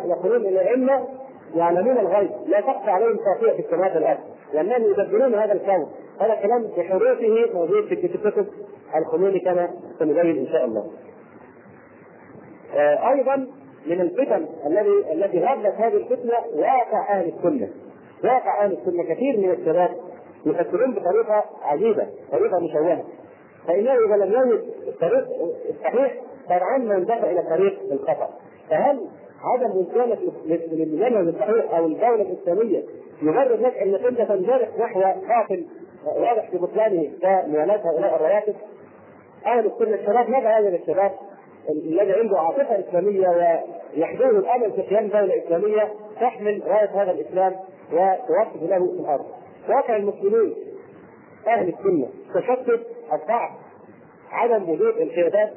يقولون 0.05 0.45
إن 0.45 0.53
الائمه 0.53 1.07
يعلمون 1.55 1.97
الغيب 1.97 2.31
لا 2.47 2.61
تخفى 2.61 2.89
عليهم 2.89 3.17
خافيه 3.17 3.51
في 3.51 3.59
السماوات 3.59 3.95
والأرض 3.95 4.19
لانهم 4.53 4.91
يدبرون 4.91 5.35
هذا 5.35 5.53
الكون 5.53 5.91
هذا 6.19 6.35
كلام 6.35 6.63
بحروفه 6.77 7.53
موجود 7.53 7.85
في 7.85 7.95
كتب 7.95 8.47
الخميني 8.95 9.39
كما 9.39 9.69
سنبين 9.99 10.37
إن 10.37 10.47
شاء 10.47 10.65
الله. 10.65 10.91
آه 12.75 13.09
أيضا 13.09 13.47
من 13.87 14.01
الفتن 14.01 14.47
الذي 14.65 15.11
الذي 15.11 15.39
غلت 15.39 15.75
هذه 15.75 15.97
الفتنة 15.97 16.33
واقع 16.55 17.09
أهل 17.09 17.33
السنة. 17.37 17.69
واقع 18.23 18.65
أهل 18.65 18.71
السنة 18.71 19.03
كثير 19.03 19.37
من 19.37 19.51
الشباب 19.51 19.89
يفكرون 20.45 20.93
بطريقة 20.93 21.43
عجيبة، 21.63 22.07
طريقة 22.31 22.59
مشوهة. 22.59 23.03
فإنه 23.67 23.91
إذا 23.91 24.25
لم 24.25 24.31
يجد 24.31 24.63
الطريق 24.87 25.27
الصحيح 25.69 26.13
طبعا 26.49 26.77
ما 26.77 26.95
يندفع 26.95 27.31
إلى 27.31 27.41
طريق 27.41 27.79
الخطا. 27.91 28.29
فهل 28.69 29.07
عدم 29.43 29.71
وجودك 29.77 30.19
للمنهج 30.71 31.27
الصحيح 31.27 31.73
أو 31.77 31.85
الدولة 31.85 32.21
الإسلامية 32.21 32.83
يبرر 33.21 33.55
لك 33.55 33.77
انك 33.77 34.05
انت 34.05 34.21
تنجرح 34.21 34.69
نحو 34.79 35.01
قاتل 35.01 35.65
واضح 36.05 36.49
في 36.51 36.57
بطلانه 36.57 37.11
كموالاه 37.21 37.77
هؤلاء 37.89 38.15
الرواتب؟ 38.15 38.55
أهل 39.45 39.65
السنة 39.65 39.95
الشباب 39.95 40.29
ماذا 40.29 40.49
هذا 40.49 40.75
الشباب 40.75 41.11
الذي 41.69 42.13
عنده 42.13 42.39
عاطفة 42.39 42.79
إسلامية 42.79 43.27
ويحضره 43.95 44.29
الأمل 44.29 44.71
في 44.71 44.81
قيام 44.81 45.07
دوله 45.07 45.43
إسلامية 45.45 45.91
تحمل 46.19 46.61
رايه 46.67 47.03
هذا 47.03 47.11
الإسلام 47.11 47.55
وتوقف 47.93 48.63
له 48.63 48.77
في 48.77 48.99
الأرض. 48.99 49.25
واقع 49.69 49.95
المسلمين 49.95 50.55
أهل 51.47 51.67
السنة 51.69 52.07
تشتت 52.35 52.87
الضعف 53.13 53.51
عدم 54.31 54.69
وجود 54.69 54.97
القيادات 54.97 55.49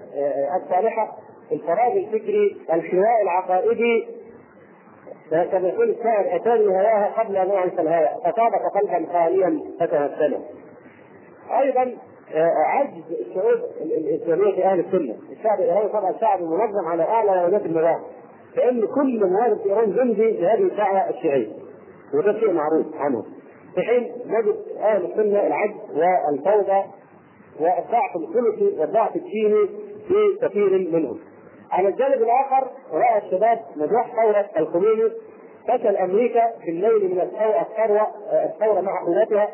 الصالحة 0.62 1.16
الفراغ 1.53 1.92
الفكري 1.92 2.57
الحواء 2.72 3.22
العقائدي 3.22 4.07
كما 5.30 5.68
يقول 5.68 5.90
الشاعر 5.90 6.36
أتاني 6.36 6.66
هواها 6.66 7.14
قبل 7.18 7.36
أن 7.36 7.51
أعرف 7.51 7.80
الهوى 7.80 8.09
فطابق 8.24 8.62
قلبا 8.74 9.12
خاليا 9.12 9.61
فتمثله. 9.80 10.40
أيضا 11.61 11.97
عجز 12.66 13.03
الشعوب 13.20 13.61
الإسلامية 13.80 14.55
في 14.55 14.64
أهل 14.64 14.80
السنة، 14.80 15.16
الشعب 15.32 15.59
الإيراني 15.59 15.88
طبعا 15.88 16.12
شعب 16.20 16.42
منظم 16.42 16.88
على 16.88 17.03
أعلى 17.03 17.30
درجات 17.30 17.66
النظام، 17.66 18.01
لأن 18.57 18.86
كل 18.86 19.26
موارد 19.30 19.59
في 19.59 19.68
ايران 19.68 19.92
جندي 19.92 20.30
لهذه 20.30 20.62
الدعوه 20.62 21.11
الشيعية. 21.11 21.53
وده 22.14 22.40
شيء 22.40 22.53
معروف 22.53 22.86
عنه. 22.97 23.24
في 23.74 23.82
حين 23.82 24.12
نجد 24.26 24.57
أهل 24.78 25.05
السنة 25.05 25.47
العجز 25.47 25.74
والفوضى 25.90 26.84
والضعف 27.61 28.16
الخلقي 28.16 28.80
والضعف 28.80 29.16
الديني 29.16 29.68
في 30.09 30.47
كثير 30.47 30.88
منهم. 30.92 31.18
على 31.72 31.88
الجانب 31.88 32.22
الآخر 32.22 32.70
رأى 32.92 33.18
الشباب 33.18 33.60
نجاح 33.76 34.12
ثوره 34.16 34.50
الخميني 34.58 35.10
فشل 35.68 35.96
أمريكا 35.96 36.52
في 36.64 36.70
الليل 36.70 37.14
من 37.14 37.20
الثورة 37.20 38.08
الثورة 38.32 38.80
مع 38.80 39.04
قواتها 39.04 39.48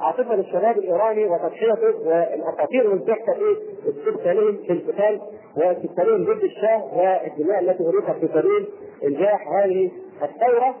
عاطفه 0.00 0.34
الشباب 0.34 0.78
الإيراني 0.78 1.24
وتضحيته 1.26 1.94
والأساطير 2.06 2.82
المنتحه 2.82 3.34
في 3.34 3.56
استبسالهم 3.88 4.56
في 4.66 4.72
القتال 4.72 5.20
واستبسالهم 5.56 6.24
ضد 6.24 6.44
الشاه 6.44 6.84
والدماء 6.84 7.60
التي 7.60 7.82
اريقت 7.88 8.16
في 8.20 8.28
سبيل 8.28 8.68
إنجاح 9.04 9.48
هذه 9.48 9.90
الثورة. 10.22 10.74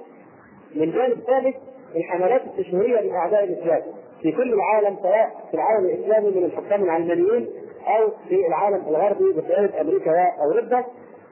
من 0.74 0.92
جانب 0.92 1.20
ثالث 1.26 1.56
الحملات 1.96 2.42
التشهيرية 2.44 3.00
لأعداء 3.00 3.44
الإسلام. 3.44 3.82
في 4.22 4.32
كل 4.32 4.52
العالم 4.52 4.96
سواء 5.02 5.30
في 5.50 5.54
العالم 5.54 5.84
الإسلامي 5.86 6.30
من 6.30 6.44
الحكام 6.44 6.82
العلمانيين 6.84 7.50
أو 7.86 8.10
في 8.28 8.46
العالم 8.46 8.88
الغربي 8.88 9.32
بقياده 9.32 9.80
أمريكا 9.80 10.10
وأوروبا 10.10 10.84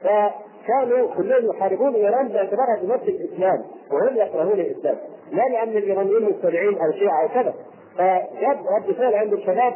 فكانوا 0.03 1.15
كلهم 1.17 1.49
يحاربون 1.49 1.95
ايران 1.95 2.27
باعتبارها 2.27 2.75
تمثل 2.81 3.07
الإسلام 3.07 3.63
وهم 3.91 4.17
يكرهون 4.17 4.59
الإسلام 4.59 4.97
لا 5.31 5.43
لأن 5.43 5.69
الايرانيين 5.69 6.23
مبتدعين 6.23 6.77
أو 6.81 6.91
شيعة 6.91 7.23
أو 7.23 7.27
كذا. 7.27 7.53
فجاب 7.97 8.57
رد 8.77 8.93
فعل 8.95 9.13
عند 9.13 9.33
الشباب 9.33 9.73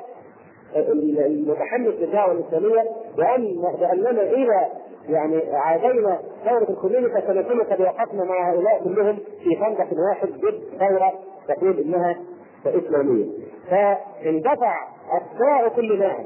المتحمس 0.76 1.94
للدعوه 1.94 2.32
الإسلامية 2.32 2.84
بأن 3.18 3.62
بأننا 3.80 4.22
إذا 4.22 4.68
يعني 5.10 5.42
عادينا 5.54 6.20
ثورة 6.46 6.70
الخميني 6.70 7.10
فسنكون 7.10 7.64
قد 7.64 7.82
وقفنا 7.82 8.24
مع 8.24 8.52
هؤلاء 8.52 8.84
كلهم 8.84 9.18
في 9.44 9.56
خندق 9.56 9.88
واحد 10.10 10.28
ضد 10.28 10.62
ثورة 10.80 11.14
تقول 11.48 11.80
انها 11.80 12.16
إسلامية. 12.66 13.26
فاندفع 13.70 14.76
اتباع 15.12 15.68
كل 15.68 16.00
ناعم 16.00 16.26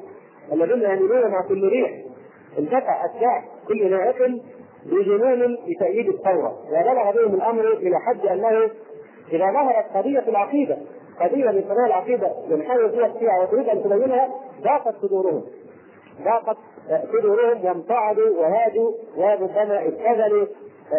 الذين 0.52 0.84
يميلون 0.84 1.32
مع 1.32 1.48
كل 1.48 1.70
ريح. 1.70 1.92
اندفع 2.60 3.06
اتباع 3.06 3.44
كل 3.68 3.92
ناعم 3.92 4.42
بجنون 4.86 5.58
لتأييد 5.68 6.08
الثورة. 6.10 6.58
وبلغ 6.68 7.12
بهم 7.12 7.36
الأمر 7.36 7.74
إلى 7.74 8.00
حد 8.00 8.26
أنه 8.26 8.70
إذا 9.32 9.46
ظهرت 9.46 9.86
قضية 9.96 10.30
العقيدة 10.30 10.78
قضية 11.20 11.52
من 11.52 11.62
قضايا 11.62 11.88
العقيدة 11.88 12.32
ينحاول 12.50 12.92
فيها 12.92 13.42
وتريد 13.42 13.70
أن 13.70 13.84
تبينها 13.84 14.30
ضاقت 14.64 14.96
صدورهم. 15.02 15.44
ضاقت 16.24 16.58
صدورهم 17.14 17.66
وامتعدوا 17.66 18.40
وهادوا 18.40 18.92
وربما 19.18 19.86
ابتذلوا 19.86 20.46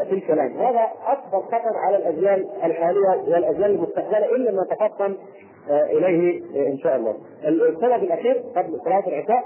في 0.09 0.13
الكلام. 0.13 0.53
هذا 0.57 0.89
أكبر 1.07 1.41
خطر 1.41 1.77
على 1.77 1.97
الأجيال 1.97 2.49
الحالية 2.65 3.23
والأجيال 3.29 3.71
المستقبلة 3.71 4.37
إن 4.37 4.45
لم 4.45 4.61
نتفطن 4.61 5.17
إليه 5.71 6.43
إن 6.69 6.79
شاء 6.79 6.97
الله. 6.97 7.17
السبب 7.45 8.03
الأخير 8.05 8.43
قبل 8.57 8.81
صلاة 8.85 9.09
العشاء 9.09 9.45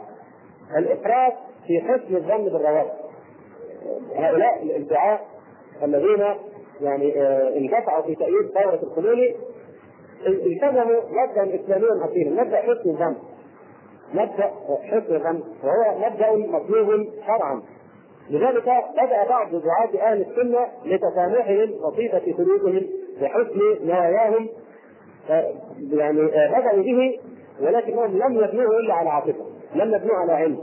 الافراط 0.77 1.33
في 1.67 1.81
حسن 1.81 2.17
الظن 2.17 2.45
بالروابط. 2.45 2.93
هؤلاء 4.17 4.63
الادعاء 4.63 5.21
الذين 5.83 6.25
يعني 6.81 7.21
اندفعوا 7.59 8.03
في 8.03 8.15
تأييد 8.15 8.51
ثورة 8.55 8.81
الخميني 8.83 9.37
التزموا 10.27 11.01
مبدأ 11.11 11.55
إسلاميا 11.55 12.05
أصيلا، 12.05 12.43
مبدأ 12.45 12.57
حسن 12.57 12.91
الظن. 12.91 13.17
مبدأ 14.15 14.51
حسن 14.83 15.15
الظن 15.15 15.43
وهو 15.65 15.99
مبدأ 15.99 16.33
مطلوب 16.33 17.07
شرعا 17.27 17.63
لذلك 18.31 18.73
بدأ 18.93 19.29
بعض 19.29 19.51
دعاة 19.51 20.13
أهل 20.13 20.21
السنة 20.21 20.67
لتسامحهم 20.85 21.71
وطيبه 21.85 22.35
قلوبهم 22.39 22.87
وحسن 23.23 23.87
نواياهم 23.87 24.49
يعني 25.93 26.21
بداوا 26.23 26.83
به 26.83 27.19
ولكنهم 27.61 28.19
لم 28.19 28.45
يبنوه 28.45 28.79
إلا 28.79 28.95
على 28.95 29.11
عاطفة، 29.11 29.45
لم 29.75 29.95
يبنوه 29.95 30.17
على 30.17 30.33
علم. 30.33 30.59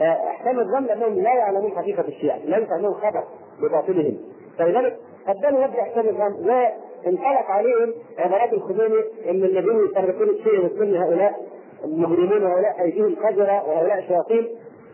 احسن 0.00 0.58
الظن 0.58 0.90
أنهم 0.90 1.14
لا 1.14 1.34
يعلمون 1.34 1.70
حقيقة 1.70 2.04
الشيعة، 2.08 2.38
ليس 2.38 2.70
عندهم 2.70 2.94
خبر 2.94 3.24
بباطلهم، 3.62 4.18
فلذلك 4.58 4.96
قدموا 5.28 5.66
مبدأ 5.66 5.80
احسان 5.82 6.08
الظن 6.08 6.48
وانطلق 6.48 7.50
عليهم 7.50 7.94
عبارات 8.18 8.52
الخميني 8.52 9.04
إن 9.30 9.44
الذين 9.44 9.84
يفرقون 9.84 10.28
الشيعة 10.28 10.62
والسنة 10.62 11.04
هؤلاء 11.04 11.40
مجرمون 11.84 12.44
وهؤلاء 12.44 12.82
أيديهم 12.82 13.14
قذره 13.14 13.68
وهؤلاء 13.68 14.00
شياطين 14.00 14.48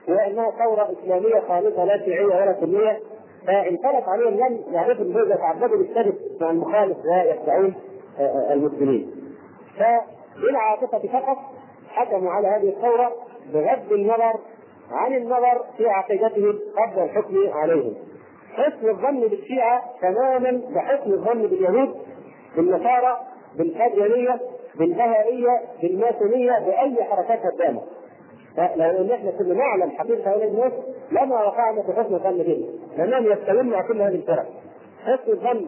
وإنها 0.08 0.50
ثورة 0.50 0.88
إسلامية 0.92 1.40
خالصة 1.48 1.84
لا 1.84 1.98
شيعية 1.98 2.26
ولا 2.26 2.56
سنية. 2.60 3.00
فانطلق 3.46 4.08
عليهم 4.08 4.34
لم 4.34 4.60
يعرفوا 4.72 5.04
ان 5.04 5.30
يتعبدوا 5.30 5.76
بالسبب 5.78 6.14
مع 6.40 6.50
المخالف 6.50 6.96
ويخدعون 7.04 7.74
المسلمين. 8.52 9.10
فبالعاطفه 9.76 11.08
فقط 11.08 11.38
حكموا 11.90 12.30
على 12.30 12.48
هذه 12.48 12.68
الثورة 12.68 13.12
بغض 13.52 13.92
النظر 13.92 14.34
عن 14.90 15.14
النظر 15.16 15.64
في 15.76 15.88
عقيدتهم 15.88 16.58
قبل 16.76 17.02
الحكم 17.02 17.34
عليهم. 17.52 17.94
حسن 18.52 18.88
الظن 18.88 19.20
بالشيعة 19.20 19.82
تماما 20.02 20.62
كحسن 20.74 21.12
الظن 21.12 21.42
باليهود 21.42 21.94
بالنصارى 22.56 23.18
بالقاديانية 23.58 24.40
بالبهائية 24.78 25.60
بالماسونية 25.82 26.58
بأي 26.58 27.04
حركات 27.04 27.40
هدامه. 27.46 27.82
لو 28.76 29.04
إن 29.04 29.10
إحنا 29.10 29.30
كنا 29.30 29.54
نعلم 29.54 29.90
حقيقة 29.90 30.30
هؤلاء 30.30 30.48
الناس 30.48 30.72
لما 31.12 31.36
وقعنا 31.44 31.82
في 31.82 31.92
حسن 31.92 32.14
الظن 32.14 32.38
بهم 32.38 32.66
لانهم 32.96 33.32
يستلمون 33.32 33.66
مع 33.66 33.88
كل 33.88 34.02
هذه 34.02 34.14
الفرق. 34.14 34.46
حسن 35.04 35.32
الظن 35.32 35.66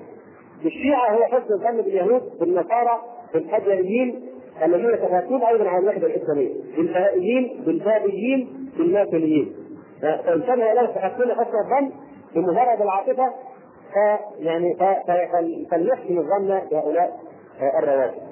بالشيعه 0.65 1.11
هو 1.11 1.25
حسن 1.25 1.55
الظن 1.55 1.83
باليهود 1.83 2.23
بالنصارى 2.41 3.01
بالقاديانيين 3.35 4.29
الذين 4.65 4.91
يتفاتون 4.91 5.43
أيضا 5.43 5.69
على 5.69 5.79
الوحدة 5.79 6.07
الإسلامية 6.07 6.55
بالبهائيين 6.77 7.63
بالبابيين 7.67 8.71
بالماسونيين. 8.79 9.55
فانتبه 10.03 10.71
هؤلاء 10.71 10.85
يستحقون 10.85 11.35
حسن 11.35 11.59
الظن 11.59 11.93
بمجرد 12.35 12.81
العاطفة 12.83 13.33
فيعني 13.93 14.77
فليحسن 15.71 16.19
الظن 16.19 16.61
بهؤلاء 16.71 17.21
الروافض. 17.83 18.23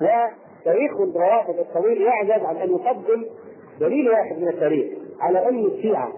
وتاريخ 0.00 0.92
الروافض 1.00 1.58
الطويل 1.58 2.02
يعجز 2.02 2.44
عن 2.44 2.56
أن 2.56 2.70
يقدم 2.70 3.24
دليل 3.80 4.10
واحد 4.10 4.38
من 4.38 4.48
التاريخ 4.48 4.98
على 5.20 5.48
أن 5.48 5.64
الشيعة 5.64 6.12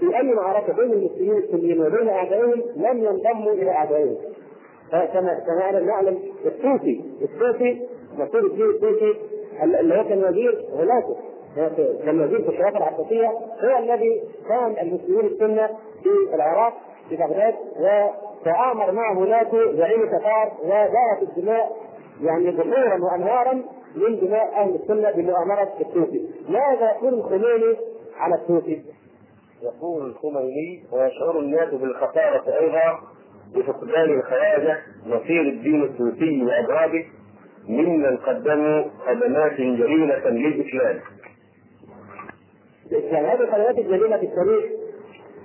في 0.00 0.16
أي 0.16 0.34
معركة 0.34 0.72
بين 0.72 0.92
المسلمين 0.92 1.36
السنيين 1.36 1.80
وبين 1.80 2.08
أعدائهم 2.08 2.62
لم 2.76 3.04
ينضموا 3.04 3.52
إلى 3.52 3.70
أعدائهم. 3.70 4.16
كما 4.90 5.34
كما 5.46 5.80
نعلم 5.80 6.18
الطوسي 6.46 7.04
الطوسي 7.22 7.88
مسؤول 8.18 8.46
الدين 8.46 8.70
الطوسي 8.70 9.14
اللي 9.62 9.98
هو 10.00 10.04
كان 10.04 10.24
وزير 10.24 10.64
غلاته 10.72 11.16
كان 12.04 12.20
وزير 12.20 12.42
في 12.42 12.48
الخلافه 12.48 12.76
العباسيه 12.78 13.28
هو 13.60 13.78
الذي 13.78 14.22
كان 14.48 14.76
المسلمين 14.86 15.26
السنة 15.26 15.66
في 16.02 16.34
العراق 16.34 16.72
في 17.08 17.16
بغداد 17.16 17.54
وتآمر 17.78 18.92
مع 18.92 19.18
ولاته 19.18 19.72
زعيم 19.72 20.02
التتار 20.02 20.52
ودارت 20.64 21.22
الدماء 21.22 21.76
يعني 22.22 22.50
بحورا 22.50 22.98
وأنهارا 23.04 23.52
من 23.96 24.20
دماء 24.20 24.54
أهل 24.54 24.74
السنة 24.74 25.10
بمؤامرة 25.10 25.72
الطوسي. 25.80 26.28
ماذا 26.48 26.92
يقول 26.96 27.14
الخميني 27.14 27.76
على 28.16 28.34
الطوسي؟ 28.34 28.82
يقول 29.62 30.06
الخميني 30.06 30.84
ويشعر 30.92 31.38
الناس 31.38 31.74
بالخسارة 31.74 32.58
أيضا 32.58 32.98
بفقدان 33.54 34.10
الخواجة 34.18 34.78
نصير 35.06 35.40
الدين 35.40 35.82
الطوسي 35.82 36.44
وأضرابه 36.44 37.04
ممن 37.68 38.16
قدموا 38.16 38.84
خدمات 39.06 39.52
جليلة 39.52 40.28
للإسلام. 40.28 41.00
يعني 42.92 43.26
هذه 43.26 43.40
الخدمات 43.40 43.78
الجليلة 43.78 44.16
في 44.16 44.26
التاريخ 44.26 44.64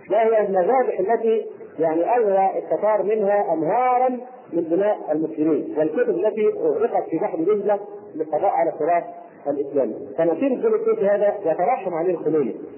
ما 0.09 0.23
هي 0.23 0.45
المذابح 0.45 0.99
التي 0.99 1.45
يعني 1.79 2.17
ألغى 2.17 2.49
التتار 2.57 3.03
منها 3.03 3.53
أنهارا 3.53 4.09
من 4.53 4.69
دماء 4.69 4.97
المسلمين 5.11 5.75
والكتب 5.77 6.09
التي 6.09 6.47
أغرقت 6.47 7.09
في 7.09 7.17
بحر 7.17 7.37
دجلة 7.37 7.79
للقضاء 8.15 8.51
على 8.51 8.69
التراث 8.69 9.03
الإسلامي 9.47 9.95
فنصير 10.17 10.51
الدين 10.51 10.73
التونسي 10.73 11.07
هذا 11.07 11.35
يترحم 11.45 11.93
عليه 11.93 12.17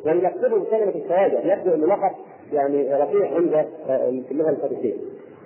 يعني 0.06 0.24
يكتبه 0.24 0.60
بكلمة 0.60 0.96
الشهادة 0.96 1.54
يبدو 1.54 1.74
أنه 1.76 1.88
لقب 1.88 2.12
يعني 2.52 2.96
رفيع 3.04 3.36
عند 3.36 3.66
في 4.28 4.32
اللغة 4.32 4.50
الفارسية. 4.50 4.94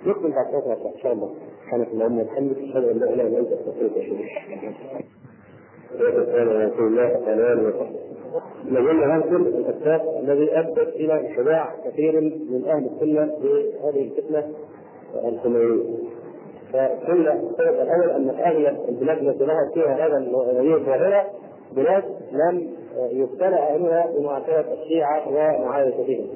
نكمل 0.06 0.30
بعد 0.30 0.46
فتره 0.46 0.90
إن 0.94 0.98
شاء 1.02 1.12
الله. 1.12 1.30
سبحانك 1.64 1.88
اللهم 1.88 2.18
وبحمدك 2.20 2.58
أشهد 2.58 2.84
أن 2.84 2.98
لا 2.98 3.10
إله 3.12 3.26
إلا 3.26 3.38
أنت 3.38 3.52
أستغفرك 3.52 3.96
وأتوب 3.96 4.18
إليك. 4.20 4.30
لازلنا 8.64 9.06
ننقل 9.06 9.36
الأسباب 9.46 10.00
الذي 10.22 10.58
ادت 10.58 10.88
إلى 10.96 11.20
انخداع 11.20 11.74
كثير 11.84 12.20
من 12.20 12.64
أهل 12.66 12.86
السنة 12.86 13.24
بهذه 13.42 14.02
الفتنة 14.02 14.52
الخمينيه 15.24 15.96
فقلنا 16.72 17.32
السبب 17.32 17.80
الأول 17.80 18.10
أن 18.10 18.30
اغلب 18.30 18.88
البلاد 18.88 19.18
التي 19.18 19.44
ظهرت 19.44 19.72
فيها 19.74 20.06
هذا 20.06 20.16
هذه 20.60 20.74
الظاهره 20.74 21.26
بلاد 21.76 22.04
لم 22.32 22.70
يبتلى 23.10 23.56
اهلها 23.56 24.12
بمعاتبه 24.18 24.72
الشيعة 24.72 25.28
ومعايشتهم. 25.28 26.26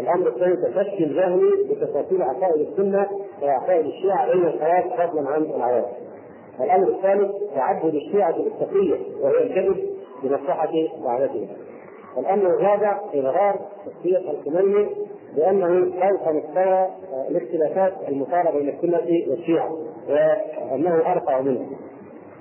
الأمر 0.00 0.28
الثاني 0.28 0.56
تفشي 0.56 1.04
الجهل 1.04 1.40
بتفاصيل 1.70 2.22
عقائد 2.22 2.68
السنة 2.68 3.06
وعقائد 3.42 3.86
الشيعة 3.86 4.32
بين 4.32 4.46
الحياة 4.46 5.06
فضلا 5.06 5.30
عن 5.30 5.42
العوام. 5.42 5.84
الأمر 6.60 6.88
الثالث 6.88 7.30
تعبد 7.54 7.94
الشيعة 7.94 8.36
بالتقيه 8.36 8.96
وهي 9.20 9.42
الكذب 9.42 9.90
بمصلحة 10.22 10.72
دعوتهم. 11.04 11.48
الأمر 12.18 12.46
الرابع 12.46 13.00
اظهار 13.14 13.60
شخصية 13.86 14.30
الخميني 14.30 14.88
بأنه 15.36 15.92
فوق 16.00 16.28
مستوى 16.32 16.86
الاختلافات 17.28 17.92
المثاره 18.08 18.50
بين 18.50 18.68
السنة 18.68 19.30
والشيعة 19.30 19.78
وأنه 20.08 20.94
ارفع 21.12 21.40
منه. 21.40 21.66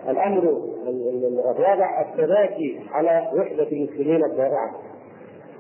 الأمر 0.10 0.62
الرابع 1.57 2.01
التباكي 2.01 2.80
على 2.91 3.32
وحدة 3.36 3.68
المسلمين 3.72 4.26
الضائعة. 4.26 4.76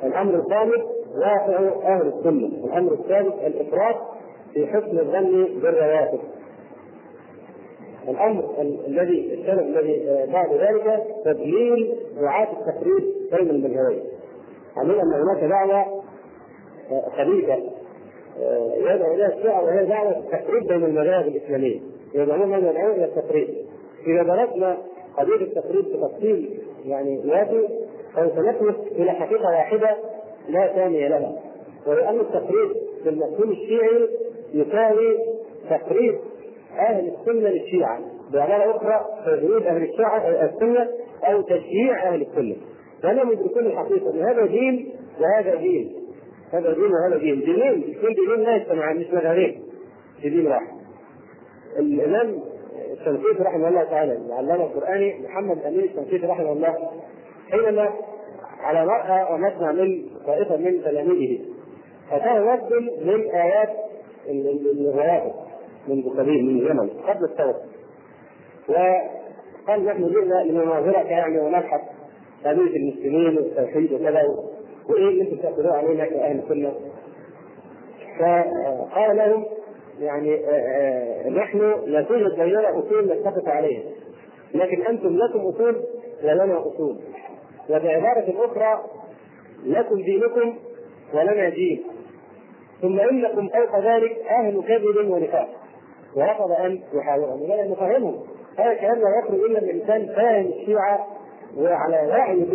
الأمر 0.03 0.35
الخامس 0.35 0.81
واقع 1.15 1.57
أهل 1.83 2.07
السنة، 2.07 2.47
الأمر 2.65 2.93
الثالث 2.93 3.33
الإفراط 3.45 3.95
في 4.53 4.67
حسن 4.67 4.99
الظن 4.99 5.59
بالرواتب. 5.61 6.19
الأمر 8.07 8.43
الذي 8.87 9.33
السبب 9.33 9.59
الذي 9.59 10.25
بعد 10.33 10.53
ذلك 10.53 11.03
تدليل 11.25 11.95
دعاة 12.21 12.47
التفريط 12.51 13.03
بين 13.31 13.49
المذهبين. 13.49 14.03
علمنا 14.77 15.03
أن 15.03 15.13
هناك 15.13 15.43
دعوة 15.43 16.03
خبيثه 17.17 17.57
يدعو 18.77 19.13
اليها 19.13 19.33
الشيعه 19.37 19.63
وهي 19.63 19.85
دعوة 19.85 20.17
التفريط 20.17 20.67
بين 20.67 20.83
المذاهب 20.83 21.27
الإسلامية. 21.27 21.79
يدعون 22.13 22.53
ان 22.53 22.59
يدعون 22.59 22.91
إلى 22.91 23.05
التفريط. 23.05 23.49
إذا 24.07 24.23
درسنا 24.23 24.77
قضية 25.17 25.35
التفريط 25.35 25.85
بتفصيل 25.85 26.59
يعني 26.85 27.17
وافي 27.25 27.67
سوف 28.59 28.75
إلى 28.91 29.11
حقيقة 29.11 29.45
واحدة 29.45 29.97
لا 30.49 30.73
ثانية 30.75 31.07
لها. 31.07 31.39
ولأن 31.87 32.19
التفريط 32.19 32.77
في 33.03 33.09
المفهوم 33.09 33.51
الشيعي 33.51 34.09
يساوي 34.53 35.17
تفريط 35.69 36.15
أهل 36.79 37.13
السنة 37.13 37.49
للشيعة 37.49 37.99
بعباره 38.33 38.75
أخرى 38.75 39.05
تجريد 39.25 39.67
أهل 39.67 39.83
الشيعة 39.83 40.17
السنة 40.17 40.89
أو 41.23 41.41
تشييع 41.41 42.07
أهل 42.13 42.21
السنة. 42.21 42.55
فلم 43.03 43.31
يدركون 43.31 43.65
الحقيقة 43.65 44.09
إن 44.13 44.21
هذا 44.21 44.45
دين 44.45 44.93
وهذا 45.21 45.55
دين. 45.55 45.95
هذا 46.51 46.73
دين 46.73 46.91
وهذا 46.91 47.17
دين. 47.17 47.39
دينين 47.39 47.97
كل 48.01 48.15
دينين 48.15 48.39
لا 48.43 48.55
يجتمعان 48.55 48.97
مش 48.97 49.07
مذهبين 49.13 49.63
في 50.21 50.29
دين 50.29 50.47
واحد. 50.47 50.79
الإمام 51.79 52.39
الشنقيطي 52.91 53.43
رحمه 53.43 53.67
الله 53.67 53.83
تعالى 53.83 54.13
العلامه 54.13 54.63
القراني 54.63 55.19
محمد 55.23 55.65
أمين 55.65 55.83
الشنقيطي 55.83 56.27
رحمه 56.27 56.51
الله 56.51 56.75
حينما 57.51 57.89
على 58.59 58.85
مرأى 58.85 59.33
ونسمع 59.33 59.71
من 59.71 60.05
طائفة 60.25 60.57
من 60.57 60.83
تلاميذه. 60.83 61.39
اتاه 62.11 62.53
يبدل 62.53 63.05
من 63.05 63.29
آيات 63.29 63.69
الرواتب 64.29 65.33
منذ 65.87 66.17
قليل 66.17 66.45
من 66.45 66.67
زمن 66.67 66.89
قبل 66.89 67.23
الثوره 67.25 67.61
وقال 68.69 69.85
نحن 69.85 70.09
جئنا 70.09 70.43
لنناظرك 70.43 71.05
يعني 71.05 71.39
ونبحث 71.39 71.81
قضيه 72.45 72.77
المسلمين 72.77 73.37
والتوحيد 73.37 73.93
وكذا 73.93 74.21
وإيه 74.89 75.09
اللي 75.09 75.21
أنتم 75.21 75.37
تأخذوه 75.37 75.73
علينا 75.77 76.05
كأهل 76.05 76.39
السنة. 76.39 76.73
فقال 78.19 79.17
لهم 79.17 79.45
يعني 79.99 80.41
نحن 81.29 81.59
لا 81.85 82.01
توجد 82.01 82.39
بيننا 82.39 82.79
أصول 82.79 83.05
نتفق 83.05 83.49
عليها 83.49 83.83
لكن 84.53 84.81
أنتم 84.81 85.17
لكم 85.17 85.39
أصول 85.39 85.83
ولنا 86.23 86.59
أصول. 86.67 86.97
وبعباره 87.69 88.33
أخرى 88.45 88.83
لكم 89.65 89.95
دينكم 89.95 90.55
ولنا 91.13 91.49
دين. 91.49 91.83
ثم 92.81 92.99
إنكم 92.99 93.49
فوق 93.49 93.79
ذلك 93.79 94.17
أهل 94.29 94.63
كذب 94.67 95.11
ونفاق. 95.11 95.49
ورفض 96.15 96.51
أن 96.51 96.81
يحاورهم 96.93 97.41
ولم 97.41 97.71
نفهمهم 97.71 98.19
هذا 98.57 98.73
كلام 98.73 98.99
لا 98.99 99.19
يخرج 99.19 99.39
إلا 99.39 99.61
من 99.61 99.69
انسان 99.69 100.15
فاهم 100.15 100.45
الشيعه 100.45 101.07
وعلى 101.57 102.07
وعي 102.07 102.45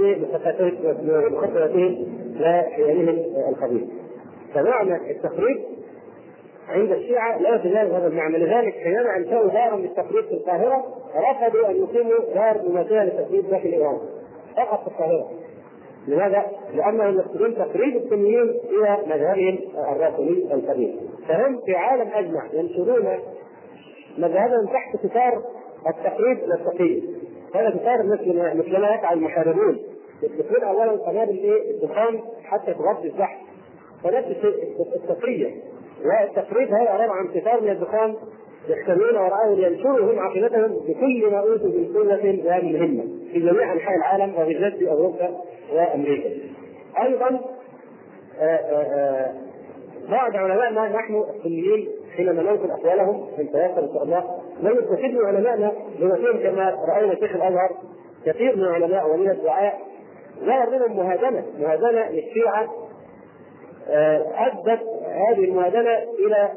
بخطوتهم 1.31 2.07
وحيلهم 2.41 3.19
الخبيث. 3.49 3.83
فمعنى 4.55 5.11
التخريب 5.11 5.65
عند 6.69 6.93
الشيعة 6.93 7.39
لا 7.39 7.55
يتجاوز 7.55 7.93
هذا 7.93 8.07
المعنى. 8.07 8.39
لذلك 8.39 8.75
حينما 8.75 9.17
أنشأوا 9.17 9.49
دارا 9.49 9.77
للتخريب 9.77 10.25
في 10.25 10.33
القاهرة 10.33 10.85
رفضوا 11.15 11.69
أن 11.69 11.77
يقيموا 11.77 12.35
دار 12.35 12.63
مماثلة 12.69 13.05
للتخريب 13.05 13.51
داخل 13.51 13.69
إيران. 13.69 13.99
فقط 14.57 14.81
في 14.83 14.87
القاهرة 14.89 15.31
لماذا؟ 16.09 16.47
لأنهم 16.75 17.19
يقصدون 17.19 17.55
تقريب 17.55 17.97
السنيين 17.97 18.43
إلى 18.43 18.99
مذهبهم 19.07 19.59
الرافضي 19.93 20.49
الكبير. 20.55 20.95
فهم 21.29 21.61
في 21.67 21.75
عالم 21.75 22.09
أجمع 22.15 22.47
ينشرون 22.53 23.19
مذهبهم 24.19 24.67
تحت 24.67 25.07
ستار 25.07 25.43
التقريب 25.89 26.39
التقي 26.39 27.03
هذا 27.55 27.79
ستار 27.81 28.03
مثل 28.03 28.81
ما 28.81 28.95
يفعل 28.95 29.19
المحاربون 29.19 29.79
يطلقون 30.23 30.65
اولا 30.65 30.93
قنابل 30.93 31.39
إيه 31.39 31.71
الدخان 31.71 32.21
حتى 32.45 32.75
تغطي 32.75 33.09
الزحف. 33.09 33.39
فنفس 34.05 34.45
التقيه 34.97 35.55
والتقريب 36.05 36.69
هذا 36.69 36.91
عبارة 36.91 37.13
عن 37.13 37.29
ستار 37.41 37.61
من 37.61 37.69
الدخان 37.71 38.15
يحتملون 38.69 39.17
وراءه 39.17 39.55
لينشروا 39.55 40.13
هم 40.13 40.19
عقيدتهم 40.19 40.77
بكل 40.89 41.31
ما 41.31 41.39
أوتوا 41.39 41.69
من 41.69 41.93
قوه 41.95 42.07
وهذه 42.47 42.73
مهمه 42.73 43.05
في 43.33 43.41
جميع 43.41 43.73
أنحاء 43.73 43.97
العالم 43.97 44.35
وبالذات 44.39 44.75
في 44.77 44.91
أوروبا 44.91 45.37
وأمريكا. 45.73 46.31
أيضا 47.03 47.41
آآ 48.41 48.59
آآ 48.71 49.35
بعض 50.11 50.37
علمائنا 50.37 50.89
نحن 50.89 51.25
السنيين 51.37 51.89
حينما 52.17 52.43
ننقل 52.43 52.71
أقوالهم 52.71 53.27
في 53.37 53.43
التيسر 53.43 53.79
إن 53.79 53.95
شاء 53.95 54.03
الله 54.03 54.25
لا 54.63 54.71
يستفيد 54.71 55.15
من 55.15 55.27
علمائنا 55.27 55.73
بما 56.01 56.15
فيهم 56.17 56.39
كما 56.43 56.77
رأينا 56.89 57.15
شيخ 57.15 57.35
الأزهر 57.37 57.71
كثير 58.27 58.57
من 58.57 58.63
العلماء 58.63 59.11
ومن 59.11 59.31
الدعاء 59.31 59.79
ظهر 60.45 60.71
منهم 60.71 60.97
مهادنه 60.97 61.45
مهادنه 61.61 62.11
للشيعة 62.11 62.69
أدت 64.37 64.81
هذه 65.05 65.45
المهادنه 65.45 65.99
إلى 66.27 66.49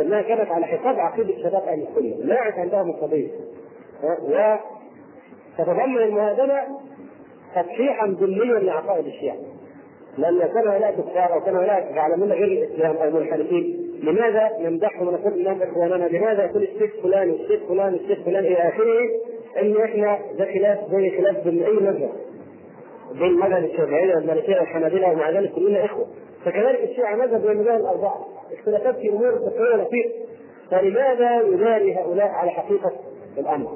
انها 0.00 0.22
كانت 0.22 0.50
على 0.50 0.66
حساب 0.66 0.98
عقيدة 0.98 1.36
شباب 1.38 1.62
أهل 1.68 1.86
السنة، 1.88 2.34
يعرف 2.34 2.54
عندهم 2.58 2.90
القضية. 2.90 3.28
وتتضمن 5.58 5.98
المهادنه 6.02 6.60
تصحيحا 7.54 8.06
ذليا 8.20 8.58
لعقائد 8.58 9.06
الشيعة. 9.06 9.36
لأن 10.18 10.38
كان 10.38 10.68
هؤلاء 10.68 10.92
كفار 10.92 11.32
أو 11.34 11.40
كان 11.40 11.56
هؤلاء 11.56 11.92
يعلمون 11.94 12.32
غير 12.32 12.44
الإسلام 12.44 12.96
أو 12.96 13.10
منحرفين 13.10 13.92
لماذا 14.02 14.50
نمدحهم 14.60 15.08
ونقول 15.08 15.32
إنهم 15.32 15.62
إخواننا؟ 15.62 16.04
لماذا 16.08 16.44
يقول 16.44 16.62
الشيخ 16.62 16.90
فلان 17.02 17.30
والشيخ 17.30 17.60
فلان 17.68 17.92
والشيخ 17.92 18.18
فلان 18.24 18.44
إلى 18.44 18.56
آخره 18.68 19.00
إن 19.62 19.76
إحنا 19.84 20.18
ده 20.38 20.44
خلاف 20.44 20.78
زي 20.90 21.10
خلاف 21.18 21.44
بين 21.48 21.62
أي 21.64 21.72
مذهب 21.72 22.10
بين 23.12 23.32
مذهب 23.32 23.64
الشافعيه 23.64 24.14
والمالكية 24.14 24.56
والحنابلة 24.58 25.12
ومع 25.12 25.30
ذلك 25.30 25.52
كلنا 25.52 25.84
إخوة 25.84 26.06
فكذلك 26.44 26.80
الشيعة 26.90 27.16
مذهب 27.16 27.44
من 27.44 27.50
المذاهب 27.50 27.80
الأربعة 27.80 28.26
اختلافات 28.58 28.96
في 28.96 29.08
أمور 29.08 29.38
فقهيه 29.38 29.76
لطيفه 29.76 30.10
فلماذا 30.70 31.40
يداري 31.40 31.94
هؤلاء 31.94 32.26
على 32.28 32.50
حقيقة 32.50 32.92
الأمر؟ 33.38 33.68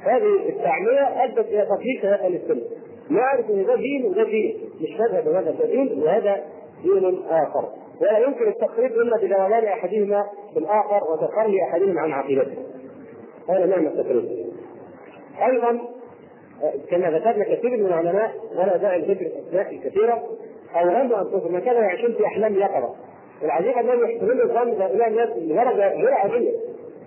هذه 0.00 0.48
التعمية 0.48 1.24
أدت 1.24 1.38
إلى 1.48 1.66
تطبيق 1.66 2.02
شهاده 2.02 2.26
السنة 2.26 2.62
نعرف 3.10 3.50
إن 3.50 3.66
ده 3.66 3.74
دين 3.76 4.04
وده 4.06 4.24
دين. 4.24 4.70
مش 4.80 5.00
مذهب 5.00 5.26
وهذا 5.26 5.50
ده 5.50 5.66
دين 5.66 6.02
وهذا 6.02 6.42
دين 6.82 7.22
آخر. 7.28 7.68
ولا 8.00 8.18
يمكن 8.18 8.48
التقريب 8.48 8.92
إلا 8.92 9.16
بدلالان 9.16 9.64
أحدهما 9.64 10.26
بالاخر 10.54 11.00
وتخلي 11.12 11.62
احدهم 11.62 11.98
عن 11.98 12.12
عقيدته. 12.12 12.56
هذا 13.48 13.66
معنى 13.66 13.88
التقريب. 13.88 14.46
أيضا 15.50 15.78
كما 16.90 17.10
ذكرنا 17.10 17.44
كثير 17.44 17.70
من 17.70 17.86
العلماء 17.86 18.32
ولا 18.56 18.76
داعي 18.76 19.00
لذكر 19.00 19.26
الاسماء 19.26 19.74
الكثيره 19.74 20.22
اوهموا 20.76 21.18
أنفسهم 21.18 21.58
كانوا 21.58 21.80
يعيشون 21.82 22.12
في 22.12 22.24
أحلام 22.26 22.54
يقظة. 22.54 22.94
العجيب 23.42 23.78
انهم 23.78 24.10
يحتملون 24.10 24.40
الظن 24.40 24.82
هؤلاء 24.82 25.08
الناس 25.08 25.28
لدرجه 25.36 25.94
غير 25.94 26.14
عاديه 26.14 26.52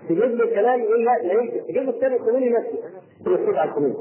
تجيب 0.09 0.19
له 0.19 0.43
الكلام 0.43 0.79
يقول 0.79 1.05
لا 1.05 1.11
لا 1.23 1.33
يمكن 1.33 1.63
تجيب 1.67 1.83
له 1.83 1.89
الثاني 1.89 2.15
القانوني 2.15 2.49
نفسه 2.49 2.77
يصيب 3.27 3.55
على 3.55 3.69
القانون 3.69 3.95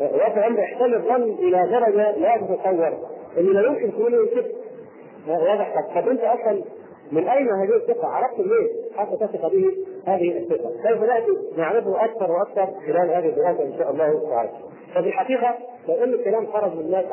وفي 0.00 0.38
الامر 0.38 0.58
يحتمل 0.58 0.94
الظن 0.94 1.22
إلى 1.22 1.68
درجة 1.70 2.18
لا 2.18 2.36
تتصور. 2.36 2.98
انه 3.38 3.52
لا 3.52 3.66
يمكن 3.66 3.92
تقول 3.92 4.12
له 4.12 4.44
واضح. 5.28 6.00
طب 6.00 6.08
أنت 6.08 6.20
أصلا 6.20 6.62
من 7.12 7.28
أين 7.28 7.48
هذه 7.48 7.76
الثقة؟ 7.76 8.08
عرفت 8.08 8.38
منين؟ 8.38 8.68
حتى 8.96 9.16
تثق 9.16 9.48
به 9.52 9.72
هذه 10.06 10.38
الثقة؟ 10.38 10.70
سوف 10.70 11.02
نأتي 11.02 11.26
نعرفه 11.56 12.04
أكثر 12.04 12.32
وأكثر 12.32 12.66
خلال 12.86 13.10
هذه 13.10 13.28
الدراسة 13.28 13.62
إن 13.62 13.78
شاء 13.78 13.90
الله 13.90 14.30
تعالى. 14.30 14.50
ففي 14.94 15.08
الحقيقة 15.08 15.54
لو 15.88 15.94
ان 15.94 16.14
الكلام 16.14 16.46
خرج 16.46 16.72
من 16.72 16.80
الناس 16.80 17.04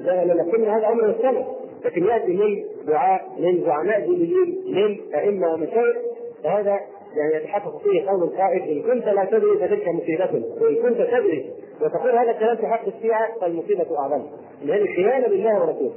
لا 0.00 0.24
لكن 0.24 0.64
هذا 0.64 0.88
أمر 0.88 1.08
مستمر 1.08 1.44
لكن 1.84 2.04
ياتي 2.04 2.32
من 2.32 2.64
دعاء 2.86 3.28
من 3.38 3.64
زعماء 3.64 4.00
دينيين 4.00 4.64
من 4.66 5.14
أئمة 5.14 5.54
ومشايخ. 5.54 5.96
فهذا 6.44 6.80
يعني 7.16 7.34
يتحقق 7.34 7.82
فيه 7.82 8.08
قول 8.08 8.22
القائل 8.22 8.62
إن 8.62 8.82
كنت 8.82 9.08
لا 9.08 9.24
تدري 9.24 9.56
فتلك 9.56 9.88
مصيبة. 9.88 10.42
وإن 10.60 10.74
كنت 10.74 10.96
تدري 10.96 11.50
وتقول 11.80 12.18
هذا 12.18 12.30
الكلام 12.30 12.56
في 12.56 12.66
حق 12.66 12.86
الشيعة 12.86 13.40
فالمصيبة 13.40 13.98
أعظم. 13.98 14.22
لأن 14.64 14.86
خيانه 14.86 15.28
بالله 15.28 15.60
ورسوله 15.60 15.92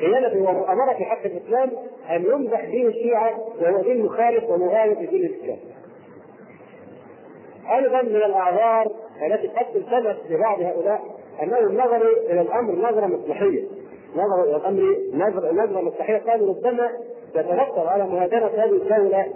خيانة 0.00 0.48
ومؤامرة 0.48 0.94
في 0.98 1.04
حق 1.04 1.24
الإسلام 1.24 1.70
أن 2.10 2.24
يمدح 2.24 2.64
دين 2.64 2.86
الشيعة 2.86 3.38
وهو 3.60 3.82
دين 3.82 4.04
مخالف 4.04 4.44
ومغاير 4.50 5.00
لدين 5.00 5.24
الإسلام. 5.24 5.58
أيضا 7.76 8.02
من 8.02 8.16
الأعذار 8.16 8.92
التي 9.26 9.48
قد 9.48 9.64
تلتمس 9.74 10.16
لبعض 10.30 10.60
هؤلاء 10.60 11.02
انهم 11.42 11.74
نظروا 11.74 12.16
إلى 12.30 12.40
الأمر 12.40 12.72
نظرة 12.72 13.06
مصلحية. 13.06 13.64
نظروا 14.14 14.44
إلى 14.44 14.56
الأمر 14.56 14.96
نظره 15.14 15.52
نظره 15.52 15.80
مصلحيه 15.80 16.18
قالوا 16.18 16.48
ربما 16.54 16.90
يترتب 17.34 17.86
على 17.86 18.04
مهاجمه 18.04 18.46
هذه 18.46 18.70
الدولة 18.70 19.26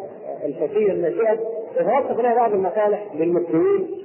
الفتيه 0.44 0.92
الناشئه 0.92 1.38
يترتب 1.76 2.20
عليها 2.20 2.34
بعض 2.34 2.52
المصالح 2.52 3.06
للمسلمين 3.14 4.04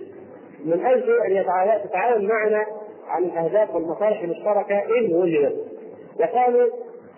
من 0.65 0.85
أجل 0.85 1.19
أن 1.21 1.45
تتعاون 1.83 2.27
معنا 2.27 2.65
عن 3.07 3.23
الاهداف 3.23 3.75
والمصالح 3.75 4.21
المشتركة 4.21 4.79
إن 4.99 5.13
وجدت. 5.13 5.55
وقالوا 6.19 6.69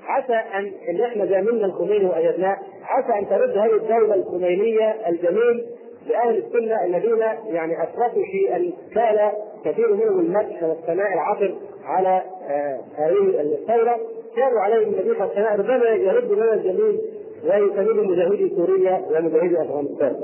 عسى 0.07 0.33
أن 0.33 0.71
إن 0.89 1.01
إحنا 1.01 1.25
زاملنا 1.25 1.65
الخميني 1.65 2.05
وايدناه 2.05 2.57
عسى 2.83 3.19
أن 3.19 3.29
ترد 3.29 3.57
هذه 3.57 3.75
الدولة 3.75 4.15
الخمينية 4.15 4.95
الجميل 5.07 5.65
لأهل 6.07 6.37
السنة 6.37 6.85
الذين 6.85 7.19
يعني 7.47 7.83
أسرفوا 7.83 8.23
في 8.31 8.55
ان 8.55 8.73
كثير 9.65 9.93
منهم 9.93 10.19
المدح 10.19 10.63
والثناء 10.63 11.13
العطر 11.13 11.55
على 11.85 12.21
آه، 12.49 12.79
هذه 12.95 13.41
الثورة. 13.41 13.99
كانوا 14.35 14.59
عليهم 14.59 14.93
النبي 14.93 15.13
صلى 15.13 15.23
الله 15.23 15.31
عليه 15.35 15.53
وسلم 15.53 15.71
ربما 15.71 15.89
يرد 15.89 16.31
لنا 16.31 16.53
الجميل 16.53 17.01
ويسميه 17.43 18.03
مجاهدي 18.03 18.55
سوريا 18.55 19.05
ومجاهدي 19.11 19.61
أفغانستان. 19.61 20.15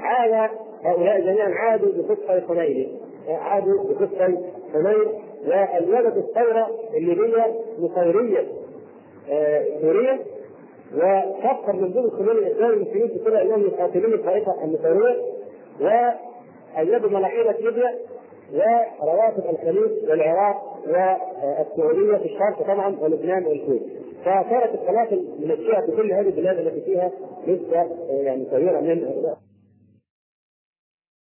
عاد 0.00 0.50
هؤلاء 0.84 1.20
جميعا 1.20 1.48
عادوا 1.54 1.88
بقصة 1.96 2.40
حنين 2.48 2.98
عادوا 3.28 3.84
بقصة 3.84 4.38
حنين 4.72 5.08
وأوجدت 5.46 6.16
الثورة 6.16 6.70
الليبية 6.94 7.54
نصيرية 7.78 8.46
آه، 9.30 9.64
سورية 9.80 10.20
وكفر 10.94 11.72
من 11.72 11.92
ضمن 11.92 12.04
الخميني 12.04 12.32
الإسلامي 12.32 12.74
المسلمين 12.74 13.08
في 13.08 13.18
كل 13.24 13.36
أنهم 13.36 13.60
يقاتلون 13.60 14.14
الطائفه 14.14 14.64
النصيريه 14.64 15.16
وايدوا 15.80 17.10
ملاحده 17.10 17.52
ليبيا. 17.60 17.94
وروافد 19.02 19.44
الخليج 19.50 20.10
والعراق 20.10 20.62
والسعودية 20.86 22.16
في 22.16 22.24
الشرق 22.24 22.62
طبعا 22.62 22.96
ولبنان 23.00 23.46
والكويت. 23.46 23.82
فصارت 24.22 24.74
القناه 24.74 25.08
من 25.38 25.50
الشيعه 25.50 25.86
في 25.86 25.92
كل 25.96 26.12
هذه 26.12 26.26
البلاد 26.28 26.58
التي 26.58 26.80
فيها 26.80 27.10
نسبه 27.46 27.86
يعني 28.10 28.44
كبيره 28.44 28.80
من 28.80 29.24